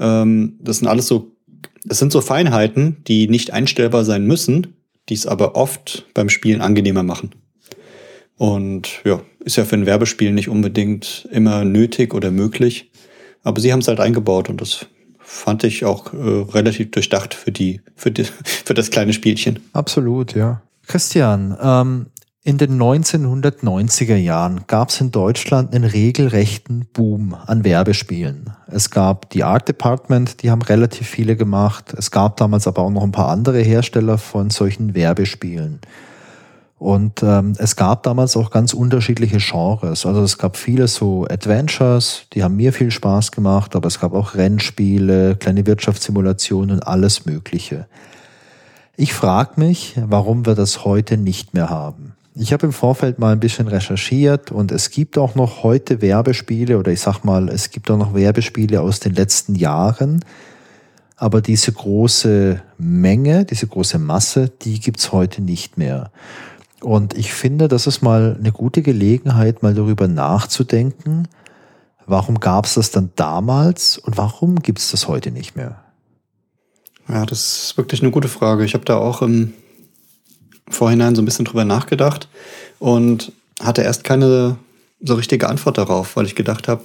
ähm, 0.00 0.58
das 0.60 0.78
sind 0.78 0.88
alles 0.88 1.06
so, 1.06 1.36
das 1.84 1.98
sind 1.98 2.10
so 2.10 2.20
Feinheiten, 2.20 2.96
die 3.06 3.28
nicht 3.28 3.52
einstellbar 3.52 4.04
sein 4.04 4.26
müssen, 4.26 4.74
die 5.08 5.14
es 5.14 5.26
aber 5.26 5.54
oft 5.54 6.06
beim 6.14 6.28
Spielen 6.28 6.60
angenehmer 6.60 7.04
machen. 7.04 7.30
Und 8.36 9.02
ja, 9.04 9.20
ist 9.44 9.56
ja 9.56 9.64
für 9.64 9.76
ein 9.76 9.86
Werbespiel 9.86 10.32
nicht 10.32 10.48
unbedingt 10.48 11.28
immer 11.30 11.64
nötig 11.64 12.14
oder 12.14 12.30
möglich. 12.30 12.90
Aber 13.42 13.60
sie 13.60 13.72
haben 13.72 13.80
es 13.80 13.88
halt 13.88 14.00
eingebaut 14.00 14.48
und 14.48 14.60
das 14.60 14.86
fand 15.18 15.64
ich 15.64 15.84
auch 15.84 16.12
äh, 16.12 16.16
relativ 16.52 16.90
durchdacht 16.90 17.34
für 17.34 17.52
die, 17.52 17.80
für 17.94 18.10
die, 18.10 18.24
für 18.44 18.74
das 18.74 18.90
kleine 18.90 19.12
Spielchen. 19.12 19.60
Absolut, 19.72 20.34
ja. 20.34 20.62
Christian, 20.86 21.56
ähm, 21.62 22.06
in 22.42 22.56
den 22.56 22.80
1990er 22.80 24.16
Jahren 24.16 24.62
gab 24.66 24.88
es 24.88 25.00
in 25.00 25.10
Deutschland 25.10 25.74
einen 25.74 25.84
regelrechten 25.84 26.86
Boom 26.92 27.34
an 27.34 27.64
Werbespielen. 27.64 28.50
Es 28.66 28.90
gab 28.90 29.28
die 29.30 29.44
Art 29.44 29.68
Department, 29.68 30.42
die 30.42 30.50
haben 30.50 30.62
relativ 30.62 31.06
viele 31.06 31.36
gemacht. 31.36 31.92
Es 31.96 32.10
gab 32.10 32.38
damals 32.38 32.66
aber 32.66 32.82
auch 32.82 32.90
noch 32.90 33.02
ein 33.02 33.12
paar 33.12 33.28
andere 33.28 33.60
Hersteller 33.60 34.16
von 34.16 34.48
solchen 34.48 34.94
Werbespielen. 34.94 35.80
Und 36.80 37.22
ähm, 37.22 37.52
es 37.58 37.76
gab 37.76 38.04
damals 38.04 38.38
auch 38.38 38.50
ganz 38.50 38.72
unterschiedliche 38.72 39.36
Genres. 39.36 40.06
Also 40.06 40.22
es 40.22 40.38
gab 40.38 40.56
viele 40.56 40.88
so 40.88 41.26
Adventures, 41.28 42.22
die 42.32 42.42
haben 42.42 42.56
mir 42.56 42.72
viel 42.72 42.90
Spaß 42.90 43.32
gemacht, 43.32 43.76
aber 43.76 43.86
es 43.86 44.00
gab 44.00 44.14
auch 44.14 44.34
Rennspiele, 44.34 45.36
kleine 45.36 45.66
Wirtschaftssimulationen 45.66 46.76
und 46.76 46.86
alles 46.86 47.26
Mögliche. 47.26 47.86
Ich 48.96 49.12
frage 49.12 49.60
mich, 49.60 50.00
warum 50.06 50.46
wir 50.46 50.54
das 50.54 50.86
heute 50.86 51.18
nicht 51.18 51.52
mehr 51.52 51.68
haben. 51.68 52.14
Ich 52.34 52.54
habe 52.54 52.64
im 52.64 52.72
Vorfeld 52.72 53.18
mal 53.18 53.32
ein 53.32 53.40
bisschen 53.40 53.68
recherchiert 53.68 54.50
und 54.50 54.72
es 54.72 54.88
gibt 54.88 55.18
auch 55.18 55.34
noch 55.34 55.62
heute 55.62 56.00
Werbespiele 56.00 56.78
oder 56.78 56.92
ich 56.92 57.02
sag 57.02 57.24
mal, 57.24 57.50
es 57.50 57.68
gibt 57.70 57.90
auch 57.90 57.98
noch 57.98 58.14
Werbespiele 58.14 58.80
aus 58.80 59.00
den 59.00 59.12
letzten 59.12 59.54
Jahren. 59.54 60.24
Aber 61.16 61.42
diese 61.42 61.72
große 61.72 62.62
Menge, 62.78 63.44
diese 63.44 63.66
große 63.66 63.98
Masse, 63.98 64.50
die 64.62 64.80
gibt's 64.80 65.12
heute 65.12 65.42
nicht 65.42 65.76
mehr. 65.76 66.10
Und 66.80 67.14
ich 67.16 67.32
finde, 67.32 67.68
das 67.68 67.86
ist 67.86 68.02
mal 68.02 68.36
eine 68.38 68.52
gute 68.52 68.82
Gelegenheit, 68.82 69.62
mal 69.62 69.74
darüber 69.74 70.08
nachzudenken, 70.08 71.28
warum 72.06 72.40
gab's 72.40 72.74
das 72.74 72.90
dann 72.90 73.10
damals 73.16 73.98
und 73.98 74.16
warum 74.16 74.56
gibt's 74.56 74.90
das 74.90 75.06
heute 75.06 75.30
nicht 75.30 75.56
mehr? 75.56 75.82
Ja, 77.08 77.26
das 77.26 77.64
ist 77.64 77.76
wirklich 77.76 78.02
eine 78.02 78.10
gute 78.10 78.28
Frage. 78.28 78.64
Ich 78.64 78.74
habe 78.74 78.84
da 78.84 78.96
auch 78.96 79.22
im 79.22 79.52
Vorhinein 80.68 81.14
so 81.14 81.22
ein 81.22 81.24
bisschen 81.24 81.44
drüber 81.44 81.64
nachgedacht 81.64 82.28
und 82.78 83.32
hatte 83.60 83.82
erst 83.82 84.04
keine 84.04 84.56
so 85.00 85.14
richtige 85.14 85.48
Antwort 85.48 85.78
darauf, 85.78 86.16
weil 86.16 86.26
ich 86.26 86.34
gedacht 86.34 86.68
habe, 86.68 86.84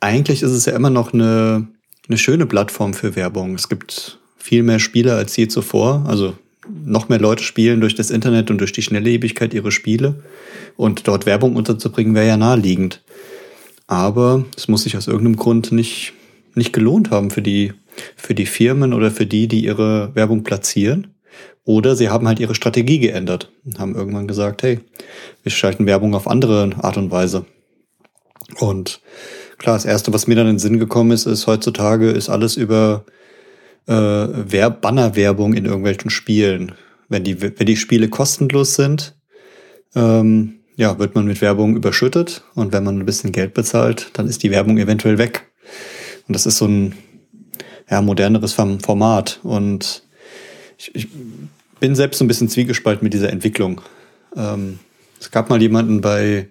eigentlich 0.00 0.42
ist 0.42 0.50
es 0.50 0.64
ja 0.66 0.74
immer 0.74 0.90
noch 0.90 1.12
eine, 1.12 1.66
eine 2.08 2.18
schöne 2.18 2.46
Plattform 2.46 2.94
für 2.94 3.16
Werbung. 3.16 3.54
Es 3.54 3.68
gibt 3.68 4.18
viel 4.36 4.62
mehr 4.62 4.78
Spieler 4.78 5.16
als 5.16 5.36
je 5.36 5.48
zuvor. 5.48 6.04
Also 6.06 6.34
noch 6.68 7.08
mehr 7.08 7.18
Leute 7.18 7.42
spielen 7.42 7.80
durch 7.80 7.94
das 7.94 8.10
Internet 8.10 8.50
und 8.50 8.58
durch 8.58 8.72
die 8.72 8.82
Schnelllebigkeit 8.82 9.54
ihre 9.54 9.70
Spiele. 9.70 10.22
Und 10.76 11.06
dort 11.06 11.26
Werbung 11.26 11.56
unterzubringen 11.56 12.14
wäre 12.14 12.26
ja 12.26 12.36
naheliegend. 12.36 13.02
Aber 13.86 14.44
es 14.56 14.68
muss 14.68 14.84
sich 14.84 14.96
aus 14.96 15.06
irgendeinem 15.06 15.36
Grund 15.36 15.72
nicht, 15.72 16.14
nicht 16.54 16.72
gelohnt 16.72 17.10
haben 17.10 17.30
für 17.30 17.42
die, 17.42 17.72
für 18.16 18.34
die 18.34 18.46
Firmen 18.46 18.92
oder 18.92 19.10
für 19.10 19.26
die, 19.26 19.48
die 19.48 19.64
ihre 19.64 20.14
Werbung 20.14 20.42
platzieren. 20.42 21.08
Oder 21.64 21.96
sie 21.96 22.10
haben 22.10 22.28
halt 22.28 22.40
ihre 22.40 22.54
Strategie 22.54 22.98
geändert 22.98 23.50
und 23.64 23.78
haben 23.78 23.94
irgendwann 23.94 24.28
gesagt, 24.28 24.62
hey, 24.62 24.80
wir 25.42 25.52
schalten 25.52 25.86
Werbung 25.86 26.14
auf 26.14 26.28
andere 26.28 26.70
Art 26.80 26.96
und 26.96 27.10
Weise. 27.10 27.46
Und 28.58 29.00
klar, 29.58 29.76
das 29.76 29.86
Erste, 29.86 30.12
was 30.12 30.26
mir 30.26 30.34
dann 30.34 30.46
in 30.46 30.54
den 30.54 30.58
Sinn 30.58 30.78
gekommen 30.78 31.10
ist, 31.10 31.26
ist, 31.26 31.46
heutzutage 31.46 32.10
ist 32.10 32.28
alles 32.28 32.56
über 32.56 33.04
äh, 33.86 34.70
Bannerwerbung 34.70 35.54
in 35.54 35.64
irgendwelchen 35.64 36.10
Spielen. 36.10 36.72
Wenn 37.08 37.24
die, 37.24 37.40
wenn 37.40 37.66
die 37.66 37.76
Spiele 37.76 38.08
kostenlos 38.08 38.74
sind, 38.74 39.14
ähm, 39.94 40.60
ja, 40.76 40.98
wird 40.98 41.14
man 41.14 41.26
mit 41.26 41.40
Werbung 41.40 41.76
überschüttet 41.76 42.42
und 42.54 42.72
wenn 42.72 42.84
man 42.84 42.98
ein 42.98 43.06
bisschen 43.06 43.32
Geld 43.32 43.54
bezahlt, 43.54 44.10
dann 44.14 44.26
ist 44.26 44.42
die 44.42 44.50
Werbung 44.50 44.78
eventuell 44.78 45.18
weg. 45.18 45.52
Und 46.26 46.34
das 46.34 46.46
ist 46.46 46.58
so 46.58 46.66
ein 46.66 46.94
ja, 47.90 48.00
moderneres 48.00 48.54
Format. 48.54 49.40
Und 49.42 50.02
ich, 50.78 50.94
ich 50.94 51.08
bin 51.78 51.94
selbst 51.94 52.18
so 52.18 52.24
ein 52.24 52.28
bisschen 52.28 52.48
zwiegespalten 52.48 53.04
mit 53.04 53.12
dieser 53.12 53.30
Entwicklung. 53.30 53.82
Ähm, 54.36 54.78
es 55.20 55.30
gab 55.30 55.50
mal 55.50 55.60
jemanden 55.60 56.00
bei, 56.00 56.48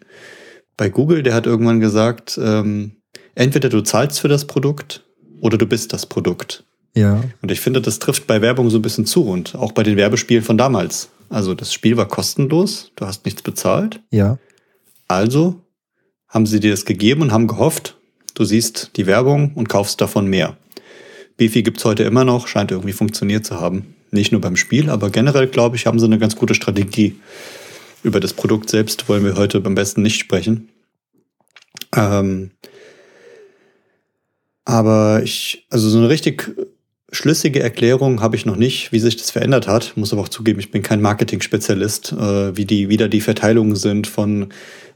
bei 0.78 0.90
Google, 0.90 1.24
der 1.24 1.34
hat 1.34 1.46
irgendwann 1.46 1.80
gesagt, 1.80 2.40
ähm, 2.42 2.94
entweder 3.36 3.70
du 3.70 3.82
zahlst 3.82 4.20
für 4.20 4.28
das 4.28 4.46
Produkt 4.46 5.06
oder 5.42 5.58
du 5.58 5.66
bist 5.66 5.92
das 5.92 6.06
Produkt. 6.06 6.64
Ja. 6.96 7.24
Und 7.42 7.52
ich 7.52 7.60
finde, 7.60 7.82
das 7.82 8.00
trifft 8.00 8.28
bei 8.28 8.42
Werbung 8.42 8.70
so 8.70 8.78
ein 8.78 8.82
bisschen 8.82 9.06
zu 9.06 9.26
und 9.26 9.56
auch 9.56 9.72
bei 9.72 9.84
den 9.84 9.98
Werbespielen 9.98 10.44
von 10.44 10.58
damals. 10.58 11.10
Also 11.30 11.56
das 11.56 11.74
Spiel 11.74 11.98
war 11.98 12.08
kostenlos, 12.08 12.92
du 12.96 13.06
hast 13.06 13.26
nichts 13.26 13.42
bezahlt. 13.42 14.00
Ja. 14.12 14.38
Also 15.08 15.62
haben 16.28 16.46
sie 16.46 16.60
dir 16.60 16.72
das 16.72 16.86
gegeben 16.86 17.24
und 17.24 17.32
haben 17.32 17.48
gehofft, 17.48 17.98
du 18.36 18.46
siehst 18.46 18.92
die 18.96 19.08
Werbung 19.08 19.54
und 19.56 19.70
kaufst 19.70 20.02
davon 20.02 20.28
mehr. 20.28 20.58
Beefy 21.38 21.64
gibt's 21.64 21.86
heute 21.86 22.04
immer 22.04 22.26
noch, 22.26 22.48
scheint 22.48 22.72
irgendwie 22.72 22.94
funktioniert 22.94 23.46
zu 23.46 23.60
haben. 23.60 23.96
Nicht 24.12 24.32
nur 24.32 24.42
beim 24.42 24.56
Spiel, 24.56 24.92
aber 24.92 25.10
generell, 25.10 25.48
glaube 25.48 25.76
ich, 25.76 25.88
haben 25.88 26.00
sie 26.00 26.06
eine 26.06 26.20
ganz 26.20 26.36
gute 26.36 26.54
Strategie. 26.54 27.20
Über 28.04 28.20
das 28.20 28.34
Produkt 28.34 28.70
selbst 28.70 29.10
wollen 29.10 29.26
wir 29.26 29.36
heute 29.36 29.62
am 29.66 29.74
besten 29.74 30.04
nicht 30.04 30.20
sprechen. 30.20 30.70
Ähm, 31.96 32.52
aber 34.66 35.22
ich, 35.24 35.66
also 35.70 35.90
so 35.90 35.98
eine 35.98 36.10
richtig 36.10 36.52
schlüssige 37.14 37.62
Erklärung 37.62 38.22
habe 38.22 38.36
ich 38.36 38.46
noch 38.46 38.56
nicht, 38.56 38.92
wie 38.92 39.00
sich 39.00 39.16
das 39.16 39.32
verändert 39.32 39.68
hat. 39.68 39.96
Muss 39.96 40.12
aber 40.12 40.24
auch 40.24 40.30
zugeben, 40.30 40.60
ich 40.60 40.72
bin 40.72 40.82
kein 40.82 41.02
Marketing-Spezialist, 41.02 42.12
äh, 42.14 42.58
wie 42.58 42.66
die 42.66 42.90
wieder 42.90 43.08
die 43.08 43.22
Verteilungen 43.22 43.76
sind 43.76 44.08
von 44.08 44.50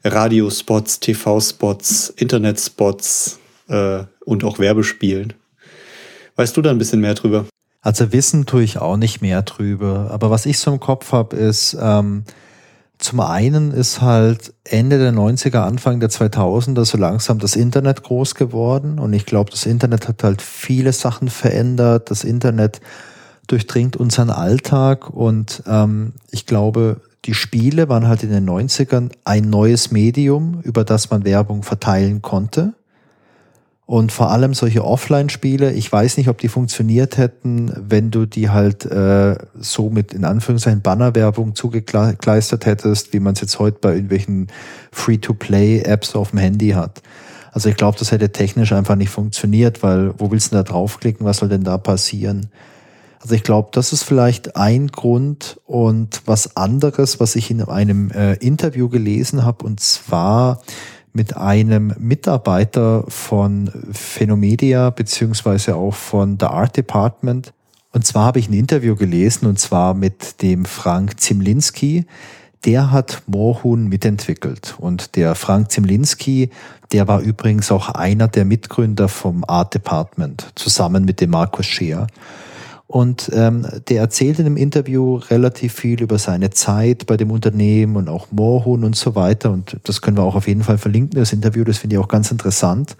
Radiospots, 0.04 1.00
TV-Spots, 1.00 2.14
Internetspots 2.18 3.40
äh, 3.70 4.04
und 4.26 4.44
auch 4.44 4.60
Werbespielen. 4.60 5.34
Weißt 6.36 6.58
du 6.58 6.62
da 6.62 6.72
ein 6.72 6.78
bisschen 6.78 7.02
mehr 7.02 7.14
drüber? 7.14 7.46
Also 7.82 8.12
wissen 8.12 8.46
tue 8.46 8.64
ich 8.64 8.80
auch 8.80 8.98
nicht 8.98 9.22
mehr 9.22 9.44
drüber. 9.44 10.10
Aber 10.12 10.30
was 10.30 10.46
ich 10.46 10.60
so 10.60 10.72
im 10.72 10.80
Kopf 10.80 11.12
habe, 11.12 11.36
ist, 11.36 11.78
ähm, 11.80 12.24
zum 13.00 13.20
einen 13.20 13.72
ist 13.72 14.02
halt 14.02 14.54
Ende 14.64 14.98
der 14.98 15.14
90er, 15.14 15.60
Anfang 15.60 16.00
der 16.00 16.10
2000er 16.10 16.84
so 16.84 16.98
langsam 16.98 17.38
das 17.38 17.56
Internet 17.56 18.04
groß 18.04 18.36
geworden. 18.36 18.98
Und 18.98 19.14
ich 19.14 19.26
glaube, 19.26 19.52
das 19.52 19.66
Internet 19.66 20.08
hat 20.08 20.24
halt 20.24 20.42
viele 20.42 20.92
Sachen 20.94 21.30
verändert. 21.30 22.10
Das 22.10 22.24
Internet 22.24 22.82
durchdringt 23.46 23.98
unseren 23.98 24.32
Alltag. 24.32 25.10
Und 25.12 25.64
ähm, 25.68 26.14
ich 26.32 26.48
glaube, 26.48 27.02
die 27.26 27.36
Spiele 27.36 27.88
waren 27.88 28.08
halt 28.08 28.24
in 28.24 28.32
den 28.32 28.50
90ern 28.50 29.12
ein 29.26 29.50
neues 29.50 29.92
Medium, 29.92 30.62
über 30.64 30.84
das 30.84 31.10
man 31.12 31.24
Werbung 31.24 31.62
verteilen 31.62 32.22
konnte. 32.22 32.74
Und 33.88 34.12
vor 34.12 34.32
allem 34.32 34.54
solche 34.54 34.84
Offline-Spiele, 34.84 35.72
ich 35.72 35.90
weiß 35.90 36.18
nicht, 36.18 36.28
ob 36.28 36.40
die 36.40 36.50
funktioniert 36.50 37.18
hätten, 37.18 37.72
wenn 37.74 38.12
du 38.12 38.26
die 38.26 38.50
halt 38.50 38.86
äh, 38.86 39.38
so 39.58 39.90
mit 39.90 40.14
in 40.14 40.26
Anführungszeichen 40.26 40.82
Bannerwerbung 40.82 41.56
zugekleistert 41.56 42.66
hättest, 42.66 43.14
wie 43.14 43.22
man 43.22 43.34
es 43.36 43.40
jetzt 43.40 43.60
heute 43.60 43.78
bei 43.80 43.94
irgendwelchen 43.94 44.48
Free-to-Play-Apps 44.92 46.18
auf 46.18 46.32
dem 46.32 46.40
Handy 46.40 46.72
hat. 46.72 47.02
Also 47.54 47.70
ich 47.70 47.78
glaube, 47.78 47.98
das 47.98 48.12
hätte 48.12 48.34
technisch 48.34 48.74
einfach 48.74 48.98
nicht 48.98 49.10
funktioniert, 49.10 49.82
weil 49.84 50.14
wo 50.18 50.32
willst 50.32 50.52
du 50.52 50.58
da 50.58 50.64
draufklicken, 50.64 51.26
was 51.26 51.38
soll 51.38 51.48
denn 51.48 51.64
da 51.64 51.78
passieren? 51.78 52.50
Also 53.22 53.36
ich 53.36 53.44
glaube, 53.44 53.70
das 53.72 53.94
ist 53.94 54.04
vielleicht 54.04 54.58
ein 54.58 54.88
Grund 54.88 55.62
und 55.66 56.24
was 56.26 56.58
anderes, 56.58 57.22
was 57.22 57.38
ich 57.38 57.50
in 57.52 57.62
einem 57.64 58.12
äh, 58.12 58.34
Interview 58.34 58.90
gelesen 58.90 59.46
habe, 59.46 59.66
und 59.66 59.80
zwar 59.80 60.62
mit 61.18 61.36
einem 61.36 61.96
Mitarbeiter 61.98 63.04
von 63.08 63.72
Phenomedia 63.92 64.92
beziehungsweise 64.92 65.76
auch 65.76 65.96
von 65.96 66.38
der 66.38 66.52
Art 66.52 66.78
Department. 66.78 67.54
Und 67.92 68.06
zwar 68.06 68.26
habe 68.26 68.38
ich 68.38 68.48
ein 68.48 68.54
Interview 68.54 68.96
gelesen 68.96 69.48
und 69.48 69.60
zwar 69.60 69.96
mit 69.96 70.44
dem 70.44 70.66
Frank 70.66 71.20
Zimlinski. 71.20 72.06
Der 72.66 72.92
hat 72.92 73.24
Moorhuhn 73.26 73.88
mitentwickelt. 73.88 74.76
Und 74.78 75.16
der 75.16 75.34
Frank 75.34 75.72
Zimlinski, 75.72 76.52
der 76.92 77.08
war 77.08 77.22
übrigens 77.22 77.72
auch 77.72 77.90
einer 77.90 78.28
der 78.28 78.46
Mitgründer 78.46 79.10
vom 79.10 79.44
Art 79.48 79.74
Department, 79.74 80.52
zusammen 80.54 81.04
mit 81.04 81.20
dem 81.20 81.32
Markus 81.32 81.66
Scheer. 81.66 82.06
Und 82.88 83.30
ähm, 83.34 83.68
der 83.90 84.00
erzählt 84.00 84.40
in 84.40 84.46
dem 84.46 84.56
Interview 84.56 85.16
relativ 85.16 85.74
viel 85.74 86.02
über 86.02 86.18
seine 86.18 86.52
Zeit 86.52 87.06
bei 87.06 87.18
dem 87.18 87.32
Unternehmen 87.32 87.98
und 87.98 88.08
auch 88.08 88.28
Moorhuhn 88.32 88.86
und 88.86 88.96
so 88.96 89.14
weiter. 89.14 89.52
Und 89.52 89.78
das 89.84 90.02
können 90.02 90.16
wir 90.16 90.24
auch 90.24 90.36
auf 90.36 90.48
jeden 90.48 90.64
Fall 90.64 90.78
verlinken, 90.78 91.20
das 91.20 91.34
Interview, 91.34 91.66
das 91.66 91.80
finde 91.80 91.98
ich 91.98 92.02
auch 92.02 92.08
ganz 92.08 92.32
interessant. 92.32 92.96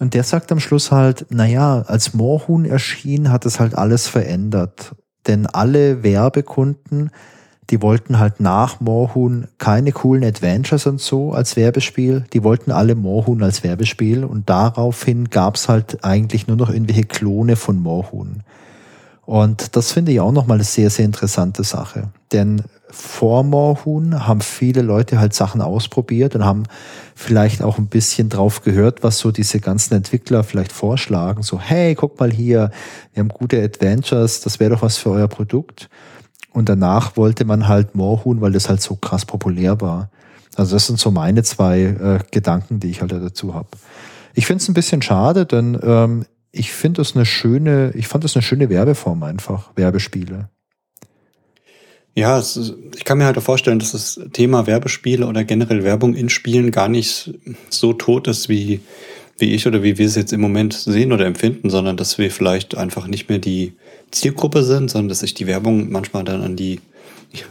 Und 0.00 0.14
der 0.14 0.24
sagt 0.24 0.50
am 0.50 0.58
Schluss 0.58 0.90
halt, 0.90 1.26
naja, 1.30 1.82
als 1.86 2.14
Moorhuhn 2.14 2.64
erschien, 2.64 3.30
hat 3.30 3.46
es 3.46 3.60
halt 3.60 3.76
alles 3.76 4.08
verändert. 4.08 4.96
Denn 5.28 5.46
alle 5.46 6.02
Werbekunden, 6.02 7.10
die 7.70 7.82
wollten 7.82 8.18
halt 8.18 8.40
nach 8.40 8.80
Moorhuhn 8.80 9.46
keine 9.58 9.92
coolen 9.92 10.24
Adventures 10.24 10.86
und 10.86 11.00
so 11.00 11.32
als 11.32 11.56
Werbespiel. 11.56 12.24
Die 12.32 12.42
wollten 12.42 12.72
alle 12.72 12.96
Moorhuhn 12.96 13.42
als 13.42 13.62
Werbespiel 13.62 14.24
und 14.24 14.50
daraufhin 14.50 15.30
gab's 15.30 15.68
halt 15.68 16.04
eigentlich 16.04 16.48
nur 16.48 16.56
noch 16.56 16.70
irgendwelche 16.70 17.04
Klone 17.04 17.54
von 17.54 17.80
Moorhuhn. 17.80 18.42
Und 19.26 19.74
das 19.74 19.92
finde 19.92 20.12
ich 20.12 20.20
auch 20.20 20.32
nochmal 20.32 20.56
eine 20.56 20.64
sehr, 20.64 20.88
sehr 20.88 21.04
interessante 21.04 21.64
Sache. 21.64 22.10
Denn 22.32 22.62
vor 22.88 23.42
Moorhuhn 23.42 24.26
haben 24.26 24.40
viele 24.40 24.82
Leute 24.82 25.18
halt 25.18 25.34
Sachen 25.34 25.60
ausprobiert 25.60 26.36
und 26.36 26.44
haben 26.44 26.62
vielleicht 27.16 27.60
auch 27.60 27.78
ein 27.78 27.88
bisschen 27.88 28.28
drauf 28.28 28.62
gehört, 28.62 29.02
was 29.02 29.18
so 29.18 29.32
diese 29.32 29.58
ganzen 29.58 29.94
Entwickler 29.94 30.44
vielleicht 30.44 30.72
vorschlagen. 30.72 31.42
So, 31.42 31.58
hey, 31.58 31.96
guck 31.96 32.20
mal 32.20 32.30
hier, 32.30 32.70
wir 33.12 33.20
haben 33.20 33.28
gute 33.28 33.60
Adventures, 33.60 34.40
das 34.40 34.60
wäre 34.60 34.70
doch 34.70 34.82
was 34.82 34.96
für 34.96 35.10
euer 35.10 35.28
Produkt. 35.28 35.90
Und 36.52 36.68
danach 36.68 37.16
wollte 37.16 37.44
man 37.44 37.66
halt 37.66 37.96
Moorhuhn, 37.96 38.40
weil 38.40 38.52
das 38.52 38.68
halt 38.68 38.80
so 38.80 38.94
krass 38.94 39.26
populär 39.26 39.80
war. 39.80 40.08
Also 40.54 40.76
das 40.76 40.86
sind 40.86 41.00
so 41.00 41.10
meine 41.10 41.42
zwei 41.42 41.80
äh, 41.80 42.18
Gedanken, 42.30 42.78
die 42.80 42.90
ich 42.90 43.00
halt 43.00 43.12
dazu 43.12 43.54
habe. 43.54 43.68
Ich 44.34 44.46
finde 44.46 44.62
es 44.62 44.68
ein 44.68 44.74
bisschen 44.74 45.02
schade, 45.02 45.44
denn 45.46 45.78
ähm, 45.82 46.26
ich 46.58 46.72
finde 46.72 47.00
das 47.00 47.14
eine 47.14 47.26
schöne, 47.26 47.92
ich 47.94 48.08
fand 48.08 48.24
das 48.24 48.34
eine 48.34 48.42
schöne 48.42 48.70
Werbeform 48.70 49.22
einfach, 49.22 49.70
Werbespiele. 49.76 50.48
Ja, 52.14 52.38
ist, 52.38 52.74
ich 52.96 53.04
kann 53.04 53.18
mir 53.18 53.26
halt 53.26 53.36
auch 53.36 53.42
vorstellen, 53.42 53.78
dass 53.78 53.92
das 53.92 54.18
Thema 54.32 54.66
Werbespiele 54.66 55.26
oder 55.26 55.44
generell 55.44 55.84
Werbung 55.84 56.14
in 56.14 56.30
Spielen 56.30 56.70
gar 56.70 56.88
nicht 56.88 57.34
so 57.68 57.92
tot 57.92 58.26
ist, 58.26 58.48
wie, 58.48 58.80
wie 59.38 59.52
ich 59.52 59.66
oder 59.66 59.82
wie 59.82 59.98
wir 59.98 60.06
es 60.06 60.16
jetzt 60.16 60.32
im 60.32 60.40
Moment 60.40 60.72
sehen 60.72 61.12
oder 61.12 61.26
empfinden, 61.26 61.68
sondern 61.68 61.98
dass 61.98 62.16
wir 62.16 62.30
vielleicht 62.30 62.74
einfach 62.74 63.06
nicht 63.06 63.28
mehr 63.28 63.38
die 63.38 63.74
Zielgruppe 64.12 64.62
sind, 64.62 64.90
sondern 64.90 65.10
dass 65.10 65.20
sich 65.20 65.34
die 65.34 65.46
Werbung 65.46 65.90
manchmal 65.90 66.24
dann 66.24 66.42
an 66.42 66.56
die 66.56 66.80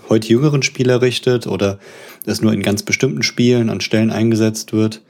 heute 0.10 0.30
jüngeren 0.30 0.64
Spieler 0.64 1.01
richtet 1.03 1.45
oder 1.45 1.78
es 2.26 2.41
nur 2.41 2.53
in 2.53 2.64
ganz 2.64 2.82
bestimmten 2.82 3.22
Spielen 3.22 3.70
an 3.70 3.82
Stellen 3.82 4.10
eingesetzt 4.10 4.74
wird 4.74 5.01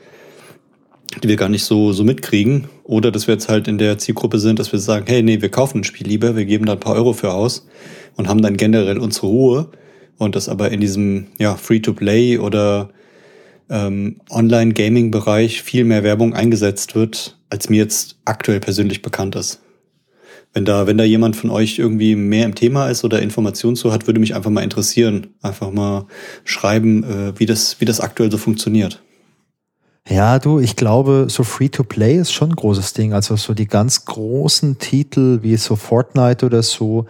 die 1.23 1.27
wir 1.27 1.35
gar 1.35 1.49
nicht 1.49 1.63
so, 1.63 1.93
so 1.93 2.03
mitkriegen. 2.03 2.67
Oder 2.83 3.11
dass 3.11 3.27
wir 3.27 3.35
jetzt 3.35 3.49
halt 3.49 3.67
in 3.67 3.77
der 3.77 3.97
Zielgruppe 3.97 4.39
sind, 4.39 4.59
dass 4.59 4.71
wir 4.71 4.79
sagen, 4.79 5.05
hey, 5.07 5.23
nee, 5.23 5.41
wir 5.41 5.49
kaufen 5.49 5.79
ein 5.79 5.83
Spiel 5.83 6.07
lieber, 6.07 6.35
wir 6.35 6.45
geben 6.45 6.65
da 6.65 6.73
ein 6.73 6.79
paar 6.79 6.95
Euro 6.95 7.13
für 7.13 7.33
aus 7.33 7.67
und 8.15 8.27
haben 8.27 8.41
dann 8.41 8.57
generell 8.57 8.97
unsere 8.97 9.27
Ruhe. 9.27 9.69
Und 10.17 10.35
das 10.35 10.47
aber 10.47 10.71
in 10.71 10.79
diesem 10.79 11.27
ja, 11.37 11.55
Free-to-Play 11.55 12.37
oder 12.37 12.89
ähm, 13.69 14.21
Online-Gaming-Bereich 14.29 15.61
viel 15.61 15.83
mehr 15.83 16.03
Werbung 16.03 16.33
eingesetzt 16.33 16.95
wird, 16.95 17.37
als 17.49 17.69
mir 17.69 17.77
jetzt 17.77 18.17
aktuell 18.23 18.59
persönlich 18.59 19.01
bekannt 19.01 19.35
ist. 19.35 19.59
Wenn 20.53 20.63
da, 20.63 20.87
wenn 20.87 20.97
da 20.97 21.03
jemand 21.03 21.35
von 21.35 21.49
euch 21.49 21.79
irgendwie 21.79 22.15
mehr 22.15 22.45
im 22.45 22.55
Thema 22.55 22.87
ist 22.87 23.03
oder 23.03 23.21
Informationen 23.21 23.75
zu 23.75 23.91
hat, 23.91 24.07
würde 24.07 24.21
mich 24.21 24.35
einfach 24.35 24.49
mal 24.49 24.63
interessieren. 24.63 25.27
Einfach 25.41 25.69
mal 25.69 26.07
schreiben, 26.45 27.03
äh, 27.03 27.37
wie, 27.37 27.45
das, 27.45 27.81
wie 27.81 27.85
das 27.85 27.99
aktuell 27.99 28.31
so 28.31 28.37
funktioniert. 28.37 29.01
Ja, 30.07 30.37
du, 30.37 30.59
ich 30.59 30.75
glaube, 30.75 31.25
so 31.29 31.43
Free-to-Play 31.43 32.17
ist 32.17 32.31
schon 32.31 32.51
ein 32.51 32.55
großes 32.55 32.93
Ding. 32.93 33.13
Also 33.13 33.35
so 33.37 33.53
die 33.53 33.67
ganz 33.67 34.05
großen 34.05 34.77
Titel 34.77 35.39
wie 35.41 35.57
so 35.57 35.75
Fortnite 35.75 36.45
oder 36.45 36.61
so, 36.61 37.07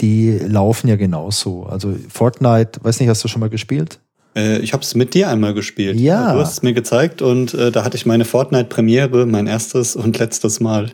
die 0.00 0.32
laufen 0.32 0.88
ja 0.88 0.96
genauso. 0.96 1.64
Also 1.64 1.94
Fortnite, 2.08 2.80
weiß 2.82 3.00
nicht, 3.00 3.08
hast 3.08 3.22
du 3.22 3.28
schon 3.28 3.40
mal 3.40 3.48
gespielt? 3.48 4.00
Äh, 4.34 4.58
ich 4.58 4.72
habe 4.72 4.82
es 4.82 4.94
mit 4.94 5.14
dir 5.14 5.28
einmal 5.28 5.54
gespielt. 5.54 5.98
Ja. 5.98 6.34
Du 6.34 6.40
hast 6.40 6.52
es 6.52 6.62
mir 6.62 6.74
gezeigt 6.74 7.22
und 7.22 7.54
äh, 7.54 7.70
da 7.70 7.84
hatte 7.84 7.96
ich 7.96 8.06
meine 8.06 8.24
Fortnite-Premiere, 8.24 9.24
mein 9.26 9.46
erstes 9.46 9.94
und 9.94 10.18
letztes 10.18 10.58
Mal. 10.58 10.90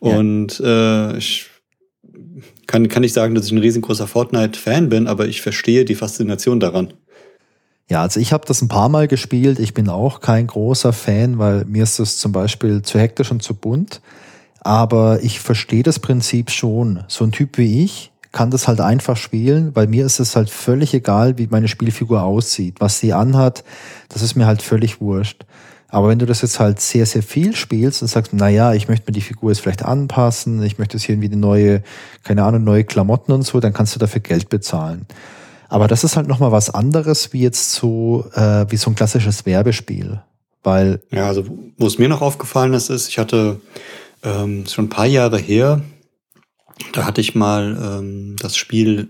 Und 0.00 0.58
ja. 0.58 1.10
äh, 1.10 1.18
ich 1.18 1.46
kann, 2.66 2.88
kann 2.88 3.02
nicht 3.02 3.12
sagen, 3.12 3.34
dass 3.34 3.46
ich 3.46 3.52
ein 3.52 3.58
riesengroßer 3.58 4.06
Fortnite-Fan 4.06 4.88
bin, 4.88 5.06
aber 5.06 5.26
ich 5.26 5.42
verstehe 5.42 5.84
die 5.84 5.94
Faszination 5.94 6.60
daran. 6.60 6.94
Ja, 7.88 8.02
also 8.02 8.18
ich 8.18 8.32
habe 8.32 8.44
das 8.46 8.62
ein 8.62 8.68
paar 8.68 8.88
Mal 8.88 9.06
gespielt. 9.06 9.60
Ich 9.60 9.72
bin 9.72 9.88
auch 9.88 10.20
kein 10.20 10.48
großer 10.48 10.92
Fan, 10.92 11.38
weil 11.38 11.64
mir 11.66 11.84
ist 11.84 11.98
das 11.98 12.18
zum 12.18 12.32
Beispiel 12.32 12.82
zu 12.82 12.98
hektisch 12.98 13.30
und 13.30 13.42
zu 13.42 13.54
bunt. 13.54 14.00
Aber 14.60 15.22
ich 15.22 15.38
verstehe 15.38 15.84
das 15.84 16.00
Prinzip 16.00 16.50
schon. 16.50 17.04
So 17.06 17.24
ein 17.24 17.30
Typ 17.32 17.58
wie 17.58 17.84
ich 17.84 18.10
kann 18.32 18.50
das 18.50 18.68
halt 18.68 18.82
einfach 18.82 19.16
spielen, 19.16 19.74
weil 19.74 19.86
mir 19.86 20.04
ist 20.04 20.20
es 20.20 20.36
halt 20.36 20.50
völlig 20.50 20.92
egal, 20.92 21.38
wie 21.38 21.46
meine 21.46 21.68
Spielfigur 21.68 22.22
aussieht. 22.22 22.80
Was 22.80 22.98
sie 22.98 23.14
anhat, 23.14 23.64
das 24.10 24.20
ist 24.20 24.34
mir 24.34 24.44
halt 24.46 24.60
völlig 24.60 25.00
wurscht. 25.00 25.46
Aber 25.88 26.08
wenn 26.08 26.18
du 26.18 26.26
das 26.26 26.42
jetzt 26.42 26.60
halt 26.60 26.78
sehr, 26.78 27.06
sehr 27.06 27.22
viel 27.22 27.56
spielst 27.56 28.02
und 28.02 28.08
sagst, 28.08 28.32
na 28.34 28.48
ja, 28.48 28.74
ich 28.74 28.88
möchte 28.88 29.06
mir 29.06 29.14
die 29.14 29.22
Figur 29.22 29.52
jetzt 29.52 29.60
vielleicht 29.60 29.84
anpassen, 29.84 30.62
ich 30.62 30.78
möchte 30.78 30.98
jetzt 30.98 31.04
hier 31.04 31.14
irgendwie 31.14 31.30
eine 31.32 31.40
neue, 31.40 31.82
keine 32.24 32.42
Ahnung, 32.42 32.64
neue 32.64 32.84
Klamotten 32.84 33.32
und 33.32 33.42
so, 33.42 33.58
dann 33.60 33.72
kannst 33.72 33.94
du 33.94 33.98
dafür 33.98 34.20
Geld 34.20 34.50
bezahlen. 34.50 35.06
Aber 35.68 35.88
das 35.88 36.04
ist 36.04 36.16
halt 36.16 36.28
nochmal 36.28 36.52
was 36.52 36.70
anderes 36.70 37.32
wie 37.32 37.40
jetzt 37.40 37.72
so, 37.72 38.26
äh, 38.34 38.66
wie 38.68 38.76
so 38.76 38.90
ein 38.90 38.94
klassisches 38.94 39.46
Werbespiel. 39.46 40.22
Weil 40.62 41.00
ja, 41.12 41.26
also 41.26 41.44
wo 41.76 41.86
es 41.86 41.98
mir 41.98 42.08
noch 42.08 42.22
aufgefallen 42.22 42.74
ist, 42.74 42.90
ist, 42.90 43.08
ich 43.08 43.18
hatte 43.18 43.60
ähm, 44.22 44.64
schon 44.66 44.86
ein 44.86 44.90
paar 44.90 45.06
Jahre 45.06 45.38
her, 45.38 45.82
da 46.92 47.04
hatte 47.06 47.20
ich 47.20 47.34
mal 47.34 47.78
ähm, 47.80 48.36
das 48.40 48.56
Spiel 48.56 49.08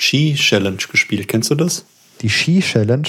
Ski 0.00 0.34
Challenge 0.34 0.78
gespielt. 0.90 1.28
Kennst 1.28 1.50
du 1.50 1.54
das? 1.54 1.84
Die 2.20 2.30
Ski 2.30 2.60
Challenge? 2.60 3.08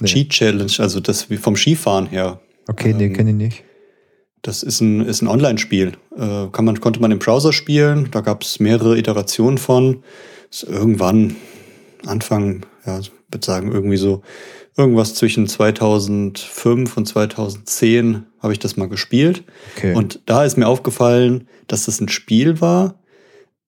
Nee. 0.00 0.08
Ski 0.08 0.28
Challenge, 0.28 0.72
also 0.78 1.00
das 1.00 1.30
wie 1.30 1.36
vom 1.36 1.56
Skifahren 1.56 2.06
her. 2.06 2.40
Okay, 2.68 2.92
nee, 2.92 3.06
ähm, 3.06 3.12
kenne 3.12 3.30
ich 3.30 3.36
nicht. 3.36 3.64
Das 4.42 4.62
ist 4.62 4.80
ein, 4.80 5.04
ist 5.04 5.22
ein 5.22 5.28
Online-Spiel. 5.28 5.92
Äh, 6.16 6.46
kann 6.52 6.64
man, 6.64 6.80
konnte 6.80 7.00
man 7.00 7.10
im 7.10 7.18
Browser 7.18 7.52
spielen. 7.52 8.08
Da 8.10 8.20
gab 8.20 8.42
es 8.42 8.60
mehrere 8.60 8.96
Iterationen 8.96 9.58
von. 9.58 10.02
Ist 10.50 10.62
irgendwann 10.64 11.36
Anfang, 12.06 12.66
ja, 12.86 12.98
ich 12.98 13.12
würde 13.30 13.44
sagen, 13.44 13.72
irgendwie 13.72 13.96
so 13.96 14.22
irgendwas 14.76 15.14
zwischen 15.14 15.46
2005 15.46 16.96
und 16.96 17.06
2010 17.06 18.26
habe 18.40 18.52
ich 18.52 18.58
das 18.58 18.76
mal 18.76 18.88
gespielt. 18.88 19.44
Okay. 19.76 19.94
Und 19.94 20.20
da 20.26 20.44
ist 20.44 20.58
mir 20.58 20.68
aufgefallen, 20.68 21.48
dass 21.66 21.86
das 21.86 22.00
ein 22.00 22.08
Spiel 22.08 22.60
war, 22.60 22.96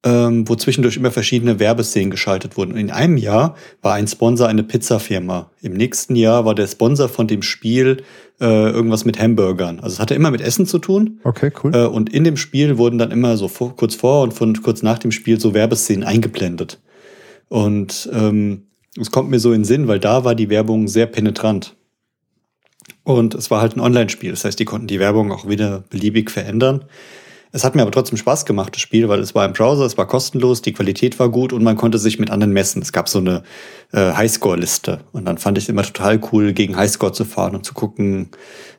ähm, 0.05 0.49
wo 0.49 0.55
zwischendurch 0.55 0.97
immer 0.97 1.11
verschiedene 1.11 1.59
Werbeszenen 1.59 2.11
geschaltet 2.11 2.57
wurden. 2.57 2.76
In 2.76 2.91
einem 2.91 3.16
Jahr 3.16 3.57
war 3.82 3.95
ein 3.95 4.07
Sponsor 4.07 4.47
eine 4.47 4.62
Pizzafirma. 4.62 5.51
Im 5.61 5.72
nächsten 5.72 6.14
Jahr 6.14 6.45
war 6.45 6.55
der 6.55 6.68
Sponsor 6.68 7.09
von 7.09 7.26
dem 7.26 7.43
Spiel 7.43 8.05
äh, 8.41 8.70
irgendwas 8.70 9.05
mit 9.05 9.18
Hamburgern. 9.18 9.80
Also 9.80 9.95
es 9.95 10.01
hatte 10.01 10.14
immer 10.14 10.30
mit 10.30 10.41
Essen 10.41 10.66
zu 10.66 10.78
tun. 10.78 11.20
Okay, 11.24 11.51
cool. 11.64 11.74
Äh, 11.74 11.86
und 11.86 12.12
in 12.12 12.22
dem 12.22 12.36
Spiel 12.36 12.78
wurden 12.78 12.99
dann 12.99 13.11
immer 13.11 13.36
so 13.36 13.49
vor, 13.49 13.74
kurz 13.74 13.97
vor 13.97 14.22
und 14.22 14.34
von, 14.34 14.62
kurz 14.62 14.82
nach 14.82 14.99
dem 14.99 15.11
Spiel 15.11 15.41
so 15.41 15.55
Werbeszenen 15.55 16.05
eingeblendet. 16.05 16.78
Und 17.49 18.09
ähm, 18.13 18.67
es 19.01 19.11
kommt 19.11 19.31
mir 19.31 19.41
so 19.41 19.53
in 19.53 19.61
den 19.61 19.65
Sinn, 19.65 19.89
weil 19.89 20.01
da 20.01 20.25
war 20.25 20.35
die 20.35 20.51
Werbung 20.51 20.89
sehr 20.89 21.07
penetrant. 21.07 21.77
Und 23.05 23.35
es 23.35 23.51
war 23.51 23.61
halt 23.61 23.77
ein 23.77 23.81
Online-Spiel. 23.81 24.31
Das 24.31 24.45
heißt, 24.45 24.59
die 24.59 24.65
konnten 24.65 24.87
die 24.87 25.01
Werbung 25.01 25.33
auch 25.33 25.49
wieder 25.49 25.85
beliebig 25.91 26.31
verändern. 26.31 26.85
Es 27.51 27.65
hat 27.65 27.75
mir 27.75 27.83
aber 27.83 27.91
trotzdem 27.91 28.19
Spaß 28.19 28.45
gemacht, 28.45 28.75
das 28.75 28.83
Spiel, 28.83 29.09
weil 29.09 29.21
es 29.21 29.35
war 29.35 29.47
im 29.47 29.55
Browser, 29.55 29.87
es 29.87 29.97
war 29.97 30.07
kostenlos, 30.07 30.61
die 30.61 30.75
Qualität 30.75 31.19
war 31.19 31.31
gut 31.31 31.55
und 31.55 31.63
man 31.65 31.77
konnte 31.77 31.99
sich 31.99 32.19
mit 32.19 32.31
anderen 32.31 32.53
messen. 32.53 32.83
Es 32.83 32.93
gab 32.93 33.09
so 33.09 33.21
eine 33.21 33.43
äh, 33.93 34.13
Highscore-Liste 34.13 35.01
und 35.13 35.25
dann 35.25 35.39
fand 35.39 35.57
ich 35.57 35.65
es 35.65 35.71
immer 35.71 35.83
total 35.83 36.21
cool, 36.31 36.53
gegen 36.53 36.77
Highscore 36.77 37.13
zu 37.13 37.25
fahren 37.25 37.55
und 37.55 37.65
zu 37.65 37.73
gucken, 37.73 38.31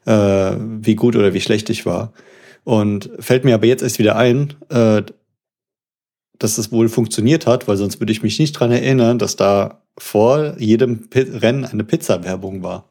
äh, 0.05 0.55
wie 0.59 0.95
gut 0.95 1.15
oder 1.15 1.33
wie 1.33 1.41
schlecht 1.41 1.69
ich 1.71 1.87
war. 1.87 2.13
Und 2.63 3.09
fällt 3.19 3.45
mir 3.45 3.55
aber 3.55 3.65
jetzt 3.65 3.81
erst 3.81 3.97
wieder 3.97 4.15
ein, 4.15 4.53
äh, 4.69 5.01
dass 6.39 6.57
es 6.57 6.71
wohl 6.71 6.89
funktioniert 6.89 7.45
hat, 7.45 7.67
weil 7.67 7.77
sonst 7.77 7.99
würde 7.99 8.11
ich 8.11 8.23
mich 8.23 8.39
nicht 8.39 8.53
dran 8.53 8.71
erinnern, 8.71 9.19
dass 9.19 9.35
da 9.35 9.81
vor 9.97 10.55
jedem 10.57 11.09
P 11.09 11.21
Rennen 11.21 11.65
eine 11.65 11.83
Pizza-Werbung 11.83 12.63
war. 12.63 12.85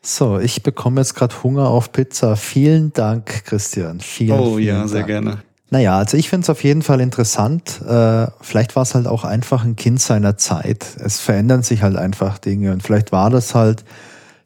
So, 0.00 0.38
ich 0.38 0.62
bekomme 0.62 1.00
jetzt 1.00 1.14
gerade 1.14 1.42
Hunger 1.42 1.68
auf 1.68 1.90
Pizza. 1.92 2.36
Vielen 2.36 2.92
Dank, 2.92 3.44
Christian. 3.44 4.00
Vielen, 4.00 4.38
oh 4.38 4.56
vielen 4.56 4.68
ja, 4.68 4.78
Dank. 4.78 4.90
sehr 4.90 5.02
gerne. 5.02 5.38
Naja, 5.70 5.98
also 5.98 6.16
ich 6.16 6.30
finde 6.30 6.44
es 6.44 6.50
auf 6.50 6.64
jeden 6.64 6.82
Fall 6.82 7.00
interessant. 7.00 7.82
Äh, 7.86 8.26
vielleicht 8.40 8.74
war 8.74 8.84
es 8.84 8.94
halt 8.94 9.06
auch 9.06 9.24
einfach 9.24 9.64
ein 9.64 9.76
Kind 9.76 10.00
seiner 10.00 10.38
Zeit. 10.38 10.86
Es 10.98 11.20
verändern 11.20 11.62
sich 11.62 11.82
halt 11.82 11.96
einfach 11.96 12.38
Dinge 12.38 12.72
und 12.72 12.82
vielleicht 12.82 13.12
war 13.12 13.28
das 13.28 13.54
halt 13.54 13.84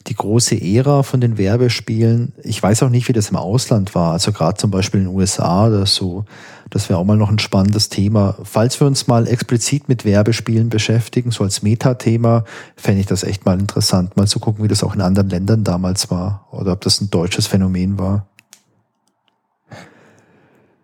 die 0.08 0.14
große 0.14 0.60
Ära 0.60 1.04
von 1.04 1.20
den 1.20 1.38
Werbespielen. 1.38 2.32
Ich 2.42 2.60
weiß 2.60 2.82
auch 2.82 2.88
nicht, 2.88 3.06
wie 3.06 3.12
das 3.12 3.30
im 3.30 3.36
Ausland 3.36 3.94
war. 3.94 4.12
Also 4.12 4.32
gerade 4.32 4.58
zum 4.58 4.72
Beispiel 4.72 5.00
in 5.00 5.06
den 5.06 5.14
USA 5.14 5.68
oder 5.68 5.86
so. 5.86 6.24
Das 6.72 6.88
wäre 6.88 6.98
auch 6.98 7.04
mal 7.04 7.18
noch 7.18 7.28
ein 7.28 7.38
spannendes 7.38 7.90
Thema. 7.90 8.34
Falls 8.44 8.80
wir 8.80 8.86
uns 8.86 9.06
mal 9.06 9.28
explizit 9.28 9.90
mit 9.90 10.06
Werbespielen 10.06 10.70
beschäftigen, 10.70 11.30
so 11.30 11.44
als 11.44 11.62
Metathema, 11.62 12.46
fände 12.76 13.02
ich 13.02 13.06
das 13.06 13.24
echt 13.24 13.44
mal 13.44 13.60
interessant, 13.60 14.16
mal 14.16 14.26
zu 14.26 14.40
gucken, 14.40 14.64
wie 14.64 14.68
das 14.68 14.82
auch 14.82 14.94
in 14.94 15.02
anderen 15.02 15.28
Ländern 15.28 15.64
damals 15.64 16.10
war 16.10 16.48
oder 16.50 16.72
ob 16.72 16.80
das 16.80 17.02
ein 17.02 17.10
deutsches 17.10 17.46
Phänomen 17.46 17.98
war. 17.98 18.26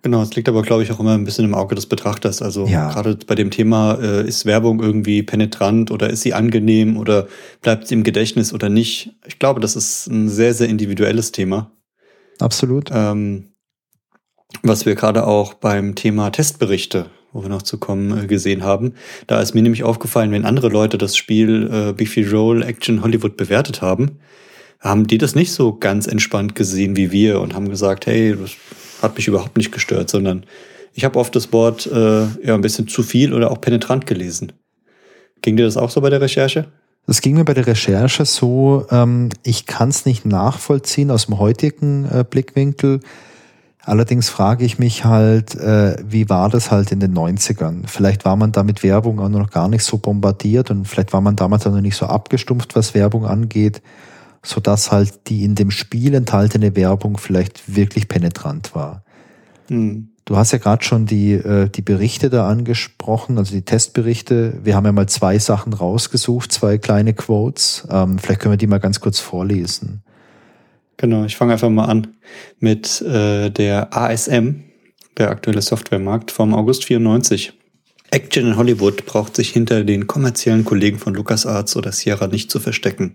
Genau, 0.03 0.21
es 0.21 0.37
liegt 0.37 0.51
aber, 0.51 0.61
glaube 0.61 0.83
ich, 0.83 0.93
auch 0.93 1.01
immer 1.01 1.15
ein 1.15 1.25
bisschen 1.25 1.47
im 1.47 1.55
Auge 1.55 1.75
des 1.75 1.87
Betrachters. 1.87 2.43
Also 2.43 2.67
ja. 2.67 2.93
gerade 2.93 3.17
bei 3.27 3.35
dem 3.35 3.51
Thema, 3.51 3.95
äh, 3.95 4.29
ist 4.29 4.45
Werbung 4.45 4.83
irgendwie 4.83 5.23
penetrant 5.23 5.91
oder 5.91 6.11
ist 6.11 6.21
sie 6.21 6.35
angenehm 6.35 6.99
oder 6.99 7.29
bleibt 7.63 7.89
sie 7.89 7.95
im 7.95 8.05
Gedächtnis 8.05 8.53
oder 8.53 8.69
nicht? 8.69 9.17
Ich 9.27 9.39
glaube, 9.39 9.61
das 9.61 9.75
ist 9.75 10.07
ein 10.09 10.29
sehr, 10.29 10.53
sehr 10.53 10.69
individuelles 10.69 11.33
Thema. 11.33 11.71
Absolut. 12.41 12.91
Ähm, 12.93 13.49
was 14.63 14.87
wir 14.87 14.95
gerade 14.95 15.27
auch 15.27 15.55
beim 15.55 15.95
Thema 15.95 16.31
Testberichte, 16.31 17.07
wo 17.33 17.43
wir 17.43 17.49
noch 17.49 17.63
zu 17.63 17.79
kommen, 17.79 18.25
äh, 18.25 18.27
gesehen 18.27 18.65
haben. 18.65 18.95
Da 19.27 19.41
ist 19.41 19.55
mir 19.55 19.63
nämlich 19.63 19.85
aufgefallen, 19.85 20.31
wenn 20.33 20.45
andere 20.45 20.69
Leute 20.69 20.99
das 20.99 21.17
Spiel 21.17 21.71
äh, 21.73 21.93
Beefy 21.93 22.25
Roll 22.25 22.63
Action 22.63 23.03
Hollywood 23.03 23.37
bewertet 23.37 23.83
haben, 23.83 24.19
haben 24.81 25.07
die 25.07 25.19
das 25.19 25.35
nicht 25.35 25.53
so 25.53 25.75
ganz 25.75 26.07
entspannt 26.07 26.55
gesehen 26.55 26.97
wie 26.97 27.11
wir 27.11 27.41
und 27.41 27.55
haben 27.55 27.69
gesagt, 27.69 28.07
hey, 28.07 28.37
das 28.37 28.53
hat 29.03 29.17
mich 29.17 29.29
überhaupt 29.29 29.57
nicht 29.57 29.73
gestört, 29.73 30.09
sondern 30.09 30.45
ich 30.95 31.05
habe 31.05 31.19
oft 31.19 31.35
das 31.37 31.53
Wort 31.53 31.87
äh, 31.87 32.27
ja 32.45 32.55
ein 32.55 32.61
bisschen 32.61 32.89
zu 32.89 33.03
viel 33.03 33.33
oder 33.33 33.51
auch 33.51 33.61
penetrant 33.61 34.07
gelesen. 34.07 34.53
Ging 35.43 35.57
dir 35.57 35.65
das 35.65 35.77
auch 35.77 35.91
so 35.91 36.01
bei 36.01 36.11
der 36.11 36.21
Recherche? 36.21 36.67
Das 37.07 37.21
ging 37.21 37.37
mir 37.37 37.45
bei 37.45 37.55
der 37.55 37.67
Recherche 37.67 38.25
so, 38.25 38.87
ähm, 38.91 39.31
ich 39.43 39.67
kann 39.67 39.89
es 39.89 40.05
nicht 40.05 40.27
nachvollziehen 40.27 41.11
aus 41.11 41.27
dem 41.27 41.39
heutigen 41.39 42.05
äh, 42.05 42.25
Blickwinkel. 42.29 43.01
Allerdings 43.89 44.29
frage 44.29 44.65
ich 44.65 44.79
mich 44.79 45.05
halt, 45.05 45.55
äh, 45.55 45.97
wie 46.07 46.29
war 46.29 46.51
das 46.51 46.71
halt 46.71 46.93
in 46.93 47.01
den 47.01 47.15
90ern? 47.15 47.87
Vielleicht 47.87 48.25
war 48.25 48.37
man 48.37 48.53
da 48.53 48.63
mit 48.63 48.83
Werbung 48.83 49.19
auch 49.19 49.29
noch 49.29 49.51
gar 49.51 49.69
nicht 49.69 49.83
so 49.83 49.99
bombardiert 49.99 50.71
und 50.71 50.87
vielleicht 50.87 51.13
war 51.13 51.21
man 51.21 51.37
damals 51.37 51.67
auch 51.67 51.73
noch 51.73 51.81
nicht 51.81 51.97
so 51.97 52.07
abgestumpft, 52.07 52.77
was 52.77 52.95
Werbung 52.95 53.25
angeht 53.25 53.83
so 54.43 54.61
dass 54.61 54.93
halt 54.93 55.29
die 55.29 55.45
in 55.45 55.55
dem 55.55 55.71
Spiel 55.71 56.15
enthaltene 56.15 56.77
Werbung 56.77 57.19
vielleicht 57.19 57.75
wirklich 57.75 58.09
penetrant 58.09 58.75
war. 58.75 59.03
Hm. 59.69 60.11
Du 60.25 60.37
hast 60.37 60.53
ja 60.53 60.59
gerade 60.59 60.85
schon 60.85 61.07
die, 61.07 61.33
äh, 61.33 61.71
die 61.71 61.83
Berichte 61.83 62.29
da 62.29 62.49
angesprochen, 62.49 63.39
also 63.39 63.55
die 63.55 63.63
Testberichte. 63.63 64.59
Wir 64.63 64.77
haben 64.77 64.85
ja 64.85 64.93
mal 64.93 65.09
zwei 65.09 65.39
Sachen 65.39 65.73
rausgesucht, 65.73 66.53
zwei 66.53 66.77
kleine 66.77 67.15
Quotes. 67.15 67.87
Ähm, 67.91 68.19
vielleicht 68.19 68.41
können 68.41 68.53
wir 68.53 68.59
die 68.59 68.67
mal 68.67 68.79
ganz 68.79 69.01
kurz 69.01 69.21
vorlesen. 69.21 70.03
Genau, 70.99 71.25
ich 71.25 71.37
fange 71.37 71.53
einfach 71.53 71.71
mal 71.71 71.85
an 71.85 72.09
mit 72.59 73.01
äh, 73.03 73.51
der 73.51 73.97
ASM, 73.97 74.65
der 75.17 75.31
aktuelle 75.31 75.63
Softwaremarkt 75.63 76.33
vom 76.33 76.55
August 76.55 76.85
94. 76.87 77.53
Action 78.11 78.47
in 78.47 78.57
Hollywood 78.57 79.07
braucht 79.07 79.37
sich 79.37 79.51
hinter 79.51 79.85
den 79.85 80.09
kommerziellen 80.09 80.65
Kollegen 80.65 80.99
von 80.99 81.15
LucasArts 81.15 81.77
oder 81.77 81.93
Sierra 81.93 82.27
nicht 82.27 82.51
zu 82.51 82.59
verstecken. 82.59 83.15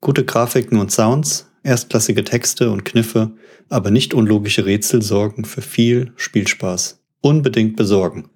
Gute 0.00 0.24
Grafiken 0.24 0.78
und 0.78 0.90
Sounds, 0.90 1.46
erstklassige 1.62 2.24
Texte 2.24 2.70
und 2.70 2.86
Kniffe, 2.86 3.32
aber 3.68 3.90
nicht 3.90 4.14
unlogische 4.14 4.64
Rätsel 4.64 5.02
sorgen 5.02 5.44
für 5.44 5.62
viel 5.62 6.12
Spielspaß. 6.16 6.98
Unbedingt 7.20 7.76
besorgen. 7.76 8.30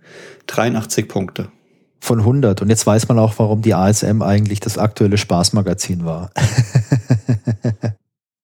83 0.49 1.09
Punkte. 1.09 1.49
Von 2.01 2.19
100. 2.19 2.61
Und 2.61 2.69
jetzt 2.69 2.87
weiß 2.87 3.09
man 3.09 3.19
auch, 3.19 3.39
warum 3.39 3.63
die 3.63 3.75
ASM 3.75 4.21
eigentlich 4.21 4.61
das 4.61 4.77
aktuelle 4.77 5.17
Spaßmagazin 5.17 6.05
war. 6.05 6.31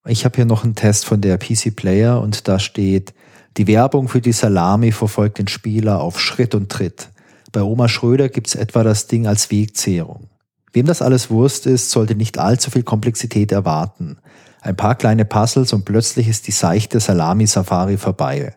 ich 0.07 0.25
habe 0.25 0.37
hier 0.37 0.45
noch 0.45 0.65
einen 0.65 0.75
Test 0.75 1.07
von 1.07 1.21
der 1.21 1.39
PC 1.39 1.75
Player 1.75 2.21
und 2.21 2.49
da 2.49 2.59
steht, 2.59 3.15
die 3.57 3.67
Werbung 3.67 4.09
für 4.09 4.21
die 4.21 4.33
Salami 4.33 4.93
verfolgt 4.93 5.39
den 5.39 5.49
Spieler 5.49 6.01
auf 6.01 6.21
Schritt 6.21 6.55
und 6.55 6.71
Tritt. 6.71 7.09
Bei 7.53 7.63
Oma 7.63 7.89
Schröder 7.89 8.29
gibt's 8.29 8.55
etwa 8.55 8.83
das 8.83 9.07
Ding 9.07 9.27
als 9.27 9.51
Wegzehrung. 9.51 10.29
Wem 10.73 10.87
das 10.87 11.01
alles 11.01 11.31
Wurst 11.31 11.67
ist, 11.67 11.91
sollte 11.91 12.15
nicht 12.15 12.39
allzu 12.39 12.71
viel 12.71 12.83
Komplexität 12.83 13.51
erwarten. 13.51 14.19
Ein 14.61 14.77
paar 14.77 14.95
kleine 14.95 15.25
Puzzles 15.25 15.73
und 15.73 15.85
plötzlich 15.85 16.29
ist 16.29 16.47
die 16.47 16.53
seichte 16.53 17.01
Salami-Safari 17.01 17.97
vorbei. 17.97 18.55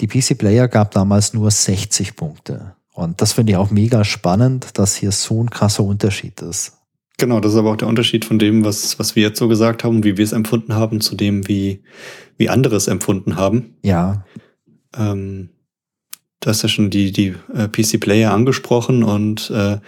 Die 0.00 0.06
PC 0.06 0.38
Player 0.38 0.68
gab 0.68 0.92
damals 0.92 1.34
nur 1.34 1.50
60 1.50 2.16
Punkte. 2.16 2.74
Und 2.92 3.20
das 3.20 3.32
finde 3.32 3.52
ich 3.52 3.58
auch 3.58 3.70
mega 3.70 4.04
spannend, 4.04 4.78
dass 4.78 4.96
hier 4.96 5.12
so 5.12 5.42
ein 5.42 5.50
krasser 5.50 5.84
Unterschied 5.84 6.40
ist. 6.40 6.78
Genau, 7.18 7.40
das 7.40 7.52
ist 7.52 7.58
aber 7.58 7.72
auch 7.72 7.76
der 7.76 7.88
Unterschied 7.88 8.24
von 8.24 8.38
dem, 8.38 8.64
was, 8.64 8.98
was 8.98 9.14
wir 9.16 9.22
jetzt 9.22 9.38
so 9.38 9.48
gesagt 9.48 9.84
haben, 9.84 10.02
wie 10.02 10.16
wir 10.16 10.24
es 10.24 10.32
empfunden 10.32 10.74
haben, 10.74 11.00
zu 11.00 11.14
dem, 11.14 11.46
wie, 11.46 11.82
wie 12.36 12.48
andere 12.48 12.76
es 12.76 12.88
empfunden 12.88 13.36
haben. 13.36 13.76
Ja. 13.82 14.24
Ähm, 14.96 15.50
Du 16.42 16.50
hast 16.50 16.60
ja 16.62 16.68
schon 16.68 16.90
die, 16.90 17.12
die 17.12 17.34
äh, 17.54 17.68
PC 17.68 18.00
Player 18.00 18.32
angesprochen 18.32 19.04
und 19.04 19.48
äh, 19.50 19.78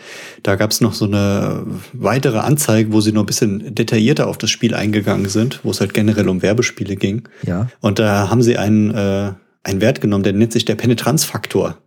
da 0.45 0.55
gab 0.55 0.71
es 0.71 0.81
noch 0.81 0.95
so 0.95 1.05
eine 1.05 1.67
weitere 1.93 2.39
Anzeige, 2.39 2.93
wo 2.93 3.01
sie 3.01 3.11
noch 3.11 3.25
ein 3.25 3.27
bisschen 3.27 3.75
detaillierter 3.75 4.29
auf 4.29 4.39
das 4.39 4.51
Spiel 4.51 4.73
eingegangen 4.73 5.29
sind, 5.29 5.59
wo 5.65 5.73
es 5.73 5.81
halt 5.81 5.95
generell 5.95 6.29
um 6.29 6.43
Werbespiele 6.43 6.95
ging. 6.95 7.29
Ja. 7.45 7.69
Und 7.81 7.99
da 7.99 8.31
haben 8.31 8.41
sie 8.41 8.57
einen, 8.57 8.95
äh, 8.95 9.33
einen 9.65 9.81
Wert 9.81 10.01
genommen, 10.01 10.23
der 10.23 10.33
nennt 10.33 10.53
sich 10.53 10.65
der 10.65 10.77
Penetranzfaktor. 10.77 11.79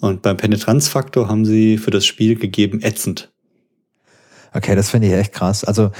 Und 0.00 0.22
beim 0.22 0.36
Penetranzfaktor 0.36 1.28
haben 1.28 1.44
sie 1.44 1.78
für 1.78 1.92
das 1.92 2.04
Spiel 2.04 2.34
gegeben 2.34 2.80
ätzend. 2.82 3.30
Okay, 4.52 4.74
das 4.74 4.90
finde 4.90 5.08
ich 5.08 5.14
echt 5.14 5.32
krass. 5.32 5.64
Also 5.64 5.90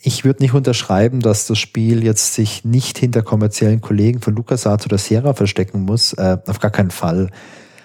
ich 0.00 0.24
würde 0.24 0.42
nicht 0.42 0.52
unterschreiben, 0.52 1.20
dass 1.20 1.46
das 1.46 1.58
Spiel 1.58 2.04
jetzt 2.04 2.34
sich 2.34 2.64
nicht 2.64 2.98
hinter 2.98 3.22
kommerziellen 3.22 3.80
Kollegen 3.80 4.20
von 4.20 4.34
LucasArts 4.34 4.84
oder 4.84 4.98
Sierra 4.98 5.32
verstecken 5.32 5.82
muss. 5.82 6.12
Äh, 6.12 6.38
auf 6.46 6.58
gar 6.58 6.70
keinen 6.70 6.90
Fall. 6.90 7.30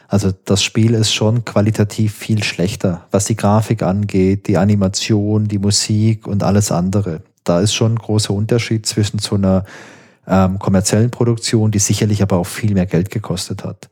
Also 0.10 0.32
das 0.44 0.64
Spiel 0.64 0.96
ist 0.96 1.14
schon 1.14 1.46
qualitativ 1.46 2.16
viel 2.16 2.44
schlechter, 2.44 3.06
was 3.12 3.26
die 3.26 3.36
Grafik 3.36 3.84
angeht, 3.84 4.48
die 4.48 4.58
Animation, 4.58 5.48
die 5.48 5.60
Musik 5.60 6.28
und 6.28 6.44
alles 6.44 6.72
andere. 6.72 7.22
da 7.46 7.62
ist 7.62 7.74
schon 7.74 7.94
ein 7.94 8.00
großer 8.00 8.34
Unterschied 8.34 8.86
zwischen 8.86 9.20
so 9.20 9.36
einer 9.36 9.64
ähm, 10.28 10.60
kommerziellen 10.60 11.10
Produktion, 11.10 11.72
die 11.72 11.80
sicherlich 11.80 12.22
aber 12.22 12.38
auch 12.38 12.48
viel 12.48 12.74
mehr 12.74 12.86
Geld 12.86 13.10
gekostet 13.10 13.64
hat. 13.64 13.90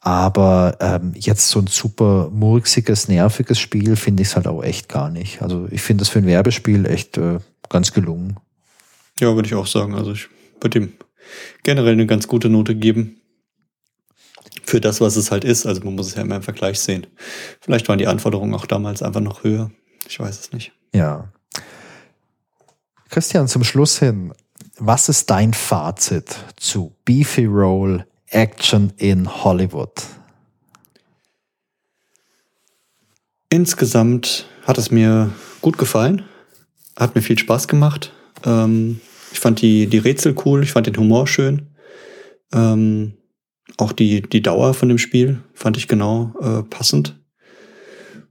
Aber 0.00 0.76
ähm, 0.80 1.12
jetzt 1.16 1.48
so 1.48 1.60
ein 1.60 1.66
super 1.66 2.30
murksiges, 2.32 3.08
nerviges 3.08 3.58
Spiel 3.58 3.96
finde 3.96 4.22
ich 4.22 4.28
es 4.28 4.36
halt 4.36 4.46
auch 4.46 4.62
echt 4.62 4.88
gar 4.88 5.10
nicht. 5.10 5.42
Also 5.42 5.66
ich 5.70 5.82
finde 5.82 6.02
das 6.02 6.08
für 6.08 6.20
ein 6.20 6.26
Werbespiel 6.26 6.86
echt 6.86 7.16
äh, 7.18 7.38
ganz 7.68 7.92
gelungen. 7.92 8.36
Ja, 9.18 9.34
würde 9.34 9.46
ich 9.46 9.54
auch 9.54 9.66
sagen. 9.66 9.94
Also 9.94 10.12
ich 10.12 10.28
würde 10.60 10.78
ihm 10.78 10.92
generell 11.62 11.92
eine 11.92 12.06
ganz 12.06 12.28
gute 12.28 12.48
Note 12.48 12.74
geben. 12.74 13.20
Für 14.64 14.80
das, 14.80 15.00
was 15.00 15.16
es 15.16 15.30
halt 15.30 15.44
ist. 15.44 15.66
Also 15.66 15.82
man 15.82 15.94
muss 15.94 16.08
es 16.08 16.14
ja 16.14 16.22
immer 16.22 16.36
im 16.36 16.42
Vergleich 16.42 16.80
sehen. 16.80 17.06
Vielleicht 17.60 17.88
waren 17.88 17.98
die 17.98 18.06
Anforderungen 18.06 18.54
auch 18.54 18.66
damals 18.66 19.02
einfach 19.02 19.20
noch 19.20 19.44
höher. 19.44 19.70
Ich 20.08 20.18
weiß 20.20 20.38
es 20.38 20.52
nicht. 20.52 20.72
Ja. 20.94 21.32
Christian, 23.08 23.48
zum 23.48 23.64
Schluss 23.64 23.98
hin, 23.98 24.32
was 24.78 25.08
ist 25.08 25.30
dein 25.30 25.54
Fazit 25.54 26.36
zu 26.56 26.94
Beefy 27.04 27.46
Roll 27.46 28.04
Action 28.30 28.92
in 28.96 29.44
Hollywood? 29.44 29.92
Insgesamt 33.48 34.46
hat 34.64 34.78
es 34.78 34.90
mir 34.90 35.30
gut 35.60 35.78
gefallen, 35.78 36.24
hat 36.98 37.14
mir 37.14 37.22
viel 37.22 37.38
Spaß 37.38 37.68
gemacht. 37.68 38.12
Ähm, 38.44 39.00
ich 39.32 39.40
fand 39.40 39.60
die, 39.62 39.86
die 39.86 39.98
Rätsel 39.98 40.34
cool, 40.44 40.62
ich 40.62 40.72
fand 40.72 40.86
den 40.86 40.96
Humor 40.96 41.26
schön. 41.26 41.68
Ähm, 42.52 43.14
auch 43.76 43.92
die, 43.92 44.22
die 44.22 44.42
Dauer 44.42 44.74
von 44.74 44.88
dem 44.88 44.98
Spiel 44.98 45.42
fand 45.54 45.76
ich 45.76 45.88
genau 45.88 46.34
äh, 46.40 46.62
passend. 46.62 47.18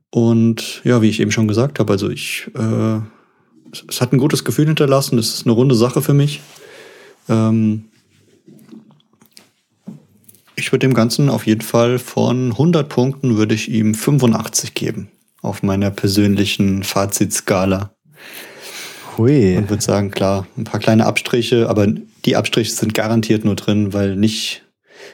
Und 0.09 0.81
ja, 0.83 1.01
wie 1.01 1.09
ich 1.09 1.19
eben 1.19 1.31
schon 1.31 1.47
gesagt 1.47 1.79
habe, 1.79 1.91
also 1.91 2.09
ich, 2.09 2.49
äh, 2.55 2.99
es 3.89 4.01
hat 4.01 4.13
ein 4.13 4.17
gutes 4.17 4.43
Gefühl 4.45 4.67
hinterlassen, 4.67 5.17
es 5.19 5.33
ist 5.33 5.45
eine 5.45 5.53
runde 5.53 5.75
Sache 5.75 6.01
für 6.01 6.13
mich. 6.13 6.41
Ähm, 7.27 7.89
ich 10.55 10.71
würde 10.71 10.87
dem 10.87 10.93
Ganzen 10.93 11.29
auf 11.29 11.45
jeden 11.45 11.61
Fall 11.61 11.99
von 11.99 12.51
100 12.51 12.87
Punkten 12.87 13.37
würde 13.37 13.55
ich 13.55 13.69
ihm 13.69 13.93
85 13.93 14.73
geben 14.73 15.09
auf 15.41 15.63
meiner 15.63 15.91
persönlichen 15.91 16.83
Fazitskala. 16.83 17.95
Hui. 19.17 19.57
Und 19.57 19.69
würde 19.69 19.83
sagen, 19.83 20.11
klar, 20.11 20.47
ein 20.57 20.63
paar 20.63 20.79
kleine 20.79 21.05
Abstriche, 21.05 21.69
aber 21.69 21.87
die 22.25 22.35
Abstriche 22.35 22.71
sind 22.71 22.93
garantiert 22.93 23.45
nur 23.45 23.55
drin, 23.55 23.93
weil 23.93 24.15
nicht 24.15 24.63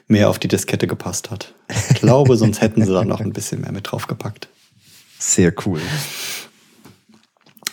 mehr 0.07 0.29
auf 0.29 0.39
die 0.39 0.47
Diskette 0.47 0.87
gepasst 0.87 1.29
hat. 1.29 1.53
Ich 1.69 1.99
glaube, 1.99 2.37
sonst 2.37 2.61
hätten 2.61 2.83
sie 2.83 2.93
da 2.93 3.03
noch 3.03 3.19
ein 3.19 3.33
bisschen 3.33 3.61
mehr 3.61 3.71
mit 3.71 3.91
draufgepackt. 3.91 4.47
Sehr 5.19 5.53
cool. 5.65 5.81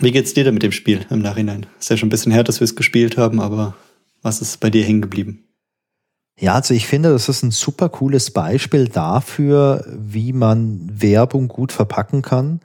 Wie 0.01 0.13
geht's 0.13 0.35
dir 0.35 0.45
denn 0.45 0.55
mit 0.55 0.63
dem 0.63 0.73
Spiel 0.73 1.07
im 1.11 1.21
Nachhinein? 1.21 1.67
Ist 1.81 1.91
ja 1.91 1.97
schon 1.97 2.09
ein 2.09 2.11
bisschen 2.11 2.33
her, 2.33 2.45
dass 2.45 2.61
wir 2.61 2.65
es 2.65 2.77
gespielt 2.77 3.17
haben, 3.17 3.41
aber 3.41 3.75
was 4.23 4.41
ist 4.41 4.61
bei 4.61 4.71
dir 4.71 4.85
hängen 4.85 5.01
geblieben? 5.01 5.48
Ja, 6.41 6.55
also 6.55 6.73
ich 6.73 6.87
finde, 6.87 7.11
das 7.11 7.29
ist 7.29 7.43
ein 7.43 7.51
super 7.51 7.89
cooles 7.89 8.31
Beispiel 8.31 8.87
dafür, 8.87 9.85
wie 9.89 10.33
man 10.33 10.89
Werbung 10.93 11.49
gut 11.49 11.73
verpacken 11.73 12.23
kann. 12.23 12.61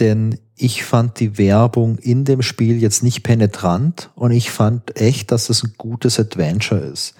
Denn 0.00 0.38
ich 0.56 0.82
fand 0.82 1.20
die 1.20 1.38
Werbung 1.38 1.98
in 1.98 2.24
dem 2.24 2.42
Spiel 2.42 2.80
jetzt 2.82 3.04
nicht 3.04 3.22
penetrant 3.22 4.10
und 4.16 4.32
ich 4.32 4.50
fand 4.50 5.00
echt, 5.00 5.30
dass 5.30 5.48
es 5.48 5.62
ein 5.62 5.74
gutes 5.78 6.18
Adventure 6.18 6.80
ist. 6.80 7.14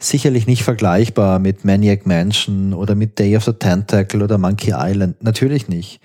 Sicherlich 0.00 0.48
nicht 0.48 0.64
vergleichbar 0.64 1.38
mit 1.38 1.64
Maniac 1.64 2.06
Mansion 2.06 2.74
oder 2.74 2.96
mit 2.96 3.18
Day 3.18 3.36
of 3.36 3.44
the 3.44 3.52
Tentacle 3.52 4.22
oder 4.22 4.38
Monkey 4.38 4.72
Island. 4.76 5.22
Natürlich 5.22 5.68
nicht. 5.68 6.00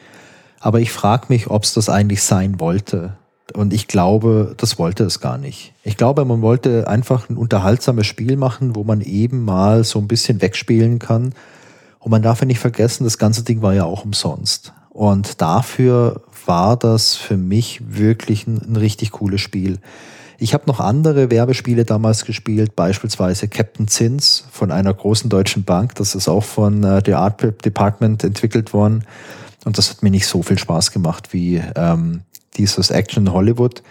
Aber 0.60 0.80
ich 0.80 0.92
frage 0.92 1.26
mich, 1.30 1.50
ob 1.50 1.64
es 1.64 1.74
das 1.74 1.90
eigentlich 1.90 2.22
sein 2.22 2.60
wollte. 2.60 3.18
Und 3.54 3.74
ich 3.74 3.88
glaube, 3.88 4.54
das 4.58 4.80
wollte 4.80 5.04
es 5.04 5.20
gar 5.20 5.38
nicht. 5.38 5.74
Ich 5.84 5.98
glaube, 5.98 6.26
man 6.26 6.42
wollte 6.42 6.88
einfach 6.88 7.30
ein 7.30 7.38
unterhaltsames 7.38 8.08
Spiel 8.08 8.38
machen, 8.38 8.76
wo 8.76 8.84
man 8.84 9.02
eben 9.02 9.44
mal 9.44 9.84
so 9.84 10.00
ein 10.00 10.08
bisschen 10.08 10.42
wegspielen 10.42 11.00
kann. 11.00 11.34
Und 12.00 12.12
man 12.12 12.22
darf 12.22 12.42
ja 12.42 12.46
nicht 12.48 12.60
vergessen, 12.60 13.04
das 13.04 13.18
ganze 13.18 13.44
Ding 13.44 13.62
war 13.62 13.74
ja 13.74 13.86
auch 13.86 14.06
umsonst. 14.06 14.74
Und 14.90 15.42
dafür 15.42 16.22
war 16.46 16.78
das 16.78 17.16
für 17.16 17.38
mich 17.38 17.82
wirklich 17.96 18.48
ein, 18.48 18.62
ein 18.62 18.76
richtig 18.76 19.12
cooles 19.12 19.42
Spiel. 19.42 19.80
Ich 20.38 20.56
habe 20.56 20.64
noch 20.66 20.80
andere 20.80 21.30
Werbespiele 21.30 21.86
damals 21.86 22.26
gespielt, 22.26 22.76
beispielsweise 22.76 23.48
Captain 23.48 23.88
Zins 23.88 24.46
von 24.52 24.72
einer 24.72 24.92
großen 24.92 25.30
deutschen 25.30 25.64
Bank. 25.64 25.94
Das 25.96 26.16
ist 26.16 26.28
auch 26.28 26.44
von 26.44 26.84
äh, 26.84 27.02
The 27.06 27.14
Art 27.14 27.64
Department 27.64 28.24
entwickelt 28.24 28.74
worden. 28.74 29.06
Und 29.66 29.78
das 29.78 29.92
hat 29.92 30.02
mir 30.02 30.10
nicht 30.10 30.26
so 30.26 30.42
viel 30.42 30.58
Spaß 30.58 30.92
gemacht 30.92 31.32
wie 31.32 31.62
ähm, 31.76 32.22
dieses 32.62 32.92
Action 32.92 33.32
Hollywood. 33.32 33.84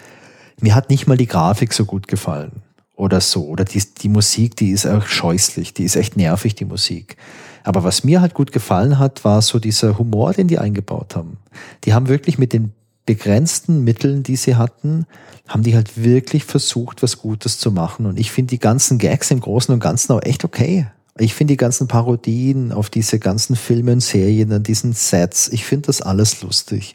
Mir 0.60 0.74
hat 0.74 0.90
nicht 0.90 1.06
mal 1.06 1.16
die 1.16 1.26
Grafik 1.26 1.72
so 1.72 1.84
gut 1.84 2.08
gefallen 2.08 2.62
oder 2.96 3.20
so. 3.20 3.46
Oder 3.46 3.64
die, 3.64 3.82
die 4.00 4.08
Musik, 4.08 4.56
die 4.56 4.70
ist 4.70 4.86
auch 4.86 5.06
scheußlich, 5.06 5.74
die 5.74 5.84
ist 5.84 5.96
echt 5.96 6.16
nervig, 6.16 6.54
die 6.54 6.64
Musik. 6.64 7.16
Aber 7.64 7.84
was 7.84 8.04
mir 8.04 8.20
halt 8.20 8.34
gut 8.34 8.52
gefallen 8.52 8.98
hat, 8.98 9.24
war 9.24 9.42
so 9.42 9.58
dieser 9.58 9.98
Humor, 9.98 10.32
den 10.32 10.48
die 10.48 10.58
eingebaut 10.58 11.16
haben. 11.16 11.38
Die 11.84 11.92
haben 11.94 12.08
wirklich 12.08 12.38
mit 12.38 12.52
den 12.52 12.72
begrenzten 13.06 13.82
Mitteln, 13.82 14.22
die 14.22 14.36
sie 14.36 14.56
hatten, 14.56 15.06
haben 15.48 15.62
die 15.62 15.74
halt 15.74 16.02
wirklich 16.02 16.44
versucht, 16.44 17.02
was 17.02 17.18
Gutes 17.18 17.58
zu 17.58 17.72
machen. 17.72 18.06
Und 18.06 18.18
ich 18.18 18.30
finde 18.30 18.50
die 18.50 18.60
ganzen 18.60 18.98
Gags 18.98 19.30
im 19.30 19.40
Großen 19.40 19.74
und 19.74 19.80
Ganzen 19.80 20.12
auch 20.12 20.22
echt 20.22 20.44
okay. 20.44 20.86
Ich 21.18 21.34
finde 21.34 21.52
die 21.52 21.58
ganzen 21.58 21.88
Parodien 21.88 22.72
auf 22.72 22.88
diese 22.88 23.18
ganzen 23.18 23.56
Filme 23.56 23.92
und 23.92 24.00
Serien, 24.00 24.52
an 24.52 24.62
diesen 24.62 24.92
Sets, 24.92 25.48
ich 25.48 25.64
finde 25.64 25.86
das 25.86 26.02
alles 26.02 26.40
lustig. 26.42 26.94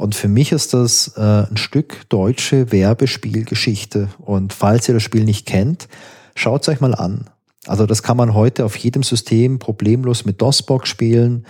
Und 0.00 0.14
für 0.14 0.28
mich 0.28 0.50
ist 0.50 0.72
das 0.72 1.12
äh, 1.18 1.20
ein 1.20 1.58
Stück 1.58 2.08
deutsche 2.08 2.72
Werbespielgeschichte. 2.72 4.08
Und 4.18 4.54
falls 4.54 4.88
ihr 4.88 4.94
das 4.94 5.02
Spiel 5.02 5.24
nicht 5.24 5.44
kennt, 5.44 5.88
schaut 6.34 6.62
es 6.62 6.68
euch 6.68 6.80
mal 6.80 6.94
an. 6.94 7.26
Also 7.66 7.84
das 7.84 8.02
kann 8.02 8.16
man 8.16 8.32
heute 8.32 8.64
auf 8.64 8.76
jedem 8.76 9.02
System 9.02 9.58
problemlos 9.58 10.24
mit 10.24 10.40
DOSBox 10.40 10.88
spielen. 10.88 11.44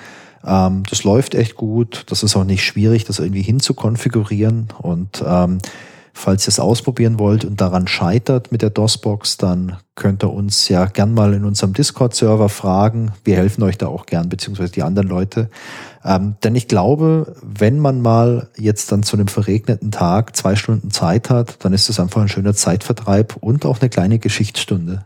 Ähm, 0.44 0.82
das 0.90 1.04
läuft 1.04 1.36
echt 1.36 1.54
gut. 1.54 2.02
Das 2.08 2.24
ist 2.24 2.34
auch 2.34 2.42
nicht 2.42 2.64
schwierig, 2.64 3.04
das 3.04 3.20
irgendwie 3.20 3.42
hinzukonfigurieren. 3.42 4.70
Und 4.82 5.22
ähm, 5.24 5.58
Falls 6.12 6.46
ihr 6.46 6.48
es 6.48 6.60
ausprobieren 6.60 7.18
wollt 7.18 7.44
und 7.44 7.60
daran 7.60 7.86
scheitert 7.86 8.52
mit 8.52 8.62
der 8.62 8.70
DOS-Box, 8.70 9.38
dann 9.38 9.76
könnt 9.94 10.22
ihr 10.22 10.30
uns 10.30 10.68
ja 10.68 10.84
gern 10.86 11.14
mal 11.14 11.32
in 11.34 11.44
unserem 11.44 11.72
Discord-Server 11.72 12.48
fragen. 12.48 13.12
Wir 13.24 13.36
helfen 13.36 13.62
euch 13.62 13.78
da 13.78 13.86
auch 13.86 14.06
gern, 14.06 14.28
beziehungsweise 14.28 14.72
die 14.72 14.82
anderen 14.82 15.08
Leute. 15.08 15.50
Ähm, 16.04 16.36
denn 16.42 16.54
ich 16.54 16.66
glaube, 16.68 17.36
wenn 17.42 17.78
man 17.78 18.00
mal 18.00 18.48
jetzt 18.56 18.90
dann 18.90 19.02
zu 19.02 19.16
einem 19.16 19.28
verregneten 19.28 19.90
Tag 19.90 20.34
zwei 20.34 20.56
Stunden 20.56 20.90
Zeit 20.90 21.28
hat, 21.28 21.62
dann 21.64 21.72
ist 21.72 21.88
das 21.88 22.00
einfach 22.00 22.22
ein 22.22 22.28
schöner 22.28 22.54
Zeitvertreib 22.54 23.36
und 23.36 23.66
auch 23.66 23.80
eine 23.80 23.90
kleine 23.90 24.18
Geschichtsstunde. 24.18 25.04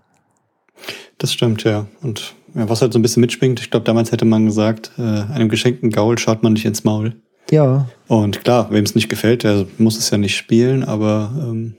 Das 1.19 1.33
stimmt, 1.33 1.65
ja. 1.65 1.87
Und 2.03 2.35
ja, 2.55 2.69
was 2.69 2.81
halt 2.81 2.93
so 2.93 2.99
ein 2.99 3.03
bisschen 3.03 3.21
mitschwingt, 3.21 3.61
ich 3.61 3.71
glaube, 3.71 3.85
damals 3.85 4.13
hätte 4.13 4.25
man 4.25 4.47
gesagt, 4.47 4.93
äh, 4.99 5.03
einem 5.03 5.49
geschenkten 5.49 5.91
Gaul 5.91 6.19
schaut 6.19 6.43
man 6.43 6.53
nicht 6.53 6.65
ins 6.65 6.85
Maul. 6.85 7.17
Ja. 7.51 7.89
Und 8.07 8.45
klar, 8.45 8.71
wem 8.71 8.85
es 8.85 8.95
nicht 8.95 9.09
gefällt, 9.09 9.43
der 9.43 9.67
muss 9.79 9.99
es 9.99 10.11
ja 10.11 10.19
nicht 10.19 10.37
spielen, 10.37 10.85
aber 10.85 11.33
ähm, 11.37 11.75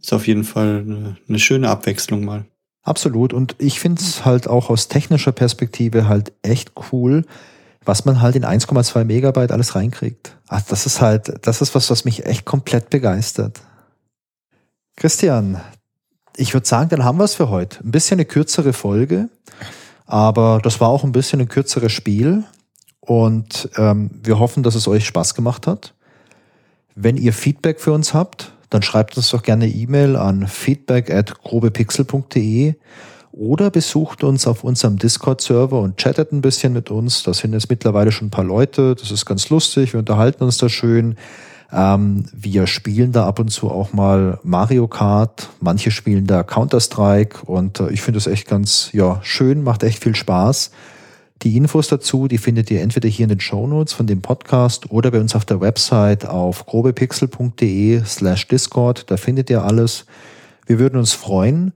ist 0.00 0.12
auf 0.12 0.26
jeden 0.26 0.44
Fall 0.44 0.84
eine, 0.86 1.16
eine 1.28 1.38
schöne 1.38 1.68
Abwechslung 1.68 2.24
mal. 2.24 2.44
Absolut. 2.82 3.32
Und 3.32 3.54
ich 3.58 3.78
finde 3.78 4.00
es 4.00 4.24
halt 4.24 4.48
auch 4.48 4.70
aus 4.70 4.88
technischer 4.88 5.32
Perspektive 5.32 6.08
halt 6.08 6.32
echt 6.42 6.72
cool, 6.92 7.24
was 7.84 8.04
man 8.04 8.20
halt 8.20 8.36
in 8.36 8.44
1,2 8.44 9.04
Megabyte 9.04 9.52
alles 9.52 9.74
reinkriegt. 9.74 10.36
Ach, 10.48 10.62
das 10.62 10.86
ist 10.86 11.00
halt, 11.00 11.46
das 11.46 11.62
ist 11.62 11.74
was, 11.74 11.90
was 11.90 12.04
mich 12.04 12.26
echt 12.26 12.44
komplett 12.44 12.90
begeistert. 12.90 13.60
Christian, 14.96 15.60
ich 16.36 16.52
würde 16.52 16.66
sagen, 16.66 16.90
dann 16.90 17.04
haben 17.04 17.18
wir 17.18 17.24
es 17.24 17.34
für 17.34 17.48
heute. 17.48 17.82
Ein 17.82 17.90
bisschen 17.90 18.16
eine 18.16 18.26
kürzere 18.26 18.72
Folge, 18.72 19.28
aber 20.06 20.60
das 20.62 20.80
war 20.80 20.88
auch 20.88 21.04
ein 21.04 21.12
bisschen 21.12 21.40
ein 21.40 21.48
kürzeres 21.48 21.92
Spiel. 21.92 22.44
Und 23.00 23.70
ähm, 23.76 24.10
wir 24.22 24.38
hoffen, 24.38 24.62
dass 24.62 24.74
es 24.74 24.86
euch 24.86 25.06
Spaß 25.06 25.34
gemacht 25.34 25.66
hat. 25.66 25.94
Wenn 26.94 27.16
ihr 27.16 27.32
Feedback 27.32 27.80
für 27.80 27.92
uns 27.92 28.12
habt, 28.12 28.52
dann 28.68 28.82
schreibt 28.82 29.16
uns 29.16 29.30
doch 29.30 29.42
gerne 29.42 29.68
E-Mail 29.68 30.16
an 30.16 30.46
feedback 30.46 31.10
at 31.10 31.42
grobepixel.de 31.42 32.74
oder 33.32 33.70
besucht 33.70 34.24
uns 34.24 34.46
auf 34.46 34.64
unserem 34.64 34.98
Discord-Server 34.98 35.80
und 35.80 35.96
chattet 35.96 36.32
ein 36.32 36.40
bisschen 36.40 36.72
mit 36.72 36.90
uns. 36.90 37.22
Da 37.22 37.32
sind 37.32 37.52
jetzt 37.52 37.70
mittlerweile 37.70 38.10
schon 38.10 38.28
ein 38.28 38.30
paar 38.30 38.44
Leute. 38.44 38.96
Das 38.96 39.10
ist 39.10 39.24
ganz 39.24 39.50
lustig. 39.50 39.92
Wir 39.92 40.00
unterhalten 40.00 40.42
uns 40.42 40.58
da 40.58 40.68
schön. 40.68 41.16
Ähm, 41.72 42.24
wir 42.32 42.66
spielen 42.66 43.12
da 43.12 43.26
ab 43.26 43.38
und 43.38 43.48
zu 43.50 43.70
auch 43.70 43.92
mal 43.92 44.40
Mario 44.42 44.88
Kart. 44.88 45.48
Manche 45.60 45.90
spielen 45.90 46.26
da 46.26 46.42
Counter-Strike 46.42 47.44
und 47.46 47.78
äh, 47.78 47.90
ich 47.90 48.02
finde 48.02 48.18
es 48.18 48.26
echt 48.26 48.48
ganz 48.48 48.90
ja, 48.92 49.20
schön, 49.22 49.62
macht 49.62 49.84
echt 49.84 50.02
viel 50.02 50.16
Spaß. 50.16 50.72
Die 51.42 51.56
Infos 51.56 51.88
dazu, 51.88 52.28
die 52.28 52.36
findet 52.36 52.70
ihr 52.70 52.82
entweder 52.82 53.08
hier 53.08 53.24
in 53.24 53.30
den 53.30 53.40
Show 53.40 53.66
Notes 53.66 53.94
von 53.94 54.06
dem 54.06 54.20
Podcast 54.20 54.90
oder 54.90 55.10
bei 55.10 55.20
uns 55.20 55.34
auf 55.34 55.44
der 55.44 55.60
Website 55.60 56.26
auf 56.26 56.66
grobepixel.de 56.66 58.02
slash 58.04 58.48
Discord. 58.48 59.10
Da 59.10 59.16
findet 59.16 59.48
ihr 59.48 59.64
alles. 59.64 60.04
Wir 60.66 60.78
würden 60.78 60.98
uns 60.98 61.12
freuen. 61.14 61.72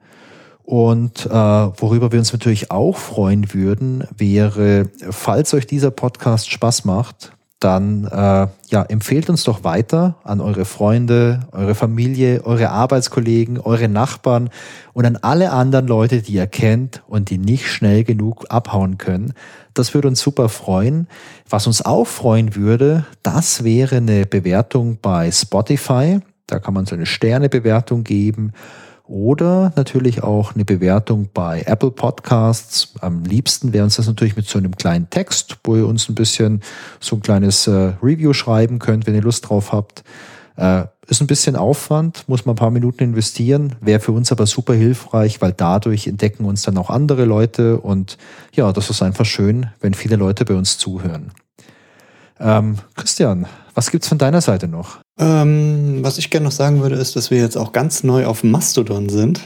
Und 0.65 1.27
äh, 1.27 1.31
worüber 1.31 2.11
wir 2.11 2.19
uns 2.19 2.33
natürlich 2.33 2.71
auch 2.71 2.97
freuen 2.97 3.53
würden, 3.53 4.05
wäre, 4.17 4.89
falls 5.11 5.53
euch 5.53 5.67
dieser 5.67 5.91
Podcast 5.91 6.51
Spaß 6.51 6.87
macht, 6.87 7.33
dann 7.61 8.05
äh, 8.05 8.47
ja, 8.69 8.83
empfehlt 8.89 9.31
uns 9.31 9.45
doch 9.45 9.65
weiter 9.65 10.17
an 10.25 10.41
eure 10.41 10.65
Freunde, 10.67 11.41
eure 11.53 11.75
Familie, 11.75 12.45
eure 12.45 12.71
Arbeitskollegen, 12.71 13.59
eure 13.59 13.89
Nachbarn 13.89 14.51
und 14.93 15.07
an 15.07 15.17
alle 15.17 15.51
anderen 15.51 15.87
Leute, 15.87 16.21
die 16.21 16.33
ihr 16.33 16.47
kennt 16.47 17.03
und 17.09 17.31
die 17.31 17.39
nicht 17.39 17.69
schnell 17.69 18.05
genug 18.05 18.47
abhauen 18.51 18.99
können. 18.99 19.33
Das 19.73 19.95
würde 19.95 20.09
uns 20.09 20.21
super 20.21 20.49
freuen. 20.49 21.09
Was 21.49 21.67
uns 21.67 21.83
auch 21.83 22.07
freuen 22.07 22.55
würde, 22.55 23.07
das 23.23 23.65
wäre 23.65 23.97
eine 23.97 24.27
Bewertung 24.27 24.99
bei 25.01 25.31
Spotify. 25.31 26.21
Da 26.47 26.59
kann 26.59 26.75
man 26.75 26.85
so 26.85 26.95
eine 26.95 27.07
Sternebewertung 27.07 28.05
geben 28.05 28.53
oder 29.07 29.73
natürlich 29.77 30.23
auch 30.23 30.55
eine 30.55 30.65
Bewertung 30.65 31.29
bei 31.33 31.63
Apple 31.67 31.91
Podcasts. 31.91 32.95
Am 33.01 33.25
liebsten 33.25 33.73
wäre 33.73 33.85
uns 33.85 33.97
das 33.97 34.07
natürlich 34.07 34.37
mit 34.37 34.49
so 34.49 34.59
einem 34.59 34.77
kleinen 34.77 35.11
Text, 35.11 35.59
wo 35.65 35.77
ihr 35.77 35.87
uns 35.87 36.09
ein 36.09 36.15
bisschen 36.15 36.63
so 37.01 37.17
ein 37.17 37.23
kleines 37.23 37.67
äh, 37.67 37.93
Review 38.03 38.33
schreiben 38.33 38.79
könnt, 38.79 39.07
wenn 39.07 39.15
ihr 39.15 39.23
Lust 39.23 39.49
drauf 39.49 39.73
habt. 39.73 40.05
Äh, 40.57 40.85
ist 41.07 41.21
ein 41.21 41.27
bisschen 41.27 41.55
Aufwand, 41.57 42.25
muss 42.29 42.47
man 42.47 42.55
ein 42.55 42.59
paar 42.59 42.71
Minuten 42.71 43.05
investieren, 43.05 43.77
wäre 43.81 44.01
für 44.01 44.13
uns 44.13 44.33
aber 44.33 44.47
super 44.47 44.73
hilfreich, 44.73 45.43
weil 45.43 45.53
dadurch 45.53 46.07
entdecken 46.07 46.47
uns 46.47 46.63
dann 46.63 46.79
auch 46.79 46.89
andere 46.89 47.27
Leute 47.27 47.79
und 47.81 48.17
ja, 48.55 48.73
das 48.73 48.89
ist 48.89 49.03
einfach 49.03 49.27
schön, 49.27 49.67
wenn 49.81 49.93
viele 49.93 50.17
Leute 50.17 50.47
bei 50.47 50.55
uns 50.55 50.79
zuhören. 50.79 51.33
Ähm, 52.41 52.77
Christian, 52.95 53.47
was 53.75 53.91
gibt's 53.91 54.09
von 54.09 54.19
deiner 54.19 54.41
Seite 54.41 54.69
noch? 54.69 54.99
Ähm, 55.19 55.99
was 56.03 56.19
ich 56.19 56.31
gerne 56.31 56.45
noch 56.45 56.53
sagen 56.53 56.81
würde, 56.81 56.97
ist, 56.97 57.17
dass 57.17 57.31
wir 57.31 57.39
jetzt 57.39 57.57
auch 57.57 57.73
ganz 57.73 58.05
neu 58.05 58.27
auf 58.27 58.45
Mastodon 58.45 59.09
sind. 59.09 59.41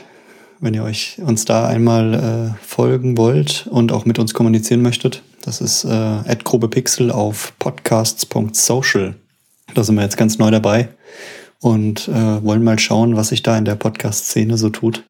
Wenn 0.60 0.74
ihr 0.74 0.82
euch 0.82 1.18
uns 1.24 1.44
da 1.44 1.68
einmal 1.68 2.14
äh, 2.14 2.64
folgen 2.64 3.16
wollt 3.16 3.68
und 3.70 3.92
auch 3.92 4.04
mit 4.04 4.18
uns 4.18 4.34
kommunizieren 4.34 4.82
möchtet, 4.82 5.22
das 5.44 5.60
ist 5.60 5.84
äh, 5.84 6.36
grobepixel 6.42 7.10
auf 7.10 7.52
podcasts.social. 7.58 9.14
Da 9.74 9.84
sind 9.84 9.94
wir 9.94 10.02
jetzt 10.02 10.16
ganz 10.16 10.38
neu 10.38 10.50
dabei 10.50 10.88
und 11.60 12.08
äh, 12.08 12.44
wollen 12.44 12.64
mal 12.64 12.78
schauen, 12.78 13.16
was 13.16 13.28
sich 13.28 13.42
da 13.42 13.56
in 13.56 13.64
der 13.64 13.76
Podcast-Szene 13.76 14.56
so 14.58 14.70
tut. 14.70 15.04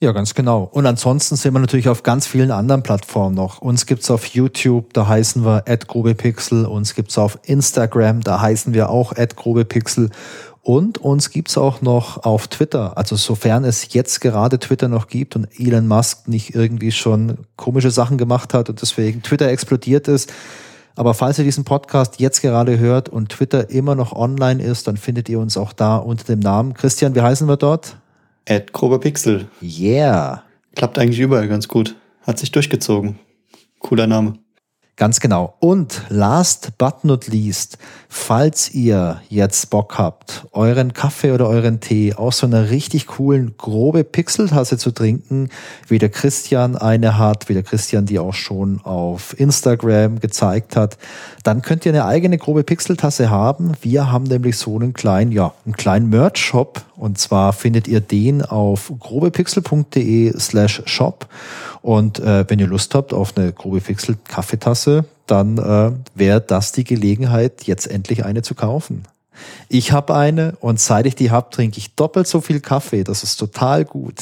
Ja, 0.00 0.12
ganz 0.12 0.34
genau. 0.34 0.62
Und 0.62 0.86
ansonsten 0.86 1.34
sind 1.34 1.54
wir 1.54 1.58
natürlich 1.58 1.88
auf 1.88 2.04
ganz 2.04 2.24
vielen 2.28 2.52
anderen 2.52 2.84
Plattformen 2.84 3.34
noch. 3.34 3.60
Uns 3.60 3.84
gibt's 3.84 4.12
auf 4.12 4.26
YouTube, 4.26 4.92
da 4.92 5.08
heißen 5.08 5.44
wir 5.44 5.62
@grobepixel. 5.62 6.66
Uns 6.66 6.94
gibt's 6.94 7.18
auf 7.18 7.40
Instagram, 7.42 8.20
da 8.20 8.40
heißen 8.40 8.74
wir 8.74 8.90
auch 8.90 9.12
@grobepixel. 9.14 10.10
Und 10.62 10.98
uns 10.98 11.30
gibt's 11.30 11.58
auch 11.58 11.82
noch 11.82 12.24
auf 12.24 12.46
Twitter. 12.46 12.96
Also 12.96 13.16
sofern 13.16 13.64
es 13.64 13.92
jetzt 13.92 14.20
gerade 14.20 14.60
Twitter 14.60 14.86
noch 14.86 15.08
gibt 15.08 15.34
und 15.34 15.48
Elon 15.58 15.88
Musk 15.88 16.28
nicht 16.28 16.54
irgendwie 16.54 16.92
schon 16.92 17.38
komische 17.56 17.90
Sachen 17.90 18.18
gemacht 18.18 18.54
hat 18.54 18.68
und 18.68 18.80
deswegen 18.80 19.22
Twitter 19.22 19.48
explodiert 19.48 20.06
ist. 20.06 20.32
Aber 20.94 21.12
falls 21.12 21.38
ihr 21.38 21.44
diesen 21.44 21.64
Podcast 21.64 22.20
jetzt 22.20 22.40
gerade 22.40 22.78
hört 22.78 23.08
und 23.08 23.30
Twitter 23.30 23.70
immer 23.70 23.96
noch 23.96 24.12
online 24.12 24.62
ist, 24.62 24.86
dann 24.86 24.96
findet 24.96 25.28
ihr 25.28 25.40
uns 25.40 25.56
auch 25.56 25.72
da 25.72 25.96
unter 25.96 26.24
dem 26.24 26.38
Namen. 26.38 26.74
Christian, 26.74 27.16
wie 27.16 27.22
heißen 27.22 27.48
wir 27.48 27.56
dort? 27.56 27.96
Ed 28.48 28.72
grober 28.72 28.98
Pixel. 28.98 29.48
Yeah. 29.60 30.42
Klappt 30.74 30.98
eigentlich 30.98 31.20
überall 31.20 31.48
ganz 31.48 31.68
gut. 31.68 31.96
Hat 32.22 32.38
sich 32.38 32.50
durchgezogen. 32.50 33.18
Cooler 33.78 34.06
Name. 34.06 34.38
Ganz 34.96 35.20
genau. 35.20 35.54
Und 35.60 36.02
last 36.08 36.78
but 36.78 37.04
not 37.04 37.28
least, 37.28 37.76
falls 38.08 38.74
ihr 38.74 39.20
jetzt 39.28 39.68
Bock 39.68 39.98
habt, 39.98 40.46
euren 40.52 40.94
Kaffee 40.94 41.30
oder 41.30 41.46
euren 41.46 41.80
Tee 41.80 42.14
aus 42.14 42.38
so 42.38 42.46
einer 42.46 42.70
richtig 42.70 43.06
coolen, 43.06 43.54
grobe 43.58 44.02
Pixeltasse 44.02 44.78
zu 44.78 44.90
trinken, 44.92 45.50
wie 45.86 45.98
der 45.98 46.08
Christian 46.08 46.74
eine 46.74 47.18
hat, 47.18 47.48
wie 47.50 47.54
der 47.54 47.62
Christian 47.62 48.06
die 48.06 48.18
auch 48.18 48.34
schon 48.34 48.80
auf 48.82 49.38
Instagram 49.38 50.20
gezeigt 50.20 50.74
hat, 50.74 50.96
dann 51.44 51.60
könnt 51.60 51.84
ihr 51.84 51.92
eine 51.92 52.06
eigene 52.06 52.38
grobe 52.38 52.64
Pixeltasse 52.64 53.28
haben. 53.28 53.74
Wir 53.82 54.10
haben 54.10 54.24
nämlich 54.24 54.56
so 54.56 54.74
einen 54.74 54.94
kleinen, 54.94 55.32
ja, 55.32 55.52
einen 55.66 55.76
kleinen 55.76 56.08
Merch-Shop. 56.08 56.82
Und 56.98 57.18
zwar 57.18 57.52
findet 57.52 57.86
ihr 57.86 58.00
den 58.00 58.42
auf 58.42 58.92
grobepixel.de 58.98 60.38
slash 60.38 60.82
shop. 60.86 61.28
Und 61.80 62.18
äh, 62.18 62.44
wenn 62.48 62.58
ihr 62.58 62.66
Lust 62.66 62.94
habt 62.94 63.12
auf 63.12 63.36
eine 63.36 63.52
grobe 63.52 63.80
Pixel 63.80 64.16
Kaffeetasse, 64.26 65.04
dann 65.26 65.58
äh, 65.58 65.92
wäre 66.14 66.40
das 66.40 66.72
die 66.72 66.84
Gelegenheit, 66.84 67.64
jetzt 67.64 67.86
endlich 67.86 68.24
eine 68.24 68.42
zu 68.42 68.54
kaufen. 68.54 69.04
Ich 69.68 69.92
habe 69.92 70.16
eine 70.16 70.56
und 70.60 70.80
seit 70.80 71.06
ich 71.06 71.14
die 71.14 71.30
habe, 71.30 71.50
trinke 71.50 71.78
ich 71.78 71.94
doppelt 71.94 72.26
so 72.26 72.40
viel 72.40 72.58
Kaffee. 72.58 73.04
Das 73.04 73.22
ist 73.22 73.36
total 73.36 73.84
gut. 73.84 74.16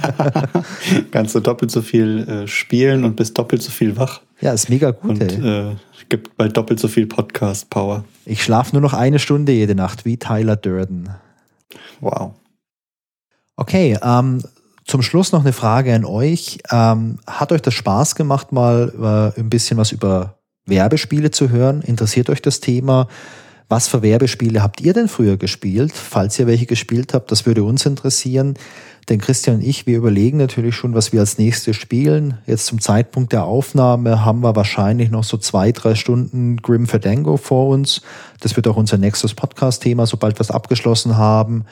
Kannst 1.10 1.34
du 1.34 1.40
doppelt 1.40 1.70
so 1.70 1.80
viel 1.80 2.28
äh, 2.28 2.46
spielen 2.46 3.04
und 3.04 3.16
bist 3.16 3.38
doppelt 3.38 3.62
so 3.62 3.70
viel 3.70 3.96
wach. 3.96 4.20
Ja, 4.42 4.52
ist 4.52 4.68
mega 4.68 4.90
gut. 4.90 5.22
Und 5.22 5.22
äh, 5.22 5.70
gibt 6.08 6.36
bald 6.36 6.56
doppelt 6.56 6.78
so 6.78 6.88
viel 6.88 7.06
Podcast-Power. 7.06 8.04
Ich 8.26 8.42
schlafe 8.42 8.72
nur 8.72 8.82
noch 8.82 8.92
eine 8.92 9.18
Stunde 9.18 9.52
jede 9.52 9.74
Nacht, 9.74 10.04
wie 10.04 10.16
Tyler 10.16 10.56
Durden. 10.56 11.08
Wow. 12.00 12.34
Okay, 13.56 13.98
ähm, 14.02 14.42
zum 14.84 15.02
Schluss 15.02 15.32
noch 15.32 15.40
eine 15.40 15.52
Frage 15.52 15.94
an 15.94 16.04
euch. 16.04 16.58
Ähm, 16.70 17.18
hat 17.26 17.52
euch 17.52 17.62
das 17.62 17.74
Spaß 17.74 18.14
gemacht, 18.14 18.52
mal 18.52 19.32
äh, 19.36 19.40
ein 19.40 19.48
bisschen 19.48 19.78
was 19.78 19.92
über 19.92 20.38
Werbespiele 20.66 21.30
zu 21.30 21.48
hören? 21.48 21.82
Interessiert 21.82 22.30
euch 22.30 22.42
das 22.42 22.60
Thema? 22.60 23.08
Was 23.68 23.88
für 23.88 24.02
Werbespiele 24.02 24.62
habt 24.62 24.80
ihr 24.82 24.92
denn 24.92 25.08
früher 25.08 25.36
gespielt? 25.36 25.92
Falls 25.92 26.38
ihr 26.38 26.46
welche 26.46 26.66
gespielt 26.66 27.14
habt, 27.14 27.32
das 27.32 27.46
würde 27.46 27.64
uns 27.64 27.86
interessieren. 27.86 28.54
Denn 29.08 29.20
Christian 29.20 29.56
und 29.56 29.62
ich, 29.62 29.86
wir 29.86 29.98
überlegen 29.98 30.38
natürlich 30.38 30.74
schon, 30.74 30.94
was 30.94 31.12
wir 31.12 31.20
als 31.20 31.36
nächstes 31.36 31.76
spielen. 31.76 32.38
Jetzt 32.46 32.66
zum 32.66 32.80
Zeitpunkt 32.80 33.32
der 33.32 33.44
Aufnahme 33.44 34.24
haben 34.24 34.40
wir 34.40 34.56
wahrscheinlich 34.56 35.10
noch 35.10 35.24
so 35.24 35.36
zwei, 35.36 35.72
drei 35.72 35.94
Stunden 35.94 36.56
Grim 36.56 36.86
Fandango 36.86 37.36
vor 37.36 37.68
uns. 37.68 38.00
Das 38.40 38.56
wird 38.56 38.66
auch 38.66 38.76
unser 38.76 38.96
nächstes 38.96 39.34
Podcast-Thema, 39.34 40.06
sobald 40.06 40.36
wir 40.36 40.40
es 40.40 40.50
abgeschlossen 40.50 41.18
haben. 41.18 41.66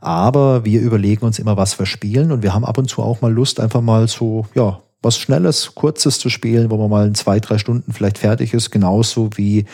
Aber 0.00 0.64
wir 0.64 0.80
überlegen 0.80 1.24
uns 1.24 1.38
immer, 1.40 1.56
was 1.56 1.78
wir 1.78 1.86
spielen 1.86 2.30
und 2.30 2.42
wir 2.42 2.54
haben 2.54 2.64
ab 2.64 2.78
und 2.78 2.88
zu 2.88 3.02
auch 3.02 3.20
mal 3.20 3.32
Lust, 3.32 3.58
einfach 3.58 3.80
mal 3.80 4.06
so, 4.06 4.46
ja, 4.54 4.80
was 5.02 5.18
Schnelles, 5.18 5.74
Kurzes 5.74 6.18
zu 6.20 6.28
spielen, 6.28 6.70
wo 6.70 6.76
man 6.76 6.90
mal 6.90 7.06
in 7.08 7.14
zwei, 7.14 7.40
drei 7.40 7.58
Stunden 7.58 7.92
vielleicht 7.92 8.18
fertig 8.18 8.54
ist, 8.54 8.70
genauso 8.70 9.30
wie 9.36 9.64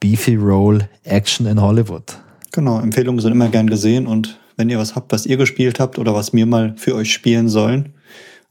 Beefy 0.00 0.34
Roll 0.34 0.88
Action 1.04 1.46
in 1.46 1.60
Hollywood. 1.60 2.18
Genau, 2.52 2.80
Empfehlungen 2.80 3.20
sind 3.20 3.32
immer 3.32 3.48
gern 3.48 3.68
gesehen 3.68 4.06
und 4.06 4.39
wenn 4.60 4.70
ihr 4.70 4.78
was 4.78 4.94
habt, 4.94 5.10
was 5.10 5.26
ihr 5.26 5.38
gespielt 5.38 5.80
habt 5.80 5.98
oder 5.98 6.14
was 6.14 6.32
wir 6.34 6.46
mal 6.46 6.74
für 6.76 6.94
euch 6.94 7.12
spielen 7.12 7.48
sollen, 7.48 7.94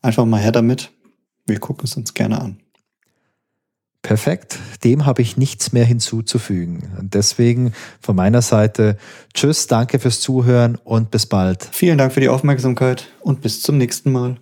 einfach 0.02 0.26
mal 0.26 0.42
her 0.42 0.52
damit. 0.52 0.92
Wir 1.46 1.60
gucken 1.60 1.86
es 1.86 1.96
uns 1.96 2.14
gerne 2.14 2.42
an. 2.42 2.58
Perfekt. 4.02 4.58
Dem 4.84 5.06
habe 5.06 5.22
ich 5.22 5.38
nichts 5.38 5.72
mehr 5.72 5.86
hinzuzufügen. 5.86 6.94
Und 6.98 7.14
deswegen 7.14 7.74
von 8.02 8.16
meiner 8.16 8.42
Seite 8.42 8.98
Tschüss, 9.34 9.68
danke 9.68 10.00
fürs 10.00 10.20
Zuhören 10.20 10.78
und 10.84 11.12
bis 11.12 11.26
bald. 11.26 11.70
Vielen 11.72 11.98
Dank 11.98 12.14
für 12.14 12.22
die 12.22 12.30
Aufmerksamkeit 12.30 13.08
und 13.20 13.42
bis 13.42 13.62
zum 13.62 13.78
nächsten 13.78 14.12
Mal. 14.12 14.38